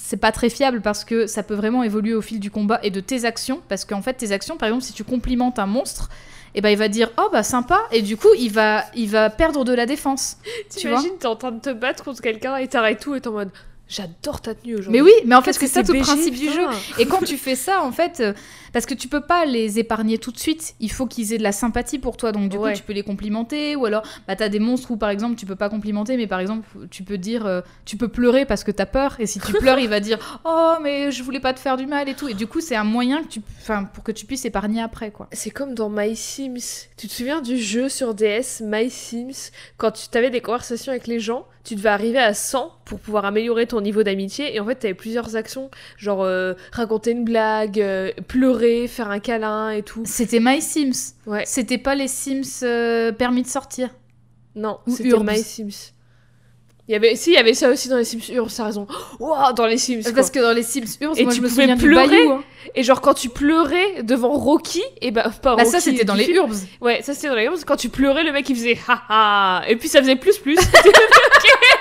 [0.00, 2.90] C'est pas très fiable parce que ça peut vraiment évoluer au fil du combat et
[2.92, 3.60] de tes actions.
[3.68, 6.08] Parce qu'en fait, tes actions, par exemple, si tu complimentes un monstre,
[6.54, 9.30] et ben il va dire oh bah sympa, et du coup il va, il va
[9.30, 10.36] perdre de la défense.
[10.70, 13.32] T'imagines, t'es en train de te battre contre quelqu'un et t'arrêtes tout et t'es en
[13.32, 13.50] mode
[13.88, 14.92] j'adore ta tenue aujourd'hui.
[14.92, 16.66] Mais oui, mais en fait, c'est ça tout le principe du jeu.
[16.98, 18.32] Et quand tu fais ça, en fait, euh,
[18.72, 21.42] parce que tu peux pas les épargner tout de suite, il faut qu'ils aient de
[21.42, 22.32] la sympathie pour toi.
[22.32, 22.72] Donc, du Ouais.
[22.72, 23.76] coup, tu peux les complimenter.
[23.76, 26.40] Ou alors, bah, t'as des monstres où, par exemple, tu peux pas complimenter, mais par
[26.40, 29.16] exemple, tu peux dire, euh, tu peux pleurer parce que t'as peur.
[29.20, 31.86] Et si tu pleures, il va dire, oh, mais je voulais pas te faire du
[31.86, 32.28] mal et tout.
[32.28, 35.10] Et du coup, c'est un moyen que tu, enfin, pour que tu puisses épargner après,
[35.10, 35.28] quoi.
[35.32, 36.88] C'est comme dans My Sims.
[36.96, 39.50] Tu te souviens du jeu sur DS, My Sims?
[39.76, 43.26] Quand tu avais des conversations avec les gens, tu devais arriver à 100 pour pouvoir
[43.26, 44.54] améliorer ton niveau d'amitié.
[44.54, 48.48] Et en fait, t'avais plusieurs actions, genre euh, raconter une blague, euh, pleurer,
[48.88, 50.02] faire un câlin et tout.
[50.04, 51.14] C'était My Sims.
[51.26, 51.44] Ouais.
[51.46, 53.90] C'était pas les Sims euh, permis de sortir.
[54.54, 55.26] Non, c'était Urbs.
[55.30, 55.92] My Sims.
[56.88, 58.86] Il y avait, si, il y avait ça aussi dans les Sims Urbs, t'as raison.
[59.20, 60.02] Wow, dans les Sims.
[60.04, 60.12] quoi.
[60.14, 62.06] Parce que dans les Sims Urs, Et moi, tu je me pouvais souviens du pleurer
[62.08, 62.32] Bayou.
[62.32, 62.44] hein.
[62.74, 66.14] Et genre, quand tu pleurais devant Rocky, et bah, pas Bah, Rocky ça, c'était dans
[66.14, 66.26] les.
[66.30, 66.56] Urbs.
[66.80, 67.62] Ouais, ça c'était dans les Urbs.
[67.66, 69.64] Quand tu pleurais, le mec il faisait haha.
[69.68, 70.56] Et puis ça faisait plus plus.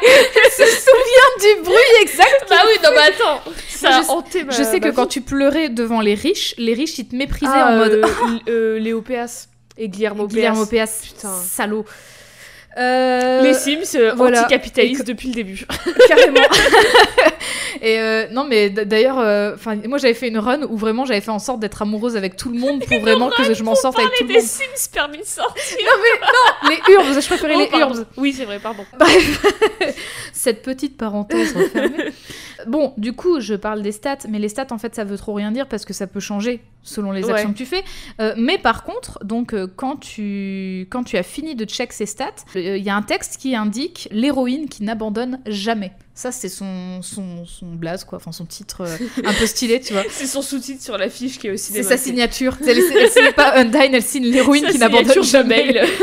[0.01, 2.45] se souviens du bruit exact.
[2.49, 3.41] bah oui, non, mais attends.
[3.69, 6.97] Ça je- hanté ma Je sais que quand tu pleurais devant les riches, les riches
[6.99, 10.87] ils te méprisaient Ah, en mode euh, euh, Léo Péas et Guillermo, Guillermo Péas.
[10.87, 11.35] Péas, Putain.
[11.35, 11.85] salaud.
[12.77, 14.41] Euh, Les Sims euh, voilà.
[14.41, 15.65] anticapitalistes que- depuis le début.
[16.07, 16.39] carrément.
[17.81, 21.21] Et euh, non, mais d'ailleurs, euh, enfin, moi j'avais fait une run où vraiment j'avais
[21.21, 23.99] fait en sorte d'être amoureuse avec tout le monde pour vraiment que je m'en sorte
[23.99, 24.43] avec tout le des monde.
[24.43, 25.77] Sims permis de sortir.
[26.69, 27.95] Les urbs, je préférais Oh, les pardon.
[27.95, 28.05] urbs.
[28.17, 28.83] Oui, c'est vrai, pardon.
[28.97, 29.45] Bref,
[30.33, 32.11] cette petite parenthèse refermée.
[32.65, 35.33] Bon, du coup, je parle des stats, mais les stats, en fait, ça veut trop
[35.33, 37.33] rien dire parce que ça peut changer selon les Ouais.
[37.33, 37.83] actions que tu fais.
[38.21, 42.05] Euh, mais par contre, donc, euh, quand, tu, quand tu as fini de check ces
[42.05, 45.91] stats, euh, il y a un texte qui indique l'héroïne qui n'abandonne jamais.
[46.19, 49.93] Ça, c'est son, son, son blaze, quoi, enfin son titre euh, un peu stylé, tu
[49.93, 50.01] vois.
[50.09, 52.57] C'est son sous-titre sur l'affiche qui est aussi C'est sa signature.
[52.67, 55.73] Elle, elle signe pas Undyne, elle signe l'héroïne qui n'abandonne jamais.
[55.73, 55.83] mail.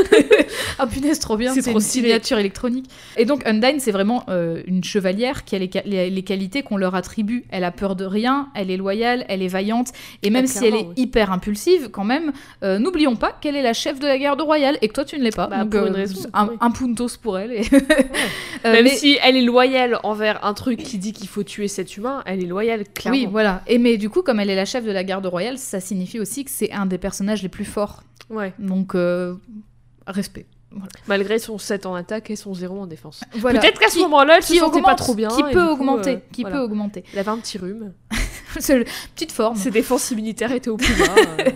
[0.79, 2.09] Ah punaise, trop bien, C'est une stylé.
[2.09, 2.87] signature électronique.
[3.17, 6.77] Et donc Undyne, c'est vraiment euh, une chevalière qui a les, les- les qualités qu'on
[6.77, 7.45] leur attribue.
[7.51, 9.89] Elle a peur de rien, elle est loyale, elle est vaillante,
[10.23, 10.93] et même Ah, si elle est oui.
[10.97, 14.79] hyper impulsive, quand même, euh, n'oublions pas qu'elle est la chef de la garde royale
[14.83, 15.47] et que toi tu ne l'es pas.
[15.49, 16.57] Bah, Donc, pour euh, une raison, Un, oui.
[16.61, 17.53] un puntos pour elle.
[17.53, 17.63] et-
[18.67, 21.69] Euh, Même mais- si elle est loyale envers un truc qui dit qu'il faut tuer
[21.69, 23.19] cet humain, elle est loyale, clairement.
[23.19, 23.63] Oui, voilà.
[23.67, 26.21] Et mais du coup, comme elle est la chef de la garde royale, ça signifie
[26.21, 28.03] aussi que c'est un des personnages les plus forts.
[28.31, 28.53] Ouais.
[28.59, 29.35] Donc, euh,
[30.07, 30.47] respect.
[30.75, 30.89] Voilà.
[31.07, 33.21] Malgré son 7 en attaque et son 0 en défense.
[33.39, 33.61] Voilà.
[33.61, 35.29] Peut-être qu'à ce moment-là, elle se qui sentait augmente, pas trop bien.
[35.29, 36.57] qui peut du coup, augmenter, euh, qui voilà.
[36.57, 37.05] peut augmenter.
[37.13, 37.93] Elle avait un petit rhume.
[38.69, 39.57] Le- petite forme.
[39.57, 41.15] Ses défenses immunitaires étaient au plus bas.
[41.41, 41.51] euh,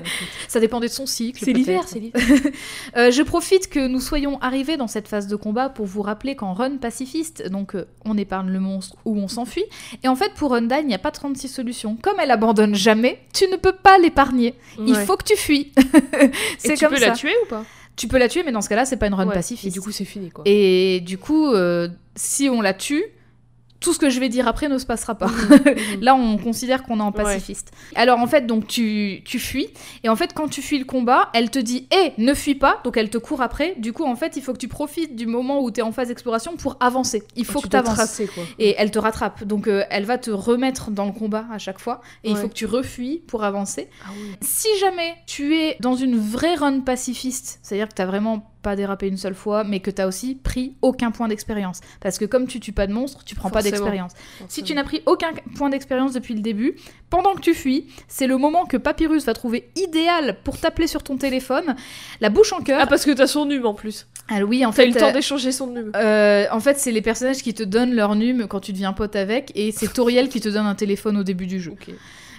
[0.49, 1.45] Ça dépendait de son cycle.
[1.45, 2.21] c'est l'hiver, c'est l'hiver.
[2.97, 6.35] Euh, je profite que nous soyons arrivés dans cette phase de combat pour vous rappeler
[6.35, 9.65] qu'en run pacifiste, donc on épargne le monstre ou on s'enfuit.
[10.03, 11.97] Et en fait, pour Undyne, il n'y a pas 36 solutions.
[12.01, 14.55] Comme elle abandonne jamais, tu ne peux pas l'épargner.
[14.87, 15.73] Il faut que tu fuis.
[16.59, 17.09] C'est tu comme peux ça.
[17.09, 17.65] la tuer ou pas?
[17.99, 19.35] Tu peux la tuer, mais dans ce cas-là, c'est pas une run Ouais.
[19.35, 19.67] pacifiste.
[19.67, 20.45] Et du coup, c'est fini quoi.
[20.47, 23.05] Et du coup, euh, si on la tue,
[23.81, 25.31] tout ce que je vais dire après ne se passera pas.
[26.01, 27.23] Là, on considère qu'on est en Ouais.
[27.25, 27.71] pacifiste.
[27.95, 29.69] Alors, en fait, donc tu, tu fuis.
[30.05, 32.81] Et en fait, quand tu fuis le combat, elle te dit Hé, ne fuis pas.
[32.85, 33.75] Donc, elle te court après.
[33.79, 35.93] Du coup, en fait, il faut que tu profites du moment où tu es en
[35.93, 37.23] phase d'exploration pour avancer.
[37.37, 37.95] Il faut que tu tu avances.
[37.95, 38.43] tracer quoi.
[38.59, 39.45] Et elle te rattrape.
[39.45, 42.01] Donc, euh, elle va te remettre dans le combat à chaque fois.
[42.25, 43.89] Et il faut que tu refuis pour avancer.
[44.05, 44.33] Ah oui.
[44.41, 49.09] Si jamais tu es dans une vraie run pacifiste, c'est-à-dire que t'as vraiment pas dérapé
[49.09, 51.81] une seule fois, mais que t'as aussi pris aucun point d'expérience.
[52.01, 54.13] Parce que comme tu tues pas de monstre, tu prends pas d'expérience.
[54.49, 56.77] Si tu n'as pris aucun point d'expérience depuis le début,
[57.11, 61.03] pendant que tu fuis, c'est le moment que Papyrus va trouver idéal pour t'appeler sur
[61.03, 61.75] ton téléphone,
[62.21, 62.79] la bouche en cœur.
[62.83, 64.07] Ah, parce que t'as son nume en plus.
[64.29, 64.89] Ah oui, en T'as fait.
[64.89, 65.93] eu le temps euh, d'échanger son nume.
[65.97, 69.17] euh, en fait, c'est les personnages qui te donnent leur num quand tu deviens pote
[69.17, 71.73] avec, et c'est Toriel qui te donne un téléphone au début du jeu.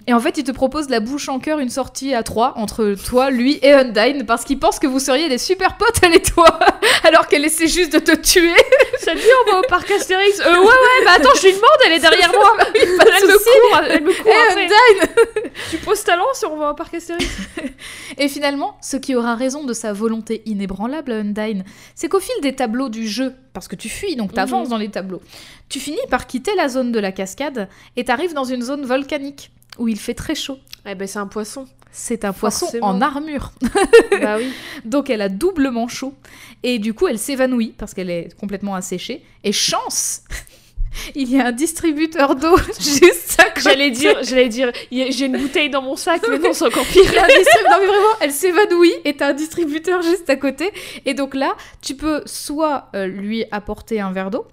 [0.08, 2.96] Et en fait, il te propose la bouche en cœur, une sortie à trois entre
[3.06, 6.22] toi, lui et Undyne, parce qu'il pense que vous seriez des super potes, elle et
[6.22, 6.60] toi,
[7.04, 8.56] alors qu'elle essaie juste de te tuer.
[9.00, 11.70] Ça dit, on va au parc Astérix Euh, ouais, ouais, bah attends, je lui demande,
[11.86, 12.56] elle est derrière moi.
[12.58, 14.66] pas de elle, me court, elle me court après.
[14.66, 17.26] Undyne Tu poses talent si on va au parc Astérix
[18.18, 21.64] Et finalement, ce qui aura raison de sa volonté inébranlable à Undyne,
[21.96, 24.72] c'est qu'au fil des tableaux du jeu, parce que tu fuis, donc t'avances Mhm.
[24.72, 25.22] dans les tableaux,
[25.70, 29.52] tu finis par quitter la zone de la cascade et t'arrives dans une zone volcanique
[29.80, 30.60] où il fait très chaud.
[30.86, 31.66] Eh ben, c'est un poisson.
[31.92, 33.52] C'est un poisson en armure.
[34.22, 34.52] bah oui.
[34.86, 36.14] Donc elle a doublement chaud.
[36.62, 39.24] Et du coup, elle s'évanouit parce qu'elle est complètement asséchée.
[39.44, 40.22] Et chance
[41.16, 43.62] Il y a un distributeur d'eau juste à côté.
[43.62, 47.04] J'allais dire, j'allais dire, j'ai une bouteille dans mon sac, mais non, c'est encore pire.
[47.06, 50.30] Il y a un distrib- Non mais vraiment, elle s'évanouit et t'as un distributeur juste
[50.30, 50.72] à côté.
[51.06, 54.48] Et donc là, tu peux soit euh, lui apporter un verre d'eau,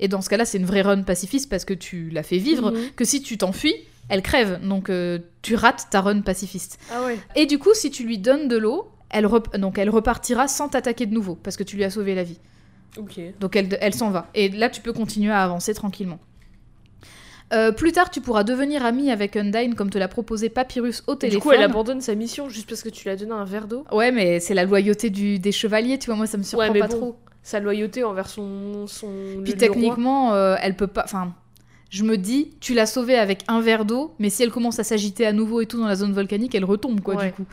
[0.00, 2.70] et dans ce cas-là, c'est une vraie run pacifiste parce que tu la fais vivre,
[2.72, 2.90] Mhm.
[2.96, 3.74] que si tu t'enfuis,
[4.08, 4.60] elle crève.
[4.66, 6.78] Donc euh, tu rates ta run pacifiste.
[6.92, 7.18] Ah ouais.
[7.36, 10.68] Et du coup, si tu lui donnes de l'eau, elle, rep- donc elle repartira sans
[10.68, 12.38] t'attaquer de nouveau parce que tu lui as sauvé la vie.
[13.40, 14.26] Donc elle, elle s'en va.
[14.34, 16.18] Et là, tu peux continuer à avancer tranquillement.
[17.54, 21.14] Euh, plus tard, tu pourras devenir ami avec Undyne comme te l'a proposé Papyrus au
[21.14, 21.40] Du téléphone.
[21.42, 23.84] coup, elle abandonne sa mission juste parce que tu lui as donné un verre d'eau.
[23.90, 26.72] Ouais, mais c'est la loyauté du, des chevaliers, tu vois, moi ça me surprend Ouais,
[26.74, 27.16] mais pas bon, trop.
[27.42, 28.86] Sa loyauté envers son.
[28.86, 29.06] son
[29.44, 29.74] Puis le- le roi.
[29.74, 31.04] techniquement, euh, elle peut pas.
[31.04, 31.32] Enfin,
[31.90, 34.84] je me dis, tu l'as sauvée avec un verre d'eau, mais si elle commence à
[34.84, 37.26] s'agiter à nouveau et tout dans la zone volcanique, elle retombe, quoi, Ouais.
[37.26, 37.44] du coup.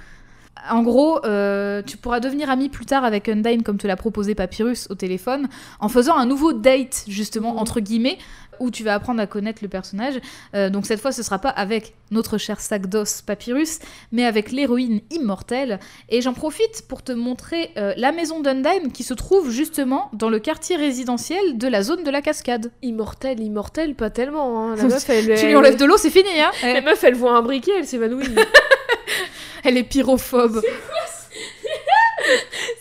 [0.72, 4.34] En gros, euh, tu pourras devenir ami plus tard avec Undyne comme te l'a proposé
[4.36, 5.48] Papyrus au téléphone,
[5.80, 7.60] en faisant un nouveau date, justement, Mhm.
[7.60, 8.18] entre guillemets,
[8.60, 10.16] où tu vas apprendre à connaître le personnage.
[10.56, 13.80] Euh, donc cette fois, ce sera pas avec notre cher sac d'os Papyrus,
[14.12, 15.80] mais avec l'héroïne immortelle.
[16.10, 20.30] Et j'en profite pour te montrer euh, la maison d'Undyne qui se trouve justement dans
[20.30, 22.72] le quartier résidentiel de la zone de la cascade.
[22.82, 24.72] Immortelle, immortelle, pas tellement.
[24.72, 24.76] Hein.
[24.76, 25.26] La meuf, elle.
[25.40, 27.42] Tu lui elle- enlèves de l'eau, c'est fini, hein La elle, meuf, elle voit un
[27.42, 28.28] briquet, elle s'évanouit.
[29.64, 30.62] elle est pyrophobe.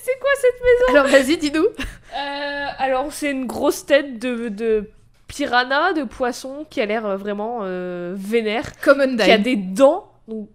[0.03, 1.65] c'est quoi cette Alors vas-y, dis-nous.
[1.67, 4.89] Euh, alors, c'est une grosse tête de, de
[5.35, 9.43] piranha, de poisson, qui a l'air euh, vraiment euh, vénère, Comme qui a Undyne.
[9.43, 10.11] des dents.
[10.29, 10.49] donc,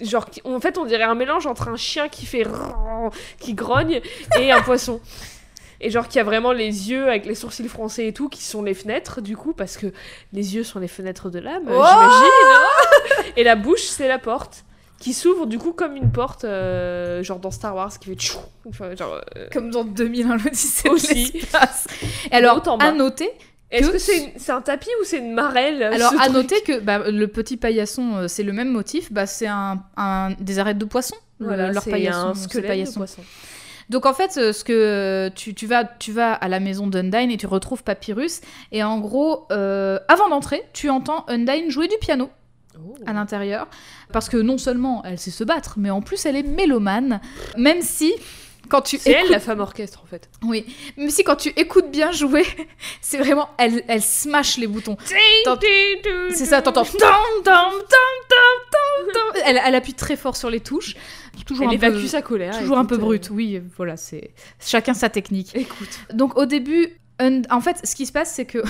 [0.00, 2.44] Genre, qui- en fait, on dirait un mélange entre un chien qui fait
[3.38, 4.00] qui grogne
[4.38, 5.00] et un poisson.
[5.84, 8.62] Et genre qui a vraiment les yeux avec les sourcils français et tout, qui sont
[8.62, 9.88] les fenêtres, du coup, parce que
[10.32, 12.30] les yeux sont les fenêtres de l'âme, Oh j'imagine.
[12.46, 13.22] hein.
[13.36, 14.64] et la bouche, c'est la porte,
[15.00, 18.38] qui s'ouvre du coup comme une porte, euh, genre dans Star Wars, qui fait tchou.
[18.68, 21.32] Enfin, genre, euh, Comme dans 2001, l'Odyssée de Aussi.
[21.32, 21.88] l'espace.
[22.30, 23.32] Et alors, à noter,
[23.72, 26.60] Est-ce Que- que c'est un tapis ou c'est une marelle alors ce à truc noter
[26.62, 29.12] que bah, le petit paillasson, euh, c'est le même motif.
[29.12, 31.16] Bah, c'est un, un- des arêtes de poisson.
[31.38, 33.22] le- Voilà, leur c'est paillasson, un squelette de poisson.
[33.90, 37.30] Donc en fait, euh, ce que tu, tu vas, tu vas à la maison d'Undyne
[37.30, 38.40] et tu retrouves Papyrus.
[38.70, 42.30] Et en gros, euh, avant d'entrer, tu entends Undyne jouer du piano
[43.06, 43.66] à l'intérieur.
[44.12, 47.20] Parce que non seulement elle sait se battre, mais en plus elle est mélomane.
[47.58, 48.14] Même si,
[48.72, 50.30] quand tu C'est elle la femme orchestre en fait.
[50.42, 50.64] Oui,
[50.96, 52.46] même si quand tu écoutes bien jouer,
[53.02, 53.50] c'est vraiment...
[53.58, 54.96] Elle, elle smash les boutons.
[56.30, 56.86] C'est ça, t'entends...
[59.44, 60.94] Elle, elle appuie très fort sur les touches.
[61.46, 61.86] Toujours Elle un peu...
[61.86, 62.58] évacue sa colère.
[62.58, 65.50] Toujours un peu euh, brut, oui, voilà, c'est chacun sa technique.
[65.54, 65.90] Écoute.
[66.14, 66.96] Donc au début,
[67.50, 68.62] en fait, ce qui se passe, c'est que,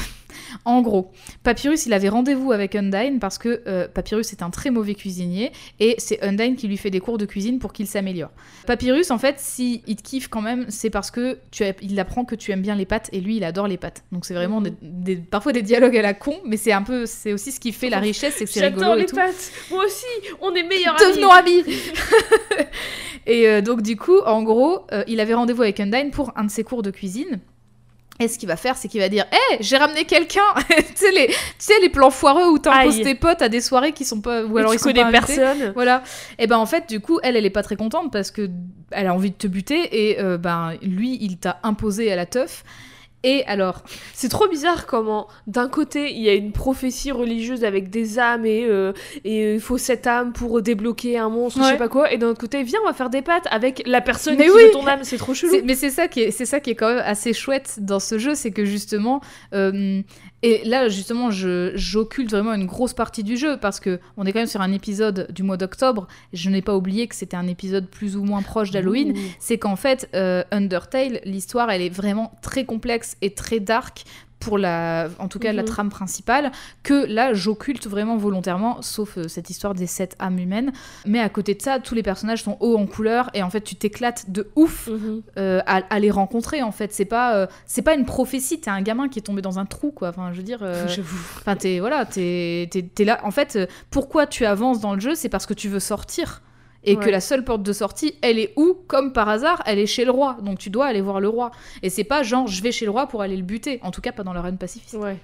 [0.65, 1.11] en gros,
[1.43, 5.53] Papyrus, il avait rendez-vous avec Undyne parce que euh, Papyrus est un très mauvais cuisinier
[5.81, 8.31] et c'est Undyne qui lui fait des cours de cuisine pour qu'il s'améliore.
[8.67, 11.99] Papyrus, en fait, si il te kiffe quand même, c'est parce que tu as- il
[12.01, 14.05] apprend que tu aimes bien les pâtes et lui, il adore les pâtes.
[14.13, 14.65] Donc c'est vraiment Mhm.
[14.83, 17.61] des, des- parfois des dialogues à la con, mais c'est un peu, c'est aussi ce
[17.61, 19.17] qui fait la richesse, c'est que c'est J'adore rigolo et les tout.
[19.17, 19.51] pâtes.
[19.71, 20.07] Moi aussi,
[20.41, 21.61] on est meilleurs Devenons amis.
[21.61, 21.75] amis
[23.27, 26.45] Et euh, donc du coup, en gros, euh, il avait rendez-vous avec Undyne pour un
[26.45, 27.39] de ses cours de cuisine.
[28.23, 31.11] Et ce qu'il va faire, c'est qu'il va dire Hé, j'ai ramené quelqu'un Tu sais,
[31.11, 34.21] les, tu sais, les plans foireux où t'imposes tes potes à des soirées qui sont
[34.21, 34.45] pas.
[34.45, 35.73] Ou alors tu ils sont pas personne.
[35.75, 36.03] Voilà.
[36.39, 38.49] Et ben en fait, du coup, elle, elle est pas très contente parce que
[38.93, 42.27] elle a envie de te buter et euh, ben lui, il t'a imposé à la
[42.27, 42.63] teuf.
[43.25, 43.83] Et alors,
[44.15, 48.45] C'est trop bizarre comment, d'un côté, il y a une prophétie religieuse avec des âmes
[48.45, 48.93] et euh,
[49.25, 51.71] et euh, il faut cette âme pour débloquer un monstre, je Ouais.
[51.73, 54.01] sais pas quoi, et d'un autre côté, viens, on va faire des pâtes avec la
[54.01, 54.63] personne Mais qui oui.
[54.65, 55.57] veut ton âme, c'est trop chelou.
[55.65, 58.19] Mais c'est ça qui est, c'est ça qui est quand même assez chouette dans ce
[58.19, 59.21] jeu, c'est que justement,
[59.55, 60.03] euh,
[60.43, 64.41] et là justement, j'occulte vraiment une grosse partie du jeu parce que on est quand
[64.41, 66.09] même sur un épisode du mois d'octobre.
[66.33, 69.15] Je n'ai pas oublié que c'était un épisode plus ou moins proche d'Halloween.
[69.39, 74.05] C'est qu'en fait, euh, Undertale, l'histoire, elle est vraiment très complexe et très dark
[74.45, 75.69] pour la, en tout cas la Mhm.
[75.69, 76.51] trame principale,
[76.83, 80.73] que là j'occulte vraiment volontairement, sauf euh, cette histoire des sept âmes humaines.
[81.07, 83.61] Mais à côté de ça, tous les personnages sont hauts en couleur et en fait
[83.63, 85.23] tu t'éclates de ouf Mhm.
[85.39, 88.71] euh, à, à les rencontrer en fait c'est pas euh, c'est pas une prophétie t'es
[88.71, 90.63] un gamin qui est tombé dans un trou quoi enfin je veux dire
[91.39, 92.69] enfin t'es voilà t'es
[93.01, 93.59] là en fait
[93.91, 96.43] pourquoi tu avances dans le jeu c'est parce que tu veux sortir
[96.85, 99.87] et que la seule porte de sortie elle est où comme par hasard elle est
[99.87, 101.51] chez le roi donc tu dois aller voir le roi
[101.83, 104.01] et c'est pas genre je vais chez le roi pour aller le buter en tout
[104.01, 105.17] cas pas dans le run pacifiste Ouais.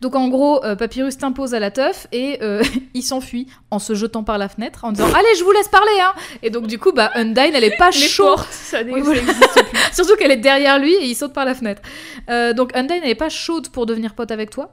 [0.00, 2.60] Donc en gros, euh, Papyrus t'impose à la teuf et euh,
[2.94, 5.92] il s'enfuit en se jetant par la fenêtre en disant Allez, je vous laisse parler
[6.00, 6.12] hein
[6.42, 8.26] Et donc du coup, bah, Undyne, elle est pas Les chaude.
[8.26, 9.20] portes, ça Oui, voilà.
[9.20, 9.78] n'existe plus.
[9.92, 11.82] Surtout qu'elle est derrière lui et il saute par la fenêtre.
[12.30, 14.72] Euh, donc Undyne, elle est pas chaude pour devenir pote avec toi.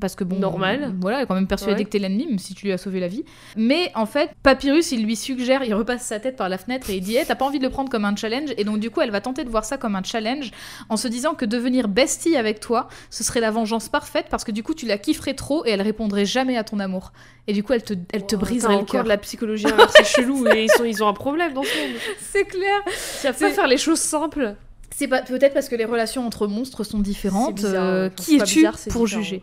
[0.00, 0.92] Parce que bon, Normal.
[1.00, 1.84] voilà, elle est quand même persuadée Ouais.
[1.84, 3.24] que t'es l'ennemi, même si tu lui as sauvé la vie.
[3.56, 6.96] Mais en fait, Papyrus, il lui suggère, il repasse sa tête par la fenêtre et
[6.96, 8.50] il dit, hey, t'as pas envie de le prendre comme un challenge?
[8.58, 10.50] Et donc du coup, elle va tenter de voir ça comme un challenge
[10.88, 14.50] en se disant que devenir bestie avec toi, ce serait la vengeance parfaite parce que
[14.52, 17.12] du coup, tu la kifferais trop et elle répondrait jamais à ton amour.
[17.46, 19.04] Et du coup, elle te, elle te briserait le cœur.
[19.04, 21.96] de la psychologie inversée chelou et ils, sont, ils ont un problème dans ce monde.
[22.20, 22.80] C'est clair.
[22.96, 24.56] C'est- pas faire les choses simples.
[24.96, 27.56] C'est pas peut-être parce que les relations entre monstres sont différentes.
[27.56, 29.06] Bizarre, euh, qui es-tu pour différent.
[29.06, 29.42] juger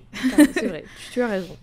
[0.54, 1.58] C'est vrai, tu as raison.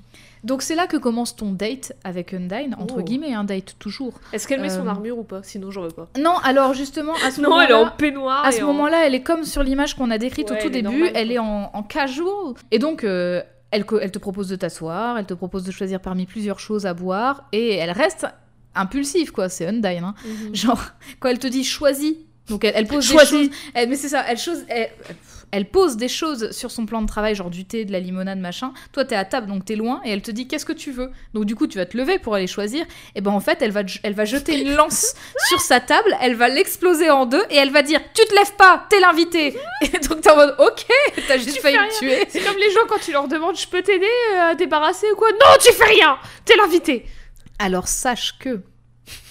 [0.45, 3.03] Donc c'est là que commence ton date avec Undyne, entre Oh.
[3.03, 4.21] guillemets, un date toujours.
[4.33, 5.41] Est-ce qu'elle met son Euh, armure ou pas?
[5.43, 6.07] Sinon, j'en veux pas.
[6.19, 7.95] Non, alors justement, à ce Non, elle est en moment-là...
[7.99, 8.45] peignoir.
[8.45, 10.69] À ce en- moment-là, elle est comme sur l'image qu'on a décrite Ouais, au tout
[10.69, 12.55] elle est début, elle est en, en casual.
[12.71, 13.43] Et donc, euh,
[13.73, 17.45] elle te propose de t'asseoir, elle te propose de choisir parmi plusieurs choses à boire,
[17.53, 18.27] et elle reste
[18.77, 20.05] impulsive, quoi, c'est Undyne.
[20.05, 20.15] Hein.
[20.25, 20.55] Mhm.
[20.55, 20.81] Genre,
[21.21, 22.15] quand elle te dit choisis,
[22.49, 23.31] donc elle, elle pose Choisis.
[23.31, 23.51] des choses.
[23.75, 24.91] elle- mais c'est ça, elle, chose, elle,
[25.51, 28.39] elle pose des choses sur son plan de travail, genre du thé, de la limonade,
[28.39, 28.73] machin.
[28.93, 31.11] Toi, t'es à table, donc t'es loin, et elle te dit qu'est-ce que tu veux?
[31.33, 32.85] Donc du coup, tu vas te lever pour aller choisir.
[33.15, 35.15] Et ben en fait, elle va, elle va jeter une lance
[35.49, 38.55] sur sa table, elle va l'exploser en deux, et elle va dire tu te lèves
[38.57, 39.57] pas, t'es l'invité.
[39.83, 40.87] Et donc t'es en mode ok,
[41.29, 42.27] t'as juste Tu failli me tuer.
[42.29, 44.07] C'est comme les gens quand tu leur demandes je peux t'aider
[44.41, 45.31] à débarrasser ou quoi?
[45.33, 47.07] Non, tu fais rien T'es l'invité
[47.59, 48.61] Alors sache que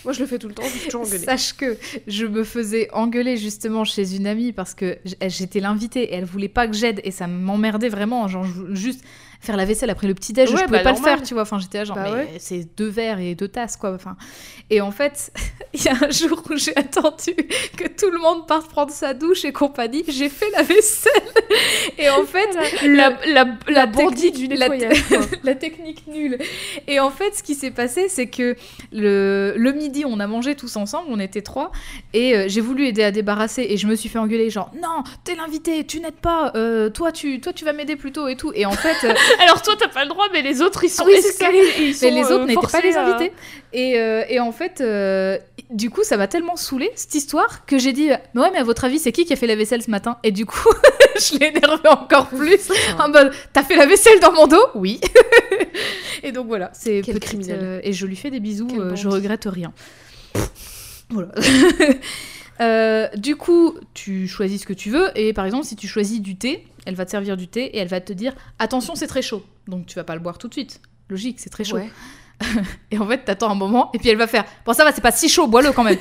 [0.03, 1.25] Moi, je le fais tout le temps, je suis toujours engueulée.
[1.25, 1.77] Sache que
[2.07, 4.97] je me faisais engueuler justement chez une amie parce que
[5.27, 8.27] j'étais l'invitée et elle voulait pas que j'aide et ça m'emmerdait vraiment.
[9.39, 11.11] Faire la vaisselle après le petit-déj, Ouais, je pouvais bah, pas normal.
[11.13, 11.43] le faire, tu vois.
[11.43, 12.27] Enfin, j'étais genre, Bah mais ouais.
[12.39, 13.93] c'est deux verres et deux tasses, quoi.
[13.93, 14.15] Enfin,
[14.69, 15.31] et en fait,
[15.73, 17.33] il y a un jour où j'ai attendu
[17.77, 20.03] que tout le monde parte prendre sa douche et compagnie.
[20.07, 21.11] J'ai fait la vaisselle.
[21.97, 22.47] Et en fait,
[22.87, 23.95] La, la, la, du
[24.31, 25.03] technique- la- nettoyage.
[25.43, 26.37] la technique nulle.
[26.87, 28.55] Et en fait, ce qui s'est passé, c'est que
[28.91, 31.71] le, le midi, on a mangé tous ensemble, on était trois,
[32.13, 35.03] et euh, j'ai voulu aider à débarrasser, et je me suis fait engueuler, genre, non,
[35.23, 38.35] t'es l'invité, tu n'aides pas, euh, toi, tu, toi, tu vas m'aider plus tôt et
[38.35, 38.51] tout.
[38.53, 41.03] Et en fait, euh, Alors toi, t'as pas le droit, mais les autres, ils sont
[41.05, 43.33] Ah oui, escalés ils mais sont les euh, autres n'étaient pas les à- invités.
[43.73, 45.37] Et, euh, et en fait, euh,
[45.69, 48.59] du coup, ça m'a tellement saoulé cette histoire que j'ai dit, euh, mais ouais, mais
[48.59, 50.17] à votre avis, c'est qui qui a fait la vaisselle ce matin?
[50.23, 50.69] Et du coup,
[51.19, 52.69] je l'ai énervé encore plus.
[52.99, 54.65] En mode, t'as fait la vaisselle dans mon dos?
[54.75, 54.99] Oui.
[56.23, 57.59] et donc voilà, c'est petite, criminel.
[57.61, 59.73] euh, et je lui fais des bisous, euh, je regrette rien.
[61.09, 61.29] voilà.
[62.59, 66.21] Euh, du coup, tu choisis ce que tu veux, et par exemple, si tu choisis
[66.21, 69.07] du thé, elle va te servir du thé et elle va te dire attention, c'est
[69.07, 69.43] très chaud.
[69.67, 70.79] Donc tu vas pas le boire tout de suite.
[71.09, 71.77] Logique, c'est très chaud.
[71.77, 71.89] Ouais.
[72.91, 75.01] Et en fait, t'attends un moment, et puis elle va faire Bon, ça va, c'est
[75.01, 75.97] pas si chaud, bois-le quand même.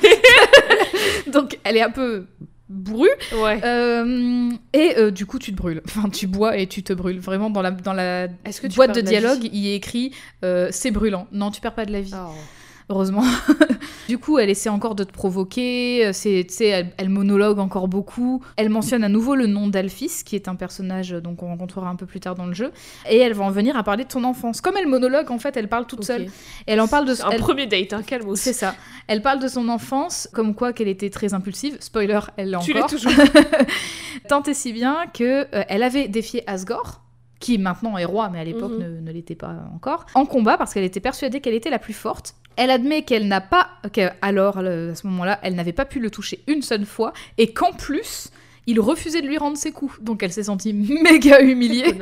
[1.33, 2.27] Donc, elle est un peu
[2.69, 3.09] bourrue.
[3.33, 3.59] Ouais.
[3.63, 5.81] Euh, et euh, du coup, tu te brûles.
[5.85, 7.19] Enfin, tu bois et tu te brûles.
[7.19, 10.13] Vraiment, dans la, dans la que boîte de dialogue, il y est écrit
[10.45, 11.27] euh, C'est brûlant.
[11.31, 12.33] Non, tu perds pas de la vie Oh.
[12.89, 13.23] Heureusement.
[14.09, 18.43] du coup, elle essaie encore de te provoquer, euh, c'est, elle, elle monologue encore beaucoup.
[18.55, 21.89] Elle mentionne à nouveau le nom d'Alphys, qui est un personnage euh, donc on rencontrera
[21.89, 22.71] un peu plus tard dans le jeu,
[23.09, 24.61] et elle va en venir à parler de ton enfance.
[24.61, 26.23] Comme elle monologue, en fait, elle parle toute seule.
[26.67, 28.43] Et elle en parle de C'est un elle- premier date, hein, calme aussi.
[28.43, 28.75] C'est ça.
[29.07, 31.77] Elle parle de son enfance, comme quoi qu'elle était très impulsive.
[31.79, 32.89] Spoiler, elle l'est Tu l'es encore.
[32.91, 33.11] toujours.
[34.29, 37.01] Tant et si bien que euh, elle avait défié Asgore,
[37.39, 38.95] qui maintenant est roi, mais à l'époque Mhm.
[38.95, 41.93] ne, ne l'était pas encore, en combat parce qu'elle était persuadée qu'elle était la plus
[41.93, 42.35] forte.
[42.55, 46.09] Elle admet qu'elle n'a pas, que- alors à ce moment-là, elle n'avait pas pu le
[46.09, 48.29] toucher une seule fois, et qu'en plus,
[48.69, 49.97] il refusait de lui rendre ses coups.
[50.01, 50.73] Donc elle s'est sentie
[51.03, 51.93] méga humiliée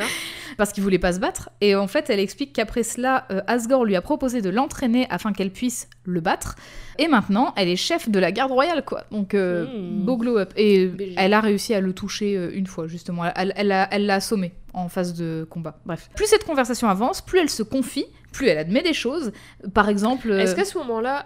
[0.57, 1.49] parce qu'il voulait pas se battre.
[1.61, 5.31] Et en fait, elle explique qu'après cela, euh, Asgore lui a proposé de l'entraîner afin
[5.33, 6.55] qu'elle puisse le battre.
[6.97, 9.03] Et maintenant, elle est chef de la garde royale, quoi.
[9.11, 10.05] Donc, euh, Hmm.
[10.05, 10.53] beau glow up.
[10.55, 11.13] Et BG.
[11.17, 13.25] elle a réussi à le toucher euh, une fois, justement.
[13.35, 15.79] Elle elle l'a elle l'a assommé en phase de combat.
[15.85, 16.09] Bref.
[16.15, 19.31] Plus cette conversation avance, plus elle se confie, plus elle admet des choses.
[19.73, 20.29] Par exemple...
[20.29, 21.25] euh, Est-ce qu'à ce moment-là,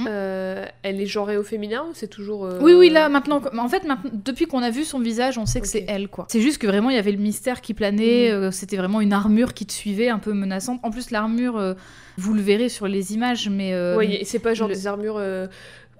[0.00, 2.44] Hmm euh, elle est genrée au féminin ou c'est toujours.
[2.44, 5.44] euh, Oui, oui, là, maintenant, en fait, maintenant, depuis qu'on a vu son visage, on
[5.46, 6.26] sait que c'est elle, quoi.
[6.30, 9.12] C'est juste que vraiment, il y avait le mystère qui planait, euh, c'était vraiment une
[9.12, 10.78] armure qui te suivait, un peu menaçante.
[10.84, 11.74] En plus, l'armure,
[12.16, 13.70] vous le verrez sur les images, mais...
[14.04, 15.18] y- c'est pas genre le- des armures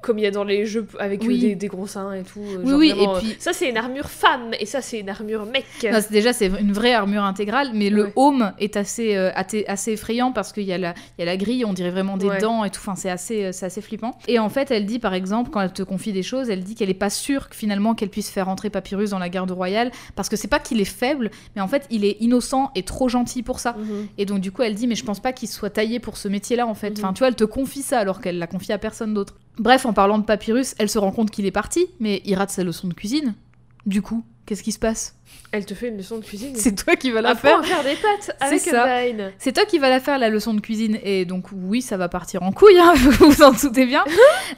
[0.01, 1.39] comme il y a dans les jeux avec Oui.
[1.39, 2.41] des, des gros seins et tout.
[2.41, 5.01] euh, Oui, genre oui, vraiment, et puis- Ça, c'est une armure femme et ça, c'est
[5.01, 5.65] une armure mec.
[5.83, 10.33] Non, déjà, c'est une vraie armure intégrale, mais le home est assez, euh, assez effrayant
[10.33, 12.39] parce qu'il y, a la- il y a la grille, on dirait vraiment des Ouais.
[12.39, 12.81] dents et tout.
[12.81, 14.17] Enfin, c'est assez, euh, assez flippant.
[14.29, 16.75] Et en fait, elle dit, par exemple, quand elle te confie des choses, elle dit
[16.75, 19.91] qu'elle est pas sûre que finalement qu'elle puisse faire entrer Papyrus dans la garde royale
[20.15, 23.09] parce que c'est pas qu'il est faible, mais en fait, il est innocent et trop
[23.09, 23.73] gentil pour ça.
[23.79, 24.07] Mhm.
[24.19, 26.29] Et donc, du coup, elle dit, mais je pense pas qu'il soit taillé pour ce
[26.29, 26.91] métier-là, en fait.
[26.91, 26.97] Mhm.
[26.99, 29.35] Enfin, tu vois, elle te confie ça alors qu'elle l'a confié à personne d'autre.
[29.59, 32.51] Bref, en parlant de Papyrus, elle se rend compte qu'il est parti, mais il rate
[32.51, 33.35] sa leçon de cuisine.
[33.87, 35.15] Du coup, qu'est-ce qui se passe
[35.53, 36.55] Elle te fait une leçon de cuisine.
[36.57, 37.83] C'est toi qui vas la Apprends faire.
[37.83, 38.67] faire des pâtes avec.
[38.67, 39.33] Undyne.
[39.39, 42.09] C'est toi qui vas la faire la leçon de cuisine et donc oui ça va
[42.09, 44.05] partir en couille hein, vous vous en doutez bien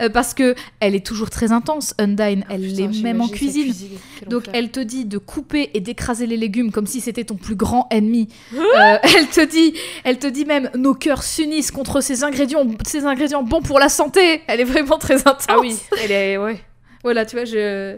[0.01, 3.75] Euh, parce que elle est toujours très intense Undyne elle Putain, est même en cuisine
[4.29, 4.55] donc enfer.
[4.55, 7.89] elle te dit de couper et d'écraser les légumes comme si c'était ton plus grand
[7.91, 8.29] ennemi.
[8.55, 13.05] Euh, elle te dit, elle te dit même nos cœurs s'unissent contre ces ingrédients, ces
[13.05, 14.43] ingrédients bons pour la santé.
[14.47, 15.45] Elle est vraiment très intense.
[15.49, 16.39] Ah oui, elle est.
[16.39, 16.61] Ouais.
[17.03, 17.97] Voilà, tu vois, je,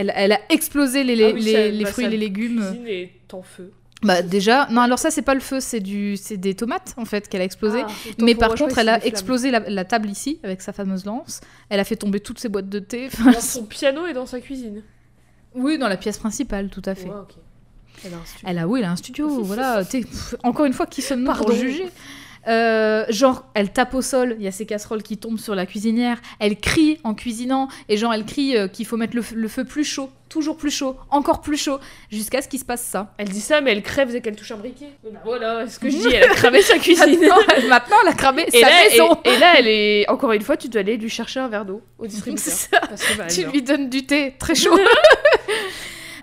[0.00, 2.16] elle, elle a explosé les, les, Ah oui, les- ça- les bah, fruits et les
[2.16, 2.60] légumes.
[2.66, 3.70] Cuisine est en feu.
[4.02, 7.04] Bah déjà, non alors ça c'est pas le feu, c'est du, c'est des tomates en
[7.04, 7.82] fait qu'elle a explosé.
[7.86, 11.42] Ah, Mais par contre, elle a explosé la, la table ici avec sa fameuse lance.
[11.68, 13.08] Elle a fait tomber toutes ses boîtes de thé.
[13.22, 14.82] Dans son piano et dans sa cuisine.
[15.54, 17.10] oui, dans la pièce principale, tout à fait.
[18.02, 18.48] Elle a un studio.
[18.48, 19.84] Elle a, oui, elle a un studio, voilà.
[19.84, 21.88] Pff, encore une fois, qui sommes-nous pour juger?
[22.50, 25.66] Euh, genre, elle tape au sol, il y a ses casseroles qui tombent sur la
[25.66, 29.64] cuisinière, elle crie en cuisinant, et genre, elle crie euh, qu'il faut mettre le, feu
[29.64, 31.78] plus chaud, toujours plus chaud, encore plus chaud,
[32.10, 33.14] jusqu'à ce qu'il se passe ça.
[33.18, 34.88] Elle dit ça, mais elle crève dès qu'elle touche un briquet.
[35.04, 37.06] Bah voilà, ce que je dis, elle a cramé sa cuisine.
[37.20, 39.16] Maintenant, elle- maintenant, elle a cramé Et sa là, maison.
[39.24, 40.08] et, et là, elle est.
[40.10, 42.52] Encore une fois, tu dois aller lui chercher un verre d'eau au distributeur.
[42.52, 42.80] Ça.
[42.80, 44.76] Parce que, bah, tu lui donnes du thé très chaud.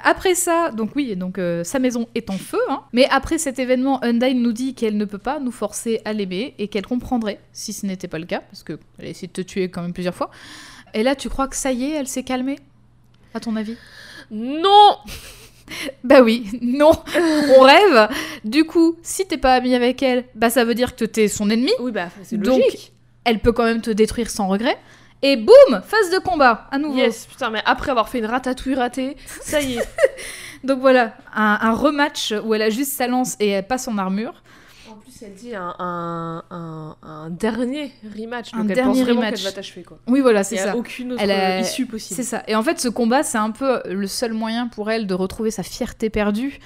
[0.09, 2.59] Après ça, donc oui, donc euh, sa maison est en feu.
[2.69, 2.81] hein.
[2.93, 6.53] Mais après cet événement, Undyne nous dit qu'elle ne peut pas nous forcer à l'aimer
[6.59, 9.41] et qu'elle comprendrait si ce n'était pas le cas, parce qu'elle a essayé de te
[9.41, 10.31] tuer quand même plusieurs fois.
[10.93, 12.57] Et là, tu crois que ça y est, elle s'est calmée
[13.33, 13.75] À ton avis?
[14.31, 14.95] Non
[16.05, 16.93] Bah oui, non,
[17.57, 18.07] on rêve.
[18.45, 21.49] Du coup, si t'es pas ami avec elle, bah ça veut dire que t'es son
[21.49, 21.71] ennemi.
[21.81, 22.93] Oui, bah, c'est Donc, logique.
[23.25, 24.77] Elle peut quand même te détruire sans regret.
[25.23, 26.95] Et boum, phase de combat, à nouveau.
[26.97, 29.87] Yes, putain, mais après avoir fait une ratatouille ratée, ça y est.
[30.63, 33.97] Donc voilà, un, un rematch où elle a juste sa lance et elle passe en
[33.97, 34.43] armure.
[34.91, 38.53] En plus, elle dit un, un, un, un dernier rematch.
[38.53, 39.35] Un Donc elle dernier pense vraiment rematch.
[39.35, 39.97] qu'elle va t'achever, quoi.
[40.07, 40.75] Oui, voilà, Il c'est a ça.
[40.77, 42.15] aucune autre Elle a- euh, issue possible.
[42.15, 42.43] C'est ça.
[42.47, 45.49] Et en fait, ce combat, c'est un peu le seul moyen pour elle de retrouver
[45.51, 46.59] sa fierté perdue.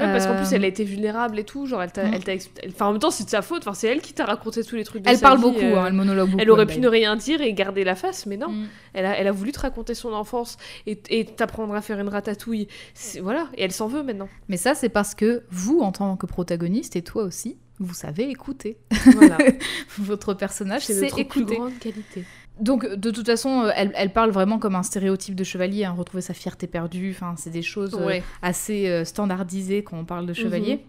[0.00, 1.66] Ouais, parce qu'en Euh, plus, elle a été vulnérable et tout.
[1.66, 2.02] Genre, elle t'a.
[2.02, 2.32] Elle t'a
[2.68, 3.62] Enfin, en même temps, c'est de sa faute.
[3.62, 5.60] Enfin, c'est elle qui t'a raconté tous les trucs de Elle sa parle vie, beaucoup,
[5.60, 6.42] euh, hein, elle monologue beaucoup.
[6.42, 8.48] Elle aurait pu ne rien dire et garder la face, mais non.
[8.50, 8.66] Mm.
[8.94, 10.56] Elle a, elle a voulu te raconter son enfance
[10.86, 12.66] et, et t'apprendre à faire une ratatouille.
[12.92, 14.28] C'est- Voilà, et elle s'en veut maintenant.
[14.48, 18.28] Mais ça, c'est parce que vous, en tant que protagoniste, et toi aussi, vous savez
[18.30, 18.78] écouter.
[19.14, 19.38] Voilà,
[19.98, 21.56] Votre personnage c'est sait notre plus écouter.
[21.56, 22.24] grande qualité.
[22.60, 25.94] Donc, de toute façon, euh, elle, elle parle vraiment comme un stéréotype de chevalier, hein,
[25.96, 27.10] retrouver sa fierté perdue.
[27.14, 28.22] Enfin, c'est des choses euh, Ouais.
[28.42, 30.74] assez euh, standardisées quand on parle de chevalier.
[30.76, 30.80] Mhm.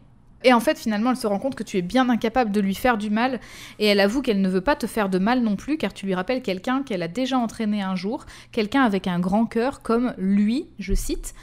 [0.44, 2.76] Et en fait, finalement, elle se rend compte que tu es bien incapable de lui
[2.76, 3.40] faire du mal.
[3.80, 6.06] Et elle avoue qu'elle ne veut pas te faire de mal non plus, car tu
[6.06, 10.14] lui rappelles quelqu'un qu'elle a déjà entraîné un jour, quelqu'un avec un grand cœur comme
[10.20, 11.34] lui, je cite.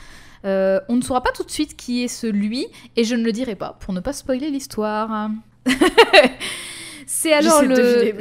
[0.45, 3.25] Euh, on ne saura pas tout de suite qui est ce lui, et je ne
[3.25, 5.31] le dirai pas pour ne pas spoiler l'histoire.
[7.07, 8.15] C'est alors, le...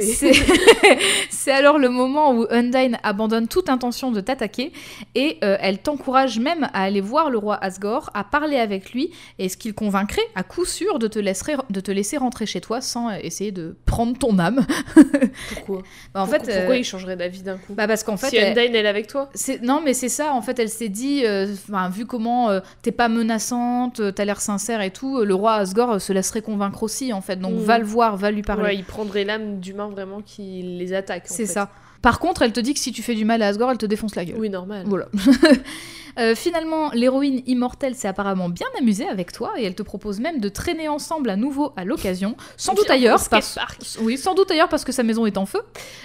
[1.30, 4.72] c'est- alors le moment où Undyne abandonne toute intention de t'attaquer
[5.14, 9.10] et euh, elle t'encourage même à aller voir le roi Asgore, à parler avec lui,
[9.38, 12.60] et ce qu'il convaincrait à coup sûr de te, laisser, de te laisser rentrer chez
[12.60, 14.64] toi sans euh, essayer de prendre ton âme.
[15.54, 15.82] Pourquoi
[16.14, 18.28] Bah, en Pourquoi, fait, pourquoi euh, il changerait d'avis d'un coup bah parce qu'en fait,
[18.28, 19.30] Si Undyne elle est avec toi
[19.62, 20.32] non, mais c'est ça.
[20.32, 21.46] En fait, elle s'est dit, euh,
[21.90, 22.48] vu comment
[22.82, 27.12] t'es pas menaçante, t'as l'air sincère et tout, le roi Asgore se laisserait convaincre aussi,
[27.12, 27.36] en fait.
[27.36, 27.58] Donc, Mm.
[27.58, 28.62] va le voir, va lui parler.
[28.62, 31.24] Ouais, il prendrait l'âme d'humain vraiment qui les attaque.
[31.26, 31.70] c'est ça.
[32.02, 33.86] Par contre, elle te dit que si tu fais du mal à Asgore, elle te
[33.86, 34.36] défonce la gueule.
[34.38, 34.84] Oui, normal.
[34.88, 35.08] Voilà.
[36.18, 40.40] Euh, finalement, l'héroïne immortelle s'est apparemment bien amusée avec toi et elle te propose même
[40.40, 43.58] de traîner ensemble à nouveau à l'occasion, sans doute ailleurs, parce...
[44.00, 45.60] oui, sans doute ailleurs parce que sa maison est en feu.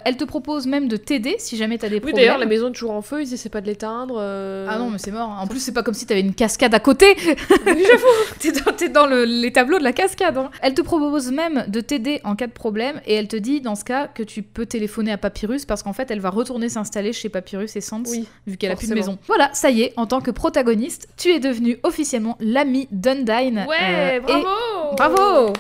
[0.06, 2.18] Elle te propose même de t'aider si jamais t'as des Oui, problèmes.
[2.18, 4.18] d'ailleurs, la maison est toujours en feu, ils essaient pas de l'éteindre.
[4.20, 4.68] euh.
[4.70, 5.30] Ah non, mais c'est mort.
[5.42, 7.16] En plus, c'est pas comme si t'avais une cascade à côté.
[8.40, 10.38] t'es dans, t'es dans le- les tableaux de la cascade.
[10.38, 10.50] hein.
[10.62, 13.76] Elle te propose même de t'aider en cas de problème et elle te dit dans
[13.76, 17.14] ce cas que tu peux téléphoner à Papyrus parce qu'en fait, elle va retourner s'installer
[17.14, 18.28] chez Papyrus et Sans Oui.
[18.46, 19.18] vu qu'elle a plus de maison.
[19.28, 23.66] Voilà, ça y est, en tant que protagoniste, tu es devenu officiellement l'ami d'Undyne.
[23.68, 25.54] Ouais, euh, bravo et- Bravo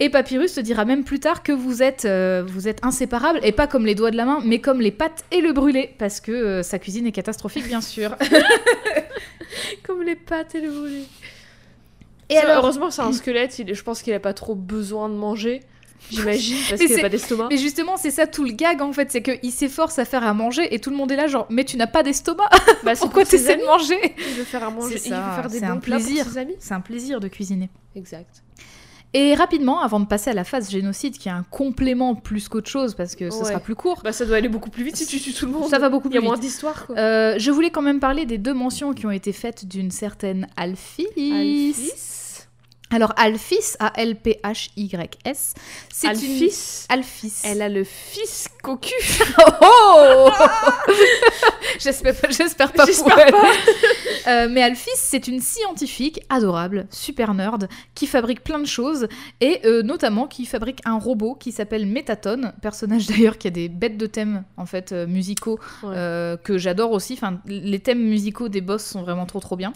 [0.00, 3.52] et Papyrus te dira même plus tard que vous êtes, euh, vous êtes inséparables, et
[3.52, 6.20] pas comme les doigts de la main, mais comme les pattes et le brûlé, parce
[6.20, 8.16] que euh, sa cuisine est catastrophique, bien sûr.
[9.84, 11.04] Comme les pâtes et le brûlé.
[12.30, 15.14] Et alors Heureusement, c'est un squelette, il, je pense qu'il a pas trop besoin de
[15.14, 15.60] manger.
[16.10, 17.48] J'imagine, parce qu'il a c'est- pas d'estomac.
[17.50, 20.34] Mais justement, c'est ça tout le gag en fait, c'est qu'il s'efforce à faire à
[20.34, 22.48] manger et tout le monde est là genre mais tu n'as pas d'estomac,
[22.84, 25.32] Bah, pourquoi pour ses t'essaies de manger Il veut faire à manger, il veut ça,
[25.36, 26.26] faire des c'est bons un plats pour plaisir.
[26.26, 26.54] ses amis.
[26.58, 27.70] C'est un plaisir de cuisiner.
[27.96, 28.42] Exact.
[29.14, 32.70] Et rapidement, avant de passer à la phase génocide qui est un complément plus qu'autre
[32.70, 33.44] chose parce que ce Ouais.
[33.44, 35.52] sera plus court, Bah, ça doit aller beaucoup plus vite si tu tues tout le
[35.52, 35.68] monde.
[35.68, 36.44] ça va beaucoup Il y a plus moins vite.
[36.44, 36.96] d'histoire, quoi.
[36.98, 40.46] Euh, je voulais quand même parler des deux mentions qui ont été faites d'une certaine
[40.56, 41.06] Alphys.
[41.18, 41.92] Alphys.
[42.92, 45.54] Alors Alphys, A-L-P-H-Y-S,
[45.90, 46.48] c'est une...
[46.90, 48.92] Alphys, elle a le fils cocu.
[49.62, 50.28] Oh
[51.80, 53.34] J'espère pas, j'espère pas pour elle.
[54.28, 59.08] Euh, mais Alphys, c'est une scientifique adorable, super nerd, qui fabrique plein de choses,
[59.40, 63.68] et euh, notamment qui fabrique un robot qui s'appelle Métatone, personnage d'ailleurs qui a des
[63.68, 65.94] bêtes de thèmes en fait euh, musicaux Ouais.
[65.96, 67.14] euh, que j'adore aussi.
[67.14, 69.72] Enfin, les thèmes musicaux des boss sont vraiment trop trop bien.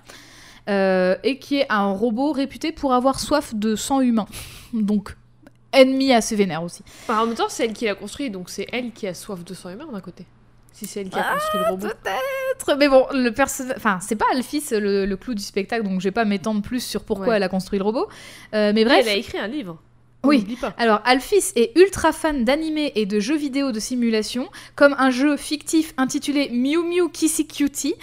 [0.68, 4.26] Euh, et qui est un robot réputé pour avoir soif de sang humain.
[4.72, 5.16] Donc,
[5.72, 6.82] ennemi assez vénère aussi.
[7.02, 9.44] Enfin, en même temps, c'est elle qui l'a construit, donc c'est elle qui a soif
[9.44, 10.24] de sang humain d'un côté.
[10.72, 11.86] Si c'est elle qui a construit le robot.
[11.86, 13.76] Peut-être, mais bon, le personnage.
[13.78, 16.80] Enfin, c'est pas Alphys le, le clou du spectacle, donc je vais pas m'étendre plus
[16.80, 17.36] sur pourquoi Ouais.
[17.36, 18.08] elle a construit le robot.
[18.54, 18.98] Euh, mais bref.
[19.00, 19.80] Elle a écrit un livre.
[20.26, 20.56] Oui.
[20.60, 20.74] Pas.
[20.78, 25.36] Alors, Alphys est ultra fan d'animés et de jeux vidéo de simulation, comme un jeu
[25.36, 27.94] fictif intitulé Mew Mew Kissy Cutie.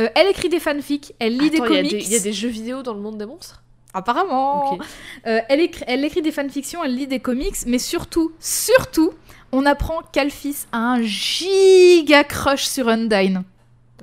[0.00, 1.92] Euh, elle écrit des fanfics, elle lit Attends, des comics.
[1.92, 3.62] il y, a des jeux vidéo dans le monde des monstres?
[3.94, 4.78] Apparemment.
[5.26, 9.12] Euh, elle, écrit, elle écrit des fanfictions, elle lit des comics, mais surtout, surtout,
[9.50, 13.42] on apprend qu'Alphys a un giga crush sur Undyne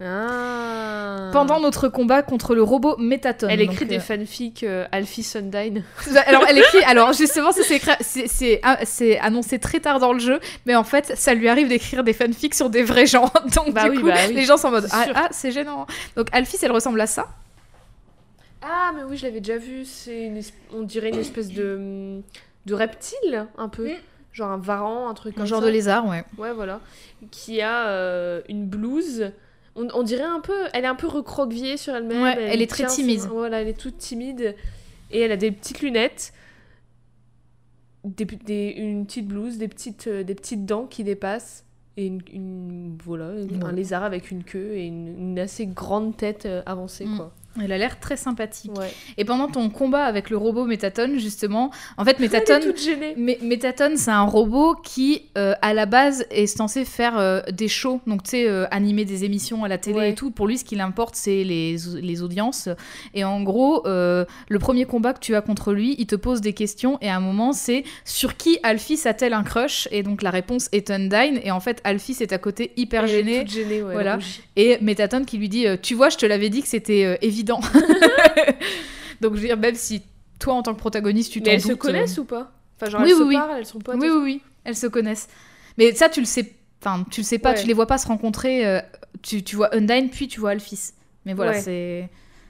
[0.01, 1.29] Ah.
[1.31, 3.49] pendant notre combat contre le robot Métatone.
[3.49, 5.83] Elle écrit Donc, des euh, fanfics euh, Alfie Sundine.
[6.27, 6.83] Alors, elle écrit.
[6.83, 11.33] Alors, justement, c'est ah, c'est annoncé très tard dans le jeu, mais en fait, ça
[11.33, 13.31] lui arrive d'écrire des fanfics sur des vrais gens.
[13.55, 14.33] Donc, Bah du oui, coup, bah oui.
[14.33, 15.87] les gens sont en mode Ah, ah, c'est gênant.
[16.17, 17.27] Donc, Alphys, elle ressemble à ça.
[18.61, 19.85] Ah, mais oui, je l'avais déjà vu.
[19.85, 20.31] C'est
[20.73, 22.21] on dirait une espèce de
[22.65, 23.95] de reptile un peu, Mm.
[24.33, 25.67] genre un varan, un truc Un comme genre ça.
[25.67, 26.23] de lézard, ouais.
[26.37, 26.79] Ouais, voilà.
[27.31, 29.31] Qui a euh, une blouse.
[29.75, 30.55] On, on dirait un peu.
[30.73, 32.21] Elle est un peu recroquevillée sur elle-même.
[32.21, 33.19] Ouais, elle est très timide.
[33.21, 34.55] Voilà, elle est toute timide.
[35.11, 36.33] Et elle a des petites lunettes.
[38.03, 41.63] Des, des- une petite blouse, des petites, euh, des petites dents qui dépassent.
[41.97, 43.73] Et une, une- voilà, un Ouais.
[43.73, 47.17] lézard avec une queue et une, une assez grande tête euh, avancée, Mm.
[47.17, 47.33] quoi.
[47.63, 48.71] Elle a l'air très sympathique.
[48.77, 48.91] Ouais.
[49.17, 52.61] Et pendant ton combat avec le robot Métatone, justement, en fait, Métatone.
[53.15, 58.01] Métatone, c'est un robot qui, euh, à la base, est censé faire euh, des shows,
[58.07, 60.09] donc tu sais, euh, animer des émissions à la télé Ouais.
[60.11, 60.31] et tout.
[60.31, 62.67] Pour lui, ce qui l'importe, c'est les, les audiences.
[63.13, 66.41] Et en gros, euh, le premier combat que tu as contre lui, il te pose
[66.41, 69.87] des questions, et à un moment, c'est sur qui Alphys a-t-elle un crush?
[69.91, 73.09] Et donc la réponse est Undyne, et en fait, Alphys est à côté hyper Elle
[73.11, 73.39] est gêné.
[73.39, 74.19] toute gênée, ouais, Voilà.
[74.57, 77.17] Et Métatone qui lui dit euh, Tu vois, je te l'avais dit que c'était euh,
[77.21, 77.59] évident.
[79.21, 80.01] donc je veux dire, même si
[80.39, 82.51] toi, en tant que protagoniste, tu t'en elles se doutes, euh, connaissent ou pas?
[82.79, 83.35] Enfin, genre, Oui, elles oui, se oui.
[83.35, 83.95] parlent, elles sont potes.
[83.99, 85.27] oui, oui, oui, elles se connaissent.
[85.77, 87.61] Mais ça, tu le sais, enfin, tu le sais pas, Ouais.
[87.61, 88.65] tu les vois pas se rencontrer.
[88.65, 88.81] euh,
[89.21, 90.91] tu, tu vois Undyne, puis tu vois Alphys.
[91.25, 91.61] Mais voilà, Ouais.
[91.61, 92.09] c'est.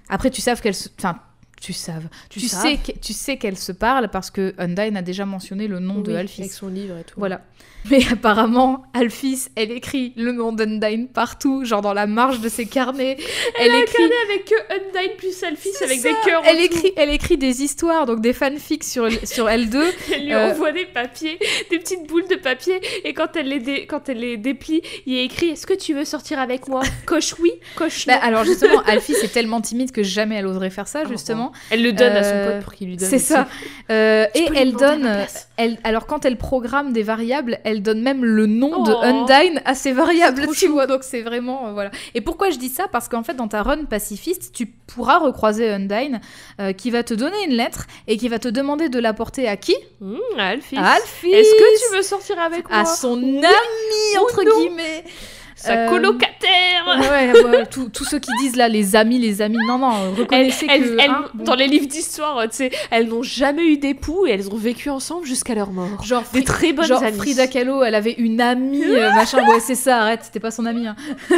[0.10, 0.90] Après, tu sais qu'elles se.
[1.00, 1.20] Enfin,
[1.66, 2.08] tu saves.
[2.30, 5.80] Tu sais, que- tu sais qu'elles se parlent parce que Undyne a déjà mentionné le
[5.80, 6.42] nom de Oui, Alphys.
[6.42, 7.16] Avec son livre et tout.
[7.18, 7.42] Voilà.
[7.92, 12.66] Mais apparemment, Alphys, elle écrit le nom d'Undyne partout, genre dans la marge de ses
[12.66, 13.16] carnets.
[13.60, 13.94] Elle, a écrit.
[13.98, 16.10] carnet avec que Undyne plus Alphys avec ça.
[16.10, 16.42] des cœurs.
[16.46, 19.84] Elle écrit, elle écrit des histoires, donc des fanfics sur, sur L2.
[20.14, 21.38] Elle lui Euh, envoie des papiers,
[21.70, 25.14] des petites boules de papier, et quand elle les, dé- quand elle les déplie, il
[25.14, 26.82] y a écrit Est-ce que tu veux sortir avec moi?
[27.06, 28.16] Coche oui, coche non.
[28.16, 31.52] Bah, alors justement, Alphys est tellement timide que jamais elle oserait faire ça, Oh, justement.
[31.70, 33.10] Elle le donne à son Euh, pote pour qu'il lui donne.
[33.10, 33.48] C'est ça.
[33.90, 35.24] Euh, et elle donne, euh,
[35.58, 39.02] elle, alors quand elle programme des variables, elle donne même le nom de Oh.
[39.04, 40.88] Undyne à ces variables, tu vois.
[40.88, 41.92] Donc c'est vraiment euh, voilà.
[42.14, 42.88] Et pourquoi je dis ça?
[42.92, 46.22] Parce qu'en fait, dans ta run pacifiste, tu pourras recroiser Undyne,
[46.78, 49.76] qui va te donner une lettre et qui va te demander de l'apporter à qui?
[50.02, 50.76] Mmh, à Alphys.
[50.78, 52.80] Est-ce que tu veux sortir avec moi?
[52.80, 53.38] À son Oui.
[53.38, 55.04] ami entre guillemets.
[55.56, 56.32] Sa Euh, colocataire
[57.00, 59.58] Ouais, ouais, tous ceux qui disent là les amis, les amis.
[59.68, 61.44] Non, non, Elles- reconnaissez elles- que elles- hein, bon.
[61.46, 64.90] Dans les livres d'histoire, tu sais, elles n'ont jamais eu d'époux et elles ont vécu
[64.90, 66.04] ensemble jusqu'à leur mort.
[66.04, 67.18] genre Des Fri- très bonnes Genre amies.
[67.18, 69.40] Frida Kahlo, elle avait une amie, euh, machin.
[69.48, 70.88] Ouais, c'est ça, arrête, c'était pas son amie.
[70.88, 70.96] hein.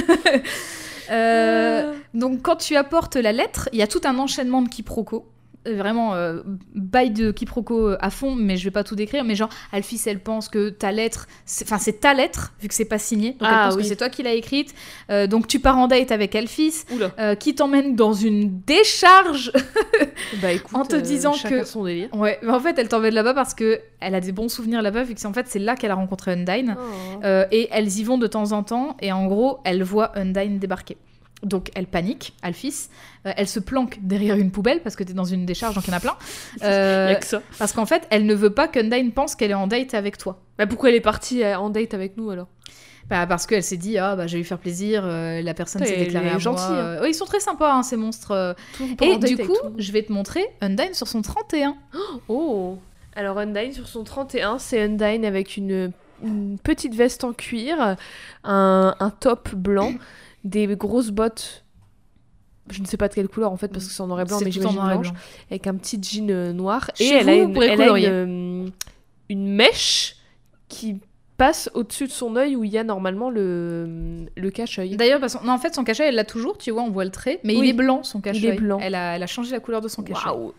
[1.10, 5.26] Euh, donc, quand tu apportes la lettre, il y a tout un enchaînement de quiproquos.
[5.68, 6.42] Euh, Vraiment, euh,
[6.74, 9.24] bail de quiproquos euh, à fond, mais je vais pas tout décrire.
[9.24, 11.28] Mais genre, Alphys, elle pense que ta lettre,
[11.64, 13.32] enfin, c'est ta lettre, vu que c'est pas signé.
[13.34, 13.82] Donc, elle Ah, pense oui.
[13.84, 14.74] que c'est toi qui l'as écrite.
[15.12, 16.86] Euh, donc, tu pars en date avec Alphys,
[17.20, 19.52] euh, qui t'emmène dans une décharge
[20.42, 22.10] Bah écoute, En te disant que- son délire.
[22.14, 25.04] Ouais, mais en fait, elle t'emmène là-bas parce que elle a des bons souvenirs là-bas,
[25.04, 26.76] vu que c'est en fait c'est là qu'elle a rencontré Undyne.
[26.80, 27.24] Oh.
[27.52, 30.98] Et elles y vont de temps en temps, et en gros, elle voit Undyne débarquer.
[31.44, 32.90] Donc elle panique, Alphys.
[33.26, 35.92] Euh, elle se planque derrière une poubelle parce que t'es dans une décharge, donc il
[35.92, 36.16] y en a plein.
[36.64, 37.42] Euh, Y a que ça.
[37.60, 40.40] parce qu'en fait, elle ne veut pas qu'Undyne pense qu'elle est en date avec toi.
[40.58, 42.48] Bah pourquoi elle est partie euh, en date avec nous alors?
[43.10, 45.82] Bah, parce qu'elle s'est dit, ah bah je vais lui faire plaisir, euh, la personne
[45.86, 46.78] s'est déclarée à gentille, moi.
[46.82, 46.86] hein.
[46.98, 48.32] Euh, ouais, ils sont très sympas, hein, ces monstres.
[48.32, 48.54] euh.
[49.02, 51.76] Et du coup, je vais te montrer Undyne sur son 31.
[52.28, 52.78] Oh
[53.16, 57.96] Alors Undyne sur son 31, c'est Undyne avec une, une petite veste en cuir,
[58.44, 59.94] un, un top blanc,
[60.48, 61.64] des grosses bottes
[62.70, 64.26] je ne sais pas de quelle couleur en fait parce que c'est en noir et
[64.26, 65.20] blanc, mais j'imagine blanche, blanc.
[65.50, 66.92] avec un petit jean euh, noir.
[67.00, 68.70] Et elle a vous, une, elle a une, euh,
[69.30, 70.18] une mèche
[70.68, 71.00] qui
[71.38, 74.98] passe au-dessus de son œil où il y a normalement le, le cache-œil.
[74.98, 77.40] D'ailleurs, non, en fait, son cachet, elle l'a toujours, tu vois, on voit le trait,
[77.44, 78.48] mais il est blanc, son cachet.
[78.48, 78.80] est blanc.
[78.82, 80.28] Elle a, elle a changé la couleur de son cachet.
[80.28, 80.54] Waouh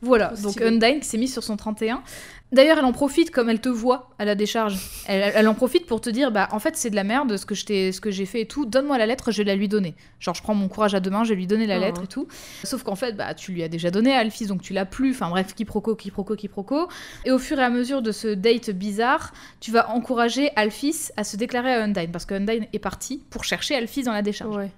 [0.00, 0.60] Voilà, donc.
[0.62, 2.02] Undyne qui s'est mise sur son 31.
[2.50, 4.78] D'ailleurs, elle en profite comme elle te voit à la décharge.
[5.06, 7.44] Elle, elle en profite pour te dire, bah en fait c'est de la merde ce
[7.44, 8.64] que je t'ai- ce que j'ai fait et tout.
[8.64, 9.94] Donne-moi la lettre, je vais la lui donner.
[10.18, 11.80] Genre je prends mon courage à deux mains, je vais lui donner la Oh.
[11.80, 12.26] lettre et tout.
[12.64, 15.10] Sauf qu'en fait, bah tu lui as déjà donné à Alphys, donc tu l'as plus.
[15.10, 16.88] Enfin bref, quiproquo, quiproquo, quiproquo.
[17.26, 21.24] Et au fur et à mesure de ce date bizarre, tu vas encourager Alphys à
[21.24, 24.56] se déclarer à Undyne parce que Undyne est partie pour chercher Alphys dans la décharge.
[24.56, 24.70] Ouais.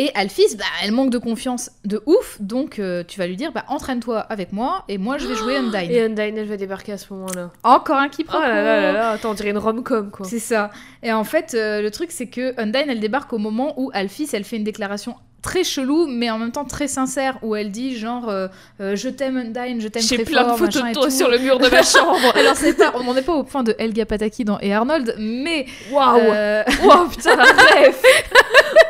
[0.00, 3.52] Et Alphys, bah, elle manque de confiance de ouf, donc euh, tu vas lui dire,
[3.52, 5.90] bah, entraîne-toi avec moi et moi je vais jouer Undyne.
[5.90, 7.50] Et Undyne, elle va débarquer à ce moment-là.
[7.64, 10.24] Encore un Oh là là là là, attends, on dirait une rom-com quoi.
[10.24, 10.70] C'est ça.
[11.02, 14.30] Et en fait, euh, le truc c'est que Undyne, elle débarque au moment où Alphys,
[14.32, 17.96] elle fait une déclaration très chelou, mais en même temps très sincère, où elle dit
[17.96, 18.48] genre, euh,
[18.80, 21.04] euh, je t'aime Undyne, je t'aime J'ai très plein fort, de photos machin de toi
[21.04, 21.10] tout.
[21.10, 22.32] sur le mur de ma chambre.
[22.36, 25.14] Alors c'est pas, on n'en est pas au point de Helga Pataki dans Et Arnold,
[25.18, 27.96] mais Waouh euh, Waouh, putain, rêve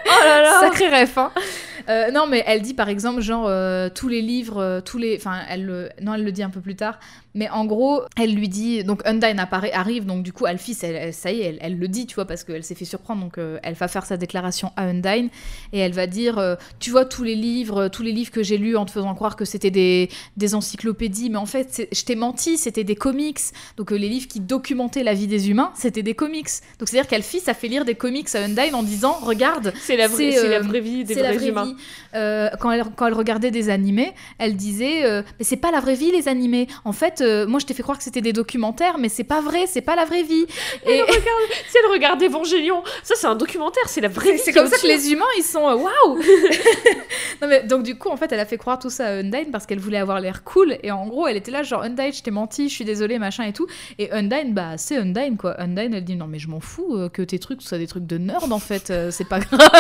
[0.07, 1.31] Oh là là Sacré ref, hein.
[1.91, 5.17] Euh, non, mais elle dit par exemple, genre, euh, tous les livres, euh, tous les.
[5.17, 5.89] Enfin, elle le.
[6.01, 6.99] Non, elle le dit un peu plus tard.
[7.35, 8.83] Mais en gros, elle lui dit.
[8.85, 11.79] Donc, Undyne apparaît, arrive, donc du coup, Alphys, elle, elle- ça y est, elle, elle
[11.79, 13.23] le dit, tu vois, parce qu'elle s'est fait surprendre.
[13.23, 15.29] Donc, euh, elle va faire sa déclaration à Undyne.
[15.73, 18.59] Et elle va dire euh, Tu vois, tous les livres, tous les livres que j'ai
[18.59, 22.17] lus en te faisant croire que c'était des, des encyclopédies, mais en fait, je t'ai
[22.17, 23.39] menti, c'était des comics.
[23.77, 26.49] Donc, euh, les livres qui documentaient la vie des humains, c'était des comics.
[26.79, 30.09] Donc, c'est-à-dire qu'Alphys a fait lire des comics à Undyne en disant Regarde, C'est la,
[30.09, 31.65] vraie- C'est, la vraie vie des c'est la vrais vraie humains.
[31.67, 31.77] vie.
[32.61, 35.03] Quand, elle, quand elle regardait des animés, elle disait
[35.39, 36.67] Mais c'est pas la vraie vie, les animés.
[36.85, 39.41] En fait, euh, moi, je t'ai fait croire que c'était des documentaires, mais c'est pas
[39.41, 40.47] vrai, c'est pas la vraie vie.
[40.87, 41.03] Et
[41.69, 44.39] Si elle regarde Évangélion, ça c'est un documentaire, c'est la vraie vie.
[44.39, 46.19] c'est comme ça que les humains, ils sont euh, waouh
[47.43, 49.51] Non, mais donc, du coup, en fait, elle a fait croire tout ça à Undyne
[49.51, 50.77] parce qu'elle voulait avoir l'air cool.
[50.83, 53.45] Et en gros, elle était là, genre Undyne, je t'ai menti, je suis désolée, machin
[53.45, 53.67] et tout.
[53.99, 55.61] Et Undyne, bah, c'est Undyne, quoi.
[55.61, 58.07] Undyne, elle dit Non, mais je m'en fous euh, que tes trucs soient des trucs
[58.07, 59.71] de nerd, en fait, euh, c'est pas grave.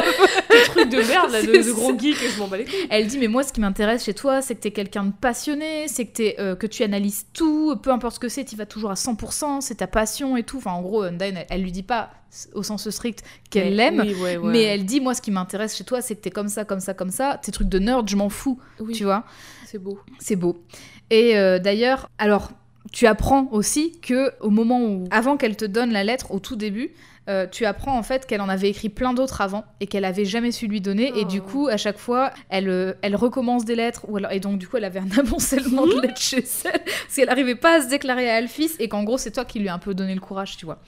[0.50, 1.98] Des trucs de merde, là, de, C'est de gros ça.
[1.98, 2.86] geeks, je m'en bats les couilles.
[2.90, 5.86] Elle dit mais moi ce qui m'intéresse chez toi c'est que t'es quelqu'un de passionné,
[5.88, 8.66] c'est que, t'es, euh, que tu analyses tout, peu importe ce que c'est, tu vas
[8.66, 10.58] toujours à 100%, c'est ta passion et tout.
[10.58, 12.10] Enfin en gros Undyne elle, elle lui dit pas
[12.54, 14.52] au sens strict qu'elle l'aime, oui, ouais, ouais.
[14.52, 16.78] mais elle dit moi ce qui m'intéresse chez toi c'est que t'es comme ça, comme
[16.78, 19.24] ça, comme ça, tes trucs de nerd je m'en fous, Oui, tu vois.
[19.66, 19.98] c'est beau.
[20.20, 20.62] C'est beau.
[21.10, 22.52] Et euh, d'ailleurs, alors,
[22.92, 26.56] tu apprends aussi que au moment où, avant qu'elle te donne la lettre, au tout
[26.56, 26.90] début,
[27.28, 30.24] euh, tu apprends en fait qu'elle en avait écrit plein d'autres avant et qu'elle avait
[30.24, 31.08] jamais su lui donner.
[31.16, 31.28] Et Oh.
[31.28, 34.06] du coup, à chaque fois, elle, euh, elle recommence des lettres.
[34.08, 37.14] Ou alors, et donc, du coup, elle avait un amoncellement de lettres chez elle parce
[37.14, 39.68] qu'elle n'arrivait pas à se déclarer à Alphys et qu'en gros, c'est toi qui lui
[39.68, 40.78] as un peu donné le courage, tu vois.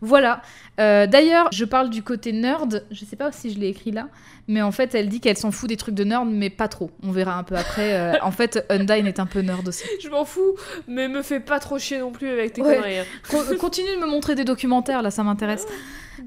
[0.00, 0.42] Voilà.
[0.80, 2.84] Euh, D'ailleurs, je parle du côté nerd.
[2.90, 4.08] Je sais pas si je l'ai écrit là,
[4.48, 6.90] mais en fait, elle dit qu'elle s'en fout des trucs de nerd, mais pas trop.
[7.02, 7.94] On verra un peu après.
[7.94, 9.84] Euh, en fait, Undyne est un peu nerd aussi.
[10.02, 10.54] Je m'en fous,
[10.88, 12.76] mais me fais pas trop chier non plus avec tes Ouais.
[12.76, 12.98] conneries.
[12.98, 13.04] hein.
[13.30, 15.66] Co- continue de me montrer des documentaires, là, ça m'intéresse.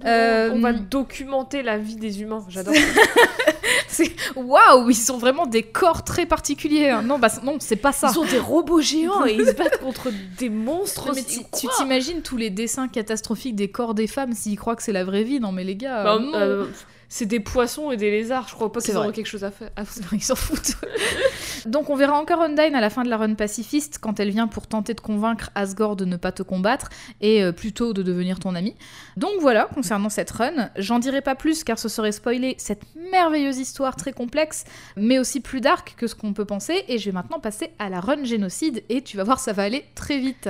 [0.05, 2.73] Euh, On va documenter la vie des humains, j'adore.
[4.05, 6.89] C'est- Waouh, ils sont vraiment des corps très particuliers.
[6.89, 7.01] hein.
[7.01, 8.11] Non, bah non, c'est pas ça.
[8.13, 11.11] Ils ont des robots géants et ils se battent contre des monstres.
[11.13, 11.45] Mais aussi.
[11.59, 15.03] tu t'imagines tous les dessins catastrophiques des corps des femmes s'ils croient que c'est la
[15.03, 16.31] vraie vie Non, mais les gars, Bah, euh, non.
[16.35, 16.65] euh,
[17.09, 19.71] c'est des poissons et des lézards, je crois pas qu'ils auront quelque chose à faire.
[19.83, 20.13] foutre.
[20.13, 20.75] Ils s'en foutent.
[21.65, 24.47] Donc on verra encore Undyne à la fin de la run pacifiste quand elle vient
[24.47, 28.39] pour tenter de convaincre Asgore de ne pas te combattre et euh, plutôt de devenir
[28.39, 28.75] ton ami.
[29.17, 33.57] Donc voilà, concernant cette run, j'en dirai pas plus car ce serait spoiler cette merveilleuse
[33.57, 34.65] histoire très complexe,
[34.95, 36.85] mais aussi plus dark que ce qu'on peut penser.
[36.87, 39.63] Et je vais maintenant passer à la run génocide et tu vas voir, ça va
[39.63, 40.49] aller très vite.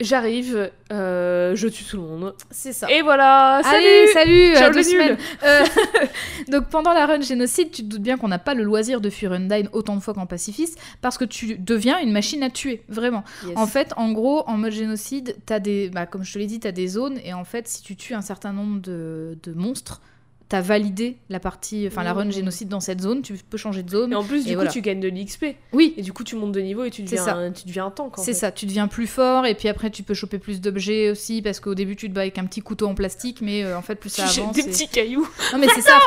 [0.00, 2.34] J'arrive, euh, je tue tout le monde.
[2.50, 2.90] C'est ça.
[2.90, 5.16] Et voilà, salut Allez, salut, Ciao à le deux semaines.
[5.44, 5.64] Euh,
[6.48, 9.10] donc pendant la run génocide, tu te doutes bien qu'on n'a pas le loisir de
[9.10, 12.82] fuir Undyne autant de fois qu'en pacifiste, parce que tu deviens une machine à tuer,
[12.88, 13.24] vraiment.
[13.46, 13.52] Yes.
[13.56, 16.60] En fait, en gros, en mode génocide, t'as des, bah, comme je te l'ai dit,
[16.60, 20.00] t'as des zones, et en fait, si tu tues un certain nombre de, de monstres,
[20.48, 23.90] t'as validé la partie, enfin la run génocide dans cette zone, tu peux changer de
[23.90, 24.12] zone.
[24.12, 24.70] Et en plus, du Et coup, voilà.
[24.70, 25.46] tu gagnes de l'XP.
[25.72, 27.34] Oui, Et du coup, tu montes de niveau et tu deviens, ça.
[27.36, 28.14] un, tu deviens un tank.
[28.18, 31.40] c'est ça, tu deviens plus fort, et puis après, tu peux choper plus d'objets aussi,
[31.42, 33.82] parce qu'au début, tu te bats avec un petit couteau en plastique, mais euh, en
[33.82, 34.54] fait, plus ça Tu avance.
[34.54, 35.26] des et- petits cailloux.
[35.52, 35.98] Non mais c'est ça,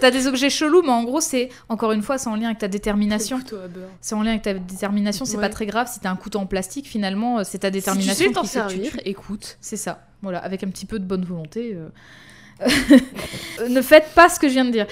[0.00, 2.58] t'as- des objets chelous, mais en gros c'est, encore une fois, c'est en lien avec
[2.58, 3.40] ta détermination.
[4.00, 5.42] C'est en lien avec ta détermination, c'est Ouais.
[5.42, 7.78] pas très grave si t'as un couteau en plastique, finalement euh, c'est ta Si tu
[7.78, 9.56] détermination sais t'en qui fait tu servir, écoute.
[9.60, 11.72] C'est ça, voilà, avec un petit peu de bonne volonté.
[11.74, 11.88] euh.
[12.62, 14.86] Euh, ne faites pas ce que je viens de dire.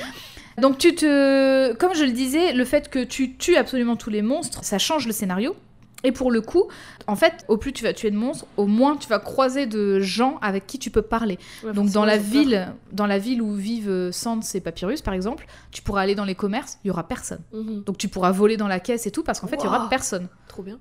[0.59, 1.73] Donc tu te...
[1.75, 5.07] Comme je le disais, le fait que tu tues absolument tous les monstres, ça change
[5.07, 5.57] le scénario.
[6.05, 6.65] Et pour le coup,
[7.07, 10.01] en fait, au plus tu vas tuer de monstres, au moins tu vas croiser de
[10.01, 11.39] gens avec qui tu peux parler.
[11.63, 12.27] Ouais, Donc dans la peur.
[12.27, 16.17] ville, dans la ville où vivent euh, Sans et Papyrus par exemple, tu pourras aller
[16.17, 17.39] dans les commerces, il y aura personne.
[17.53, 17.85] Mhm.
[17.85, 19.85] Donc tu pourras voler dans la caisse et tout parce qu'en fait il y aura
[19.85, 19.89] Wow.
[19.91, 20.27] personne.
[20.49, 20.79] Trop bien.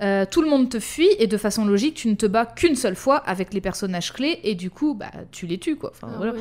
[0.00, 2.76] Euh, tout le monde te fuit et de façon logique tu ne te bats qu'une
[2.76, 5.90] seule fois avec les personnages clés et du coup bah tu les tues quoi.
[5.90, 6.34] Enfin, Ah voilà.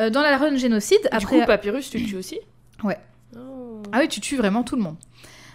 [0.00, 2.40] Euh, dans la run génocide, Du après coup, Papyrus, tu le tues aussi?
[2.82, 2.98] Ouais.
[3.36, 3.82] Oh.
[3.92, 4.96] ah oui tu tues vraiment tout le monde.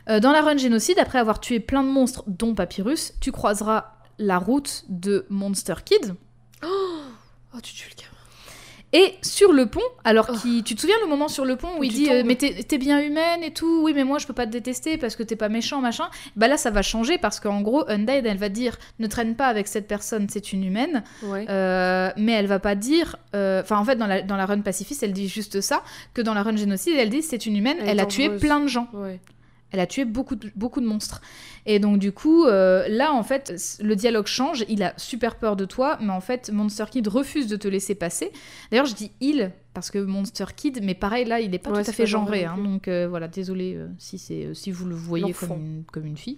[0.09, 3.95] Euh, dans la run génocide, après avoir tué plein de monstres dont Papyrus, tu croiseras
[4.19, 6.15] la route de Monster Kid.
[6.63, 8.12] Oh, tu tues le gamin.
[8.95, 10.35] Et sur le pont, alors Oh.
[10.39, 12.35] qu'il- tu te souviens le moment sur le pont où Où il dit euh, mais
[12.35, 15.23] t'es bien humaine et tout, oui mais moi je peux pas te détester parce que
[15.23, 16.05] t'es pas méchant machin.
[16.35, 19.47] Bah là ça va changer parce qu'en gros Undead elle va dire ne traîne pas
[19.47, 21.45] avec cette personne c'est une humaine, Ouais.
[21.49, 24.61] Euh, mais elle va pas dire, euh, enfin en fait dans la, dans la run
[24.61, 25.81] pacifiste elle dit juste ça,
[26.13, 28.67] que dans la run génocide elle dit c'est une humaine, Elle a tué plein de
[28.67, 28.87] gens.
[28.93, 29.19] Ouais.
[29.73, 31.21] Elle a tué beaucoup de, beaucoup de monstres.
[31.65, 34.63] Et donc, du coup, euh, là, en fait, le dialogue change.
[34.69, 37.95] Il a super peur de toi, mais en fait, Monster Kid refuse de te laisser
[37.95, 38.31] passer.
[38.69, 41.83] D'ailleurs, je dis il, parce que Monster Kid, mais pareil, là, il n'est pas Ouais,
[41.83, 42.55] tout à fait genré hein.
[42.57, 46.17] donc, euh, voilà, désolé euh, si, c'est, si vous le voyez comme une, comme une
[46.17, 46.37] fille.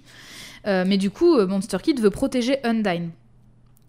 [0.65, 3.11] Mais du coup, Monster Kid veut protéger Undyne.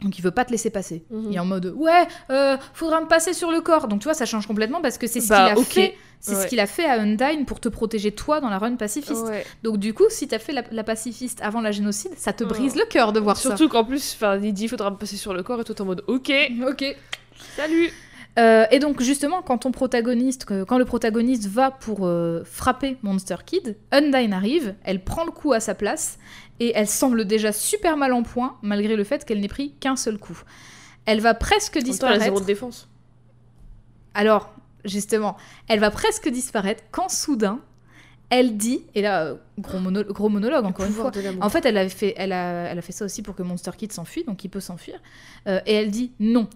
[0.02, 1.04] Donc il veut pas te laisser passer.
[1.10, 1.26] Mhm.
[1.30, 3.88] Il est en mode ouais, euh, faudra me passer sur le corps.
[3.88, 5.94] Donc tu vois, ça change complètement parce que c'est ce Bah, qu'il a fait.
[6.18, 9.26] C'est ce qu'il a fait à Undyne pour te protéger toi dans la run pacifiste.
[9.26, 9.44] Ouais.
[9.62, 12.74] Donc du coup, si t'as fait la, la pacifiste avant la génocide, ça te brise
[12.74, 15.42] le cœur de voir Surtout qu'en plus, enfin, il dit faudra me passer sur le
[15.42, 16.68] corps et toi t'es en mode ok, ça.
[16.70, 16.96] Ok.
[17.56, 17.90] salut.
[18.38, 23.36] Euh, et donc justement, quand ton protagoniste, quand le protagoniste va pour euh, frapper Monster
[23.46, 26.18] Kid, Undyne arrive, elle prend le coup à sa place
[26.60, 29.96] et elle semble déjà super mal en point malgré le fait qu'elle n'ait pris qu'un
[29.96, 30.42] seul coup.
[31.04, 32.24] Elle va presque temps, elle a disparaître.
[32.24, 32.88] zéro de défense.
[34.14, 34.54] Alors,
[34.84, 35.36] justement,
[35.68, 37.60] elle va presque disparaître quand soudain,
[38.30, 41.10] elle dit, et là, gros, mono- gros monologue encore une fois.
[41.42, 43.70] En fait, elle a fait, elle a, elle a fait ça aussi pour que Monster
[43.76, 45.00] Kid s'enfuit, donc il peut s'enfuir.
[45.46, 46.48] Euh, et elle dit non.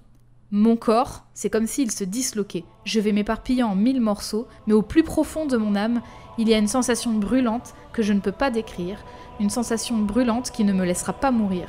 [0.52, 2.64] Mon corps, c'est comme s'il se disloquait.
[2.84, 6.02] Je vais m'éparpiller en mille morceaux, mais au plus profond de mon âme,
[6.38, 8.98] il y a une sensation brûlante que je ne peux pas décrire,
[9.38, 11.68] une sensation brûlante qui ne me laissera pas mourir.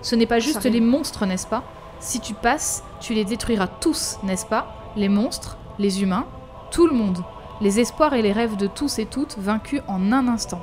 [0.00, 1.62] Ce n'est pas juste les monstres, n'est-ce pas?
[2.00, 4.92] Si tu passes, tu les détruiras tous, n'est-ce pas?
[4.96, 6.26] Les monstres, les humains,
[6.70, 7.22] tout le monde,
[7.60, 10.62] les espoirs et les rêves de tous et toutes vaincus en un instant.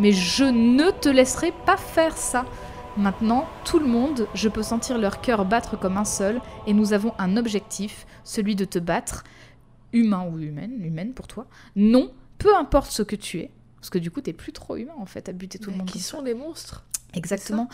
[0.00, 2.44] Mais je ne te laisserai pas faire ça.
[2.96, 6.94] Maintenant, tout le monde, je peux sentir leur cœur battre comme un seul, et nous
[6.94, 9.22] avons un objectif, celui de te battre,
[9.92, 11.46] humain ou humaine, humaine pour toi.
[11.74, 14.94] Non, peu importe ce que tu es, parce que du coup, t'es plus trop humain
[14.98, 15.86] en fait à buter tout le monde.
[15.86, 16.16] Qui comme ça.
[16.16, 16.86] sont les monstres?
[17.12, 17.68] Exactement.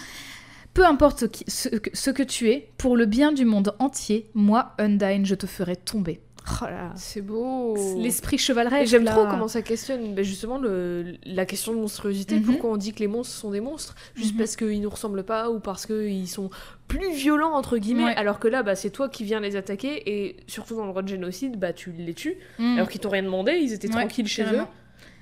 [0.74, 4.74] Peu importe ce, que, ce que tu es, pour le bien du monde entier, moi,
[4.78, 6.20] Undyne, je te ferai tomber.
[6.60, 6.92] Oh là là.
[6.96, 7.76] C'est beau.
[7.98, 8.90] L'esprit chevaleresque.
[8.90, 12.36] j'aime trop comment ça questionne ben, justement le, la question de monstruosité.
[12.36, 12.42] Mhm.
[12.44, 13.94] Pourquoi on dit que les monstres sont des monstres?
[14.16, 14.38] Juste Mhm.
[14.38, 16.50] parce qu'ils nous ressemblent pas ou parce qu'ils sont
[16.88, 18.04] plus violents, entre guillemets.
[18.04, 18.16] Ouais.
[18.16, 21.02] Alors que là, bah, c'est toi qui viens les attaquer et surtout dans le droit
[21.02, 22.36] de génocide, bah, tu les tues.
[22.58, 22.74] Mm.
[22.76, 24.62] Alors qu'ils t'ont rien demandé, ils étaient Ouais, tranquilles chez eux.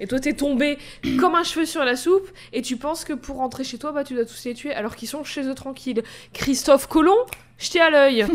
[0.03, 0.79] Et toi, t'es tombé
[1.21, 4.05] comme un cheveu sur la soupe et tu penses que pour rentrer chez toi, bah,
[4.05, 6.03] tu dois tous les tuer alors qu'ils sont chez eux tranquilles.
[6.33, 7.19] Christophe Colomb,
[7.59, 8.25] jeté à l'œil.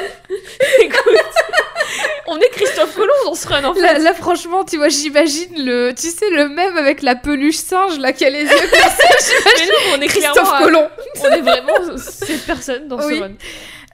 [0.80, 1.14] Écoute,
[2.26, 3.80] on est Christophe Colomb dans ce run en fait.
[3.80, 7.98] Là, là, franchement, tu vois, j'imagine le, tu sais, le même avec la peluche singe
[7.98, 10.88] là qui a les yeux Mais non, on est Christophe à- Colomb.
[11.22, 13.16] on est vraiment cette personne dans Oui.
[13.16, 13.32] ce run.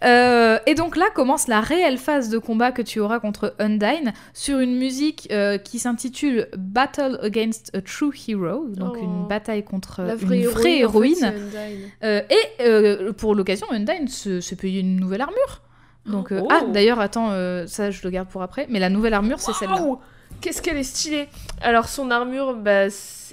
[0.05, 4.13] Euh, et donc là commence la réelle phase de combat que tu auras contre Undyne
[4.35, 9.03] sur une musique euh, qui s'intitule Battle Against a True Hero, donc Oh.
[9.03, 11.17] une bataille contre La une vraie vraie héroïne.
[11.17, 11.25] héroïne.
[11.25, 11.91] en fait, c'est Undyne.
[12.05, 15.63] Euh, et euh, pour l'occasion, Undyne se, se paye une nouvelle armure.
[16.07, 16.49] Donc, euh, Oh.
[16.51, 19.53] Ah, d'ailleurs, attends, euh, ça je le garde pour après, mais la nouvelle armure c'est
[19.53, 19.75] celle-là.
[20.41, 21.29] Qu'est-ce qu'elle est stylée
[21.63, 22.87] Alors son armure, bah,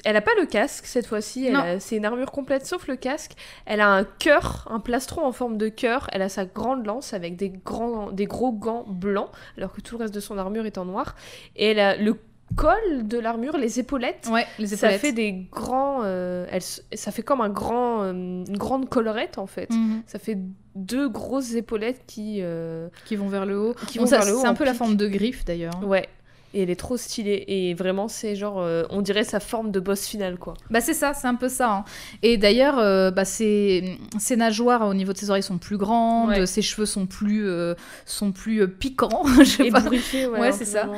[0.06, 3.34] elle a pas le casque cette fois-ci, a- c'est une armure complète sauf le casque.
[3.66, 7.14] Elle a un cœur, un plastron en forme de cœur, elle a sa grande lance
[7.14, 10.66] avec des, grands, des gros gants blancs, alors que tout le reste de son armure
[10.66, 11.16] est en noir.
[11.56, 12.16] Et elle a le
[12.56, 14.28] col de l'armure, les épaulettes.
[14.32, 16.46] Ouais, les Ça fait des grands, euh,
[16.94, 19.70] ça fait comme un grand, euh, une grande collerette en fait.
[19.70, 20.04] Mhm.
[20.08, 20.38] Ça fait
[20.76, 23.76] deux grosses épaulettes qui, euh, Qui vont vers le haut.
[23.88, 24.42] qui Bon, vont ça, vers le haut.
[24.42, 25.86] C'est un peu la forme de griffe d'ailleurs.
[25.86, 26.08] Ouais.
[26.54, 27.44] Et elle est trop stylée.
[27.48, 30.54] Et vraiment, c'est genre, euh, on dirait sa forme de boss final, quoi.
[30.70, 31.72] Bah c'est ça, c'est un peu ça.
[31.72, 31.86] hein.
[32.22, 36.30] Et d'ailleurs, euh, bah, ses, ses nageoires au niveau de ses oreilles sont plus grandes,
[36.30, 36.46] Ouais.
[36.46, 37.74] ses cheveux sont plus, euh,
[38.06, 39.82] sont plus euh, piquants, je sais Et pas.
[39.82, 40.28] ouais.
[40.40, 40.88] Ouais, c'est ça.
[40.88, 40.98] ouais.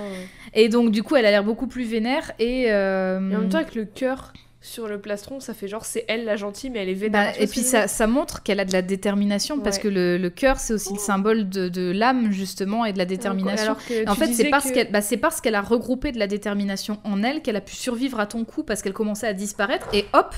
[0.54, 2.66] Et donc du coup, elle a l'air beaucoup plus vénère et.
[2.72, 4.34] euh, Et en même temps, avec le cœur
[4.66, 7.24] sur le plastron, ça fait genre c'est elle la gentille, mais elle est vénère.
[7.26, 9.88] Bah, Tu vois et puis ça, ça montre qu'elle a de la détermination parce que
[9.88, 13.74] le, le cœur c'est aussi le symbole de, de l'âme justement et de la détermination.
[13.74, 13.78] Alors
[14.08, 16.20] En tu fait, c'est disais parce que- qu'elle bah, c'est parce qu'elle a regroupé de
[16.20, 19.34] la détermination en elle qu'elle a pu survivre à ton coup parce qu'elle commençait à
[19.34, 20.34] disparaître et hop,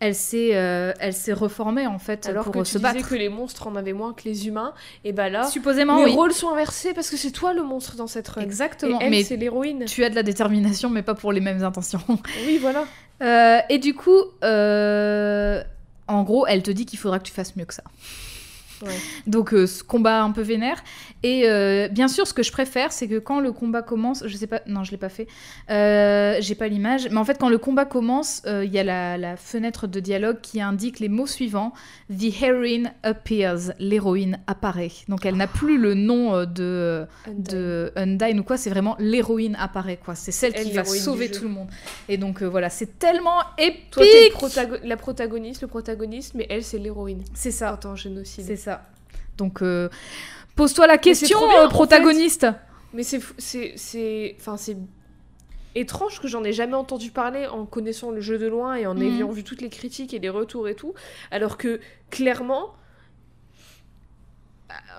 [0.00, 2.92] elle s'est euh, elle s'est reformée en fait alors pour que euh, tu se disais
[2.94, 3.08] battre.
[3.08, 4.74] que les monstres en avaient moins que les humains,
[5.04, 6.10] et bah là, Supposément les oui.
[6.14, 8.42] rôles sont inversés parce que c'est toi le monstre dans cette run.
[8.42, 9.00] Exactement.
[9.00, 9.84] Et elle, mais c'est l'héroïne.
[9.84, 12.02] tu as de la détermination mais pas pour les mêmes intentions.
[12.46, 12.84] Oui, voilà.
[13.22, 15.62] Euh, et du coup, euh,
[16.08, 17.84] en gros, elle te dit qu'il faudra que tu fasses mieux que ça.
[18.82, 18.88] Ouais.
[19.26, 20.82] Donc, euh, ce combat un peu vénère.
[21.22, 24.36] Et euh, bien sûr, ce que je préfère, c'est que quand le combat commence, je
[24.36, 25.28] sais pas, non, je l'ai pas fait,
[25.70, 29.16] euh, j'ai pas l'image, mais en fait, quand le combat commence, il y a la,
[29.18, 31.72] la fenêtre de dialogue qui indique les mots suivants
[32.10, 34.90] The heroine appears, l'héroïne apparaît.
[35.08, 37.06] Donc, elle n'a plus le nom de
[37.38, 40.14] de Undyne ou quoi, c'est vraiment l'héroïne apparaît quoi.
[40.14, 41.68] C'est celle Elle, qui va sauver tout le monde.
[42.08, 43.90] Et donc voilà, c'est tellement épique.
[43.90, 47.22] Toi, t'es le protago- la protagoniste, le protagoniste, mais elle, c'est l'héroïne.
[47.34, 48.44] C'est ça, Attends, génocide.
[48.46, 48.71] c'est ça.
[49.42, 49.88] Donc euh,
[50.54, 52.46] pose-toi la question, bien, euh, en protagoniste.
[52.94, 54.76] Mais c'est, c'est, c'est, enfin, c'est
[55.74, 58.94] étrange que j'en ai jamais entendu parler en connaissant le jeu de loin et en
[58.94, 59.02] Mhm.
[59.02, 60.94] ayant vu toutes les critiques et les retours et tout,
[61.30, 62.74] alors que clairement,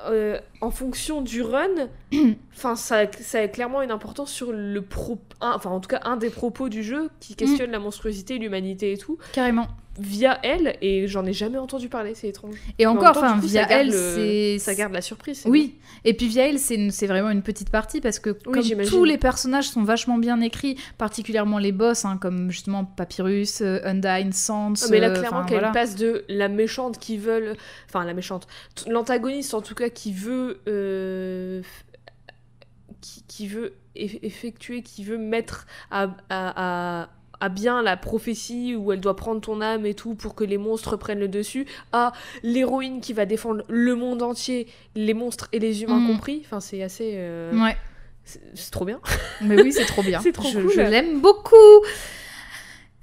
[0.07, 1.69] euh, en fonction du run,
[2.55, 6.17] enfin, ça, ça a clairement une importance sur le pro, enfin, en tout cas, un
[6.17, 9.67] des propos du jeu qui questionne la monstruosité, l'humanité et tout, Carrément.
[9.99, 12.55] Via elle, et j'en ai jamais entendu parler, c'est étrange.
[12.79, 15.43] Et encore, enfin, via elle, le- c'est Ça garde la surprise.
[15.45, 19.17] Oui, et puis via elle, c'est vraiment une petite partie parce que comme tous les
[19.19, 24.83] personnages sont vachement bien écrits, particulièrement les boss, hein, comme justement Papyrus, euh, Undyne, Sans.
[24.83, 25.71] Ah, mais là, euh, clairement, qu'elle voilà.
[25.73, 27.55] passe de la méchante qui veut.
[27.87, 28.47] Enfin, la méchante.
[28.87, 30.59] L'antagoniste, en tout cas, qui veut.
[30.67, 31.61] euh,
[33.01, 37.09] qui, qui veut eff- effectuer, qui veut mettre à, à, à-
[37.43, 40.57] à bien la prophétie où elle doit prendre ton âme et tout pour que les
[40.57, 45.59] monstres prennent le dessus, à l'héroïne qui va défendre le monde entier, les monstres et
[45.59, 46.07] les humains Mhm.
[46.07, 46.41] compris.
[46.45, 47.13] Enfin, c'est assez.
[47.15, 47.75] euh, Ouais.
[48.23, 49.01] c'est c'est trop bien.
[49.41, 50.19] Mais oui, c'est trop bien.
[50.23, 50.71] C'est trop je, cool.
[50.73, 51.55] je l'aime beaucoup.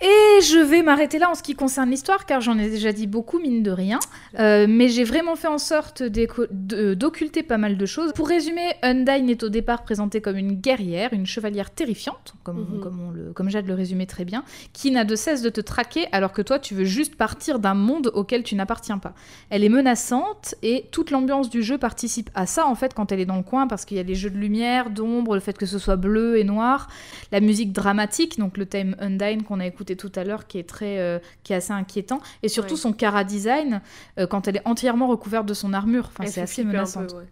[0.03, 3.07] Et je vais m'arrêter là en ce qui concerne l'histoire, car j'en ai déjà dit
[3.07, 3.99] beaucoup, mine de rien.
[4.39, 8.13] Euh, mais j'ai vraiment fait en sorte d'occulter pas mal de choses.
[8.15, 13.11] Pour résumer, Undyne est au départ présentée comme une guerrière, une chevalière terrifiante, comme, on
[13.11, 16.33] le, comme Jade le résumait très bien, qui n'a de cesse de te traquer alors
[16.33, 19.13] que toi, tu veux juste partir d'un monde auquel tu n'appartiens pas.
[19.51, 23.21] Elle est menaçante et toute l'ambiance du jeu participe à ça, en fait, quand elle
[23.21, 25.59] est dans le coin, parce qu'il y a les jeux de lumière, d'ombre, le fait
[25.59, 26.89] que ce soit bleu et noir,
[27.33, 30.69] la musique dramatique, donc le thème Undyne qu'on a écouté tout à l'heure, qui est
[30.69, 32.81] très, euh, qui est assez inquiétant, et surtout Ouais.
[32.81, 33.81] son cara design
[34.19, 36.11] euh, quand elle est entièrement recouverte de son armure.
[36.13, 37.03] Enfin, c'est assez menaçant.
[37.03, 37.27] ouais.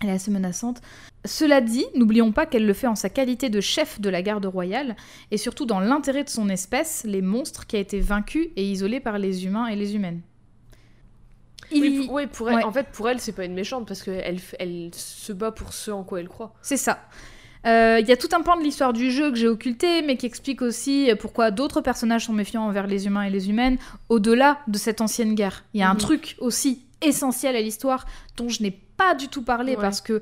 [0.00, 0.80] Elle est assez menaçante.
[1.24, 4.46] Cela dit, n'oublions pas qu'elle le fait en sa qualité de chef de la garde
[4.46, 4.94] royale,
[5.32, 9.00] et surtout dans l'intérêt de son espèce, les monstres qui a été vaincu et isolé
[9.00, 10.20] par les humains et les humaines.
[11.72, 12.64] Il Oui, pour, ouais, pour elle, Ouais.
[12.64, 15.90] en fait, pour elle, c'est pas une méchante parce qu'elle elle se bat pour ce
[15.90, 16.54] en quoi elle croit.
[16.62, 17.00] C'est ça.
[17.66, 20.16] Euh, Il y a tout un pan de l'histoire du jeu que j'ai occulté, mais
[20.16, 23.78] qui explique aussi pourquoi d'autres personnages sont méfiants envers les humains et les humaines,
[24.08, 25.64] au-delà de cette ancienne guerre.
[25.74, 26.00] Il y a un Mhm.
[26.00, 28.06] truc aussi essentiel à l'histoire
[28.36, 29.80] dont je n'ai pas du tout parlé Ouais.
[29.80, 30.20] parce que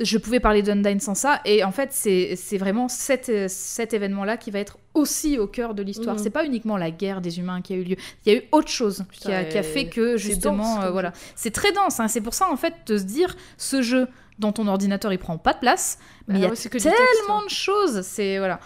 [0.00, 4.36] je pouvais parler d'Undyne sans ça, et en fait, c'est vraiment cet, euh, cet événement-là
[4.36, 6.16] qui va être aussi au cœur de l'histoire.
[6.16, 6.22] Mhm.
[6.22, 7.96] C'est pas uniquement la guerre des humains qui a eu lieu,
[8.26, 10.84] il y a eu autre chose qui, a, Putain, qui a fait que justement, dense,
[10.86, 12.00] euh, voilà, c'est très dense.
[12.00, 12.08] hein.
[12.08, 15.38] C'est pour ça en fait de se dire ce jeu dans ton ordinateur il prend
[15.38, 15.98] pas de place,
[16.28, 17.40] mais il y a ouais, que tellement texte, hein.
[17.44, 18.02] de choses.
[18.02, 18.60] C'est voilà.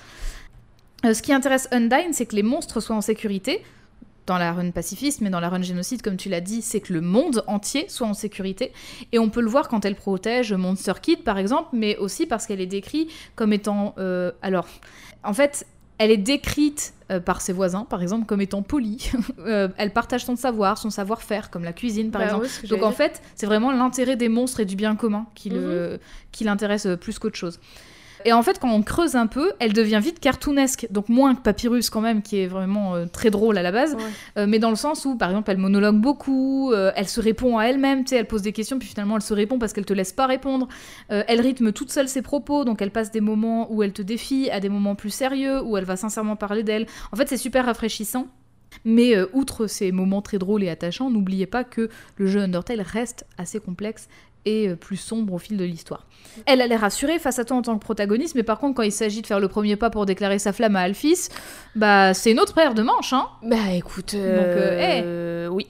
[1.04, 3.62] Euh, ce qui intéresse Undyne, c'est que les monstres soient en sécurité.
[4.26, 6.92] Dans la run pacifiste, mais dans la run génocide, comme tu l'as dit, c'est que
[6.92, 8.72] le monde entier soit en sécurité.
[9.12, 12.44] Et on peut le voir quand elle protège Monster Kid, par exemple, mais aussi parce
[12.48, 13.94] qu'elle est décrite comme étant.
[13.98, 14.66] euh, alors,
[15.22, 15.64] en fait,
[15.98, 19.10] elle est décrite euh, par ses voisins, par exemple, comme étant polie.
[19.38, 22.48] Euh, elle partage son savoir, son savoir-faire, comme la cuisine, par Bah exemple.
[22.68, 25.98] Donc en fait, c'est vraiment l'intérêt des monstres et du bien commun qui, Mhm.
[26.42, 27.60] l'intéresse euh, plus qu'autre chose.
[28.24, 31.40] Et en fait, quand on creuse un peu, elle devient vite cartoonesque, donc moins que
[31.42, 34.02] Papyrus quand même, qui est vraiment euh, très drôle à la base, Ouais.
[34.38, 37.58] euh, mais dans le sens où, par exemple, elle monologue beaucoup, euh, elle se répond
[37.58, 39.84] à elle-même, tu sais, elle pose des questions, puis finalement elle se répond parce qu'elle
[39.86, 40.68] te laisse pas répondre.
[41.08, 44.50] Elle rythme toute seule ses propos, donc elle passe des moments où elle te défie
[44.50, 46.86] à des moments plus sérieux, où elle va sincèrement parler d'elle.
[47.12, 48.26] En fait, c'est super rafraîchissant.
[48.84, 52.82] Mais euh, outre ces moments très drôles et attachants, n'oubliez pas que le jeu Undertale
[52.82, 54.08] reste assez complexe
[54.46, 56.06] et euh, plus sombre au fil de l'histoire.
[56.46, 58.82] Elle a l'air rassurée face à toi en tant que protagoniste, mais par contre, quand
[58.82, 61.28] il s'agit de faire le premier pas pour déclarer sa flamme à Alphys,
[61.74, 65.66] bah c'est une autre paire de manches, hein Bah écoute, euh, euh, oui.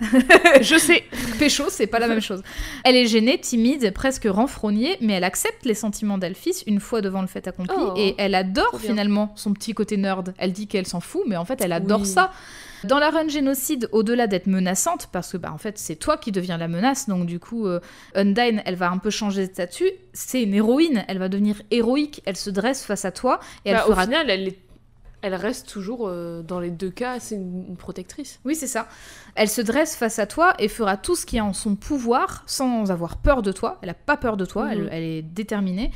[0.60, 1.04] Je sais.
[1.38, 2.42] Pécho, c'est pas la même chose.
[2.84, 7.20] Elle est gênée, timide, presque renfrognée, mais elle accepte les sentiments d'Alphys une fois devant
[7.20, 10.34] le fait accompli Oh, et elle adore finalement son petit côté nerd.
[10.38, 12.06] Elle dit qu'elle s'en fout, mais en fait, elle adore Oui.
[12.06, 12.32] ça.
[12.84, 16.32] Dans la run génocide, au-delà d'être menaçante, parce que bah, en fait c'est toi qui
[16.32, 17.80] deviens la menace, donc du coup euh,
[18.14, 19.90] Undyne, elle va un peu changer de statut.
[20.12, 23.76] C'est une héroïne, elle va devenir héroïque, elle se dresse face à toi et elle
[23.76, 24.58] Bah, fera Au final, elle, est-
[25.24, 28.40] elle reste toujours, euh, dans les deux cas, c'est une, une protectrice.
[28.44, 28.88] Oui, c'est ça.
[29.36, 32.42] Elle se dresse face à toi et fera tout ce qui est en son pouvoir
[32.46, 33.78] sans avoir peur de toi.
[33.82, 34.88] Elle n'a pas peur de toi, elle, Mhm.
[34.90, 35.92] elle est déterminée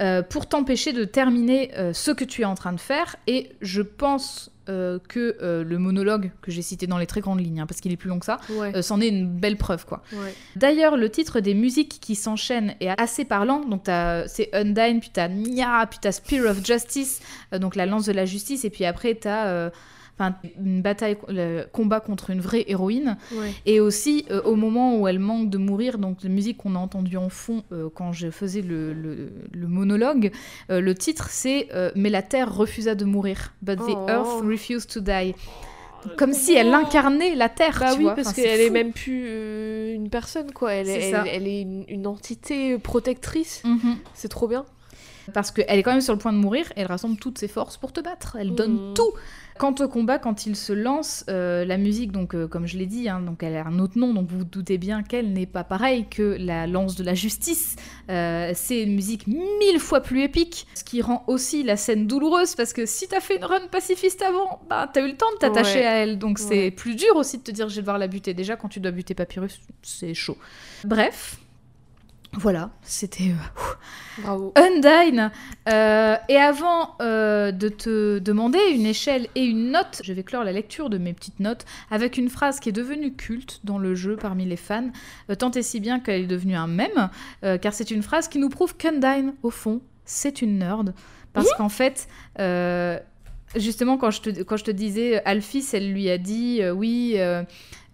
[0.00, 3.16] euh, pour t'empêcher de terminer euh, ce que tu es en train de faire.
[3.26, 7.40] Et je pense euh, que euh, le monologue que j'ai cité dans les très grandes
[7.40, 8.72] lignes, hein, parce qu'il est plus long que ça, Ouais.
[8.76, 10.02] euh, c'en est une belle preuve, quoi.
[10.12, 10.34] ouais.
[10.56, 13.64] D'ailleurs, le titre des musiques qui s'enchaînent est assez parlant.
[13.64, 13.84] Donc,
[14.26, 17.20] c'est Undyne, puis t'as Nya, puis t'as Spear of Justice,
[17.52, 19.70] donc la lance de la justice, et puis après, t'as
[20.18, 23.16] enfin, une bataille, le combat contre une vraie héroïne.
[23.32, 23.52] ouais.
[23.66, 26.78] Et aussi, euh, au moment où elle manque de mourir, donc la musique qu'on a
[26.78, 30.32] entendue en fond euh, quand je faisais le, le- le monologue,
[30.70, 33.52] euh, le titre c'est Mais la Terre refusa de mourir.
[33.62, 34.06] But the Oh.
[34.08, 35.34] Earth refused to die.
[36.16, 37.76] Comme si elle incarnait la Terre.
[37.80, 38.14] Bah tu oui, vois.
[38.14, 40.72] parce Enfin, qu'elle est même plus euh, une personne, quoi.
[40.72, 41.24] Elle, est, ça.
[41.26, 43.62] elle, elle est une, une entité protectrice.
[43.64, 43.96] Mhm.
[44.14, 44.64] C'est trop bien.
[45.34, 47.48] Parce qu'elle est quand même sur le point de mourir et elle rassemble toutes ses
[47.48, 48.36] forces pour te battre.
[48.40, 48.94] Elle donne Mhm.
[48.94, 49.10] tout.
[49.58, 52.86] Quant au combat, quand il se lance, euh, la musique, donc euh, comme je l'ai
[52.86, 55.46] dit, hein, donc elle a un autre nom, donc vous vous doutez bien qu'elle n'est
[55.46, 57.74] pas pareille que la lance de la justice.
[58.08, 62.54] Euh, c'est une musique mille fois plus épique, ce qui rend aussi la scène douloureuse
[62.54, 65.38] parce que si t'as fait une run pacifiste avant, bah t'as eu le temps de
[65.38, 65.86] t'attacher Ouais.
[65.86, 68.34] à elle, donc c'est plus dur aussi de te dire je vais devoir la buter.
[68.34, 70.38] Déjà quand tu dois buter Papyrus, c'est chaud.
[70.84, 71.38] Bref.
[72.34, 73.68] Voilà, c'était euh,
[74.22, 74.52] Bravo.
[74.56, 75.30] Undyne.
[75.68, 80.44] Euh, et avant euh, de te demander une échelle et une note, je vais clore
[80.44, 83.94] la lecture de mes petites notes avec une phrase qui est devenue culte dans le
[83.94, 84.90] jeu parmi les fans,
[85.30, 87.10] euh, tant et si bien qu'elle est devenue un mème,
[87.60, 90.94] car c'est une phrase qui nous prouve qu'Undyne, au fond, c'est une nerd.
[91.32, 92.08] Parce qu'en fait,
[93.54, 97.16] justement, quand je, te, quand je te disais, Alphys, elle lui a dit, oui,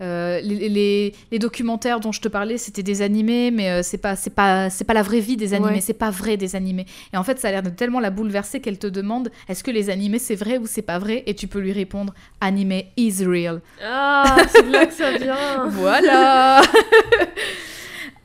[0.02, 3.98] euh, les, les- les documentaires dont je te parlais, c'était des animés, mais euh, c'est
[3.98, 5.80] pas, c'est pas, c'est pas la vraie vie des animés, Ouais.
[5.80, 6.86] c'est pas vrai des animés.
[7.12, 9.70] Et en fait, ça a l'air de tellement la bouleverser qu'elle te demande, est-ce que
[9.70, 11.22] les animés c'est vrai ou c'est pas vrai?
[11.26, 13.60] Et tu peux lui répondre, animé is real.
[13.84, 15.68] Ah, c'est de là que ça vient.
[15.70, 16.60] Voilà.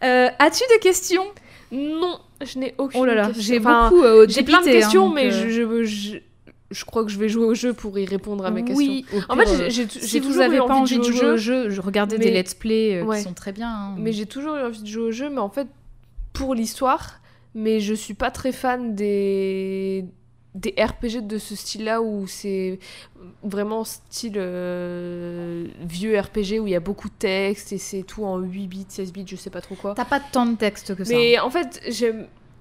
[0.03, 1.25] Euh, As-tu des questions?
[1.71, 4.03] Non, je n'ai aucune Oh là là, j'ai Enfin, beaucoup.
[4.03, 6.17] euh, J'ai plein de hein, questions, mais je, je, je,
[6.71, 8.77] je crois que je vais jouer au jeu pour y répondre à mes questions.
[8.87, 11.81] Oui, En fait, euh, j'ai- si toujours eu pas envie de jouer au jeu, je
[11.81, 13.17] regardais mais- des let's play euh, Ouais.
[13.17, 13.69] qui sont très bien.
[13.69, 13.95] hein.
[13.97, 15.67] mais j'ai toujours eu envie de jouer au jeu, mais en fait,
[16.33, 17.21] pour l'histoire,
[17.55, 20.05] mais je suis pas très fan des
[20.55, 22.79] des RPG de ce style-là où c'est
[23.43, 28.25] vraiment style euh, vieux RPG où il y a beaucoup de texte et c'est tout
[28.25, 29.93] en 8 bits, 16 bits, je sais pas trop quoi.
[29.95, 31.13] T'as pas tant de texte que ça.
[31.13, 31.81] Mais en fait,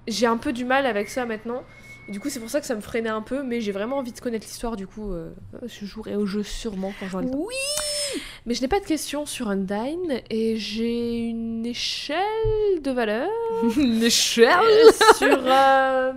[0.07, 1.63] j'ai un peu du mal avec ça maintenant.
[2.09, 3.97] Et du coup, c'est pour ça que ça me freinait un peu, mais j'ai vraiment
[3.99, 4.75] envie de connaître l'histoire.
[4.75, 5.29] Du coup, euh,
[5.67, 7.37] je jouerai au jeu sûrement quand j'aurai le temps.
[7.37, 7.53] Oui.
[8.47, 12.17] Mais je n'ai pas de questions sur Undyne et j'ai une échelle
[12.81, 13.29] de valeur
[13.77, 16.13] Michel euh, sur euh,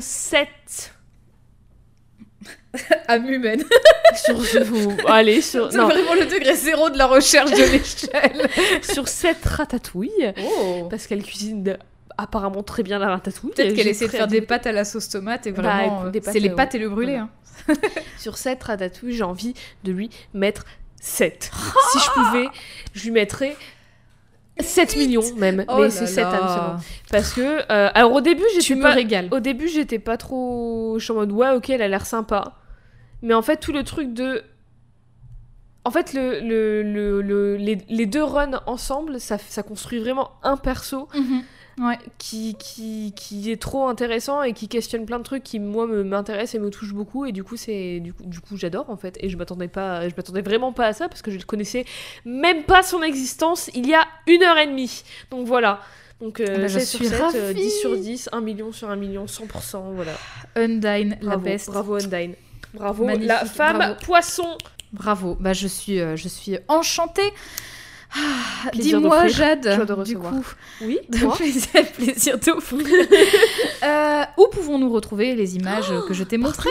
[0.00, 0.48] 7.
[3.06, 3.62] Âme humaine.
[4.16, 4.40] sur,
[5.06, 8.50] allez, sur, C'est vraiment le degré zéro de la recherche de l'échelle.
[8.92, 10.34] sur 7 ratatouilles.
[10.42, 10.88] Oh.
[10.90, 11.62] Parce qu'elle cuisine
[12.18, 13.50] apparemment très bien la ratatouille.
[13.52, 16.26] Peut-être qu'elle essaie de faire des pâtes à la sauce tomate et Bah, vraiment, écoute,
[16.28, 17.12] euh, c'est les pâtes et le brûlé.
[17.12, 17.28] voilà.
[17.68, 17.74] hein.
[18.18, 20.64] Sur 7 ratatouille, j'ai envie de lui mettre
[21.00, 21.50] 7.
[21.92, 22.48] si je pouvais,
[22.94, 23.56] je lui mettrais
[24.60, 25.64] 7 millions même.
[25.68, 26.30] Oh mais c'est 7 là.
[26.30, 26.76] âmes seulement.
[27.10, 27.40] Parce que,
[27.72, 28.90] euh, alors au début, j'étais pas...
[28.92, 29.28] régales.
[29.30, 30.96] Au début, j'étais pas trop...
[30.98, 32.56] Je suis en mode, ouais, ok, elle a l'air sympa.
[33.22, 34.42] Mais en fait, tout le truc de...
[35.84, 40.30] En fait, le, le, le, le- les, les deux runs ensemble, ça, ça construit vraiment
[40.44, 41.42] un perso Mhm.
[41.78, 41.98] Ouais.
[42.18, 46.04] qui, qui, qui est trop intéressant et qui questionne plein de trucs qui moi me-
[46.04, 48.96] m'intéressent et me touchent beaucoup et du coup c'est du coup, du coup j'adore en
[48.96, 51.42] fait et je m'attendais pas je m'attendais vraiment pas à ça parce que je ne
[51.42, 51.84] connaissais
[52.26, 55.80] même pas son existence il y a une heure et demie donc voilà
[56.20, 57.54] donc euh, Ah bah, je 7 sur suis 7, euh, ravie.
[57.62, 60.12] 10 sur 10 1 million sur 1 million 100% voilà
[60.56, 61.70] Undyne, la best.
[61.70, 62.34] bravo Undyne
[62.74, 63.94] bravo Magnifique, la femme bravo.
[64.04, 64.58] poisson
[64.92, 65.38] Bravo.
[65.40, 67.32] Bah, je suis, euh, je suis enchantée.
[68.14, 70.44] Ah, Dis-moi, Jade, de du coup,
[70.82, 72.86] oui de plaisir, plaisir d'offrir.
[73.84, 76.68] Euh, où pouvons-nous retrouver les images que je t'ai montrées?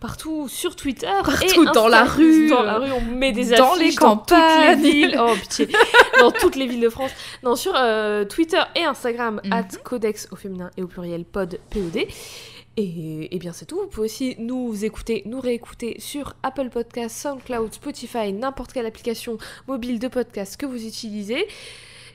[0.00, 3.72] partout sur Twitter Partout et dans la rue, dans la rue on met des dans
[3.74, 4.80] affiches les dans toutes les campagnes.
[4.80, 5.16] villes.
[5.20, 5.68] Oh pitié.
[6.20, 7.10] Dans toutes les villes de France.
[7.42, 9.52] Non sur euh, Twitter et Instagram Mhm.
[9.52, 11.98] at codex au féminin et au pluriel pod pod
[12.76, 13.80] Et, et bien c'est tout.
[13.80, 19.38] Vous pouvez aussi nous écouter, nous réécouter sur Apple Podcasts, SoundCloud, Spotify, n'importe quelle application
[19.68, 21.46] mobile de podcast que vous utilisez.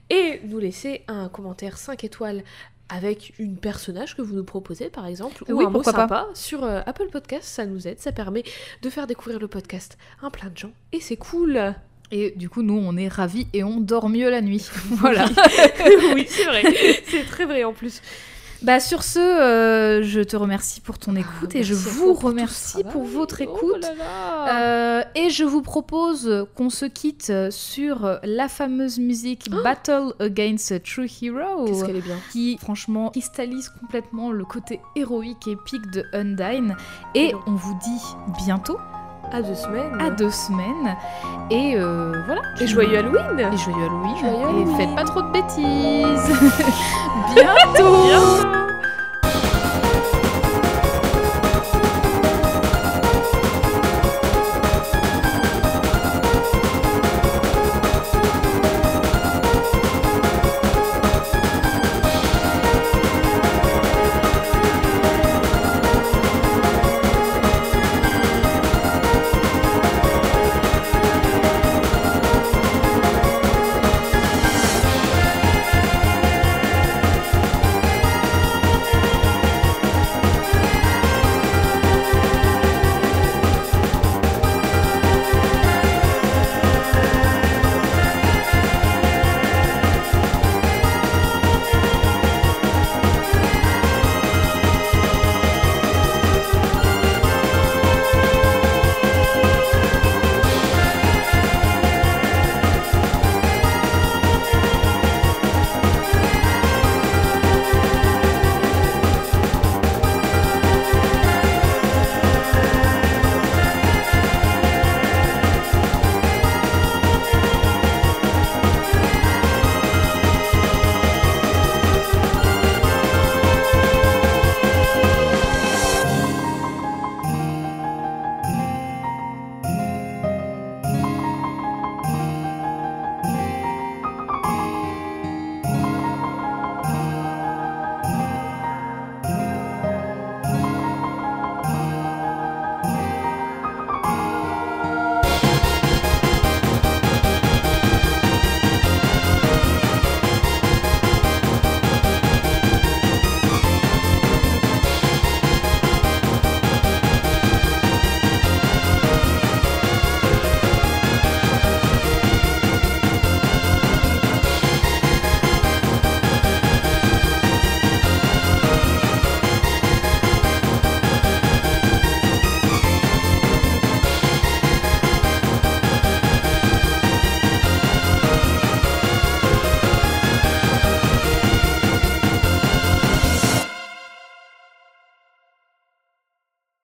[0.09, 2.43] Et nous laisser un commentaire 5 étoiles
[2.89, 5.99] avec une personnage que vous nous proposez par exemple ou Oui, un mot pourquoi pas.
[6.01, 8.43] sympa sur euh, Apple Podcast, ça nous aide, ça permet
[8.81, 11.75] de faire découvrir le podcast à un plein de gens et c'est cool.
[12.11, 14.67] Et du coup, nous, on est ravis et on dort mieux la nuit.
[14.89, 15.25] voilà.
[16.15, 16.63] oui, c'est vrai.
[17.07, 18.01] C'est très vrai en plus.
[18.61, 22.21] Bah sur ce, euh, je te remercie pour ton écoute et je Ah, vous pour
[22.23, 23.09] remercie pour travail.
[23.13, 23.81] votre Oh écoute.
[23.83, 24.61] là là.
[24.61, 30.79] Euh, et je vous propose qu'on se quitte sur la fameuse musique Battle Against a
[30.81, 31.65] True Hero.
[31.65, 32.17] Qu'est-ce qu'elle est bien.
[32.33, 36.75] qui franchement cristallise complètement le côté héroïque et épique de Undyne.
[37.15, 38.77] Et on vous dit bientôt,
[39.31, 40.01] À deux semaines.
[40.01, 40.95] à deux semaines.
[41.51, 42.41] Et euh, voilà.
[42.59, 43.39] Et joyeux Halloween.
[43.39, 44.17] Et joyeux Halloween.
[44.17, 44.75] Joyeux et Halloween.
[44.77, 46.39] faites pas trop de bêtises.
[47.35, 48.03] bientôt.
[48.05, 48.49] Bientôt.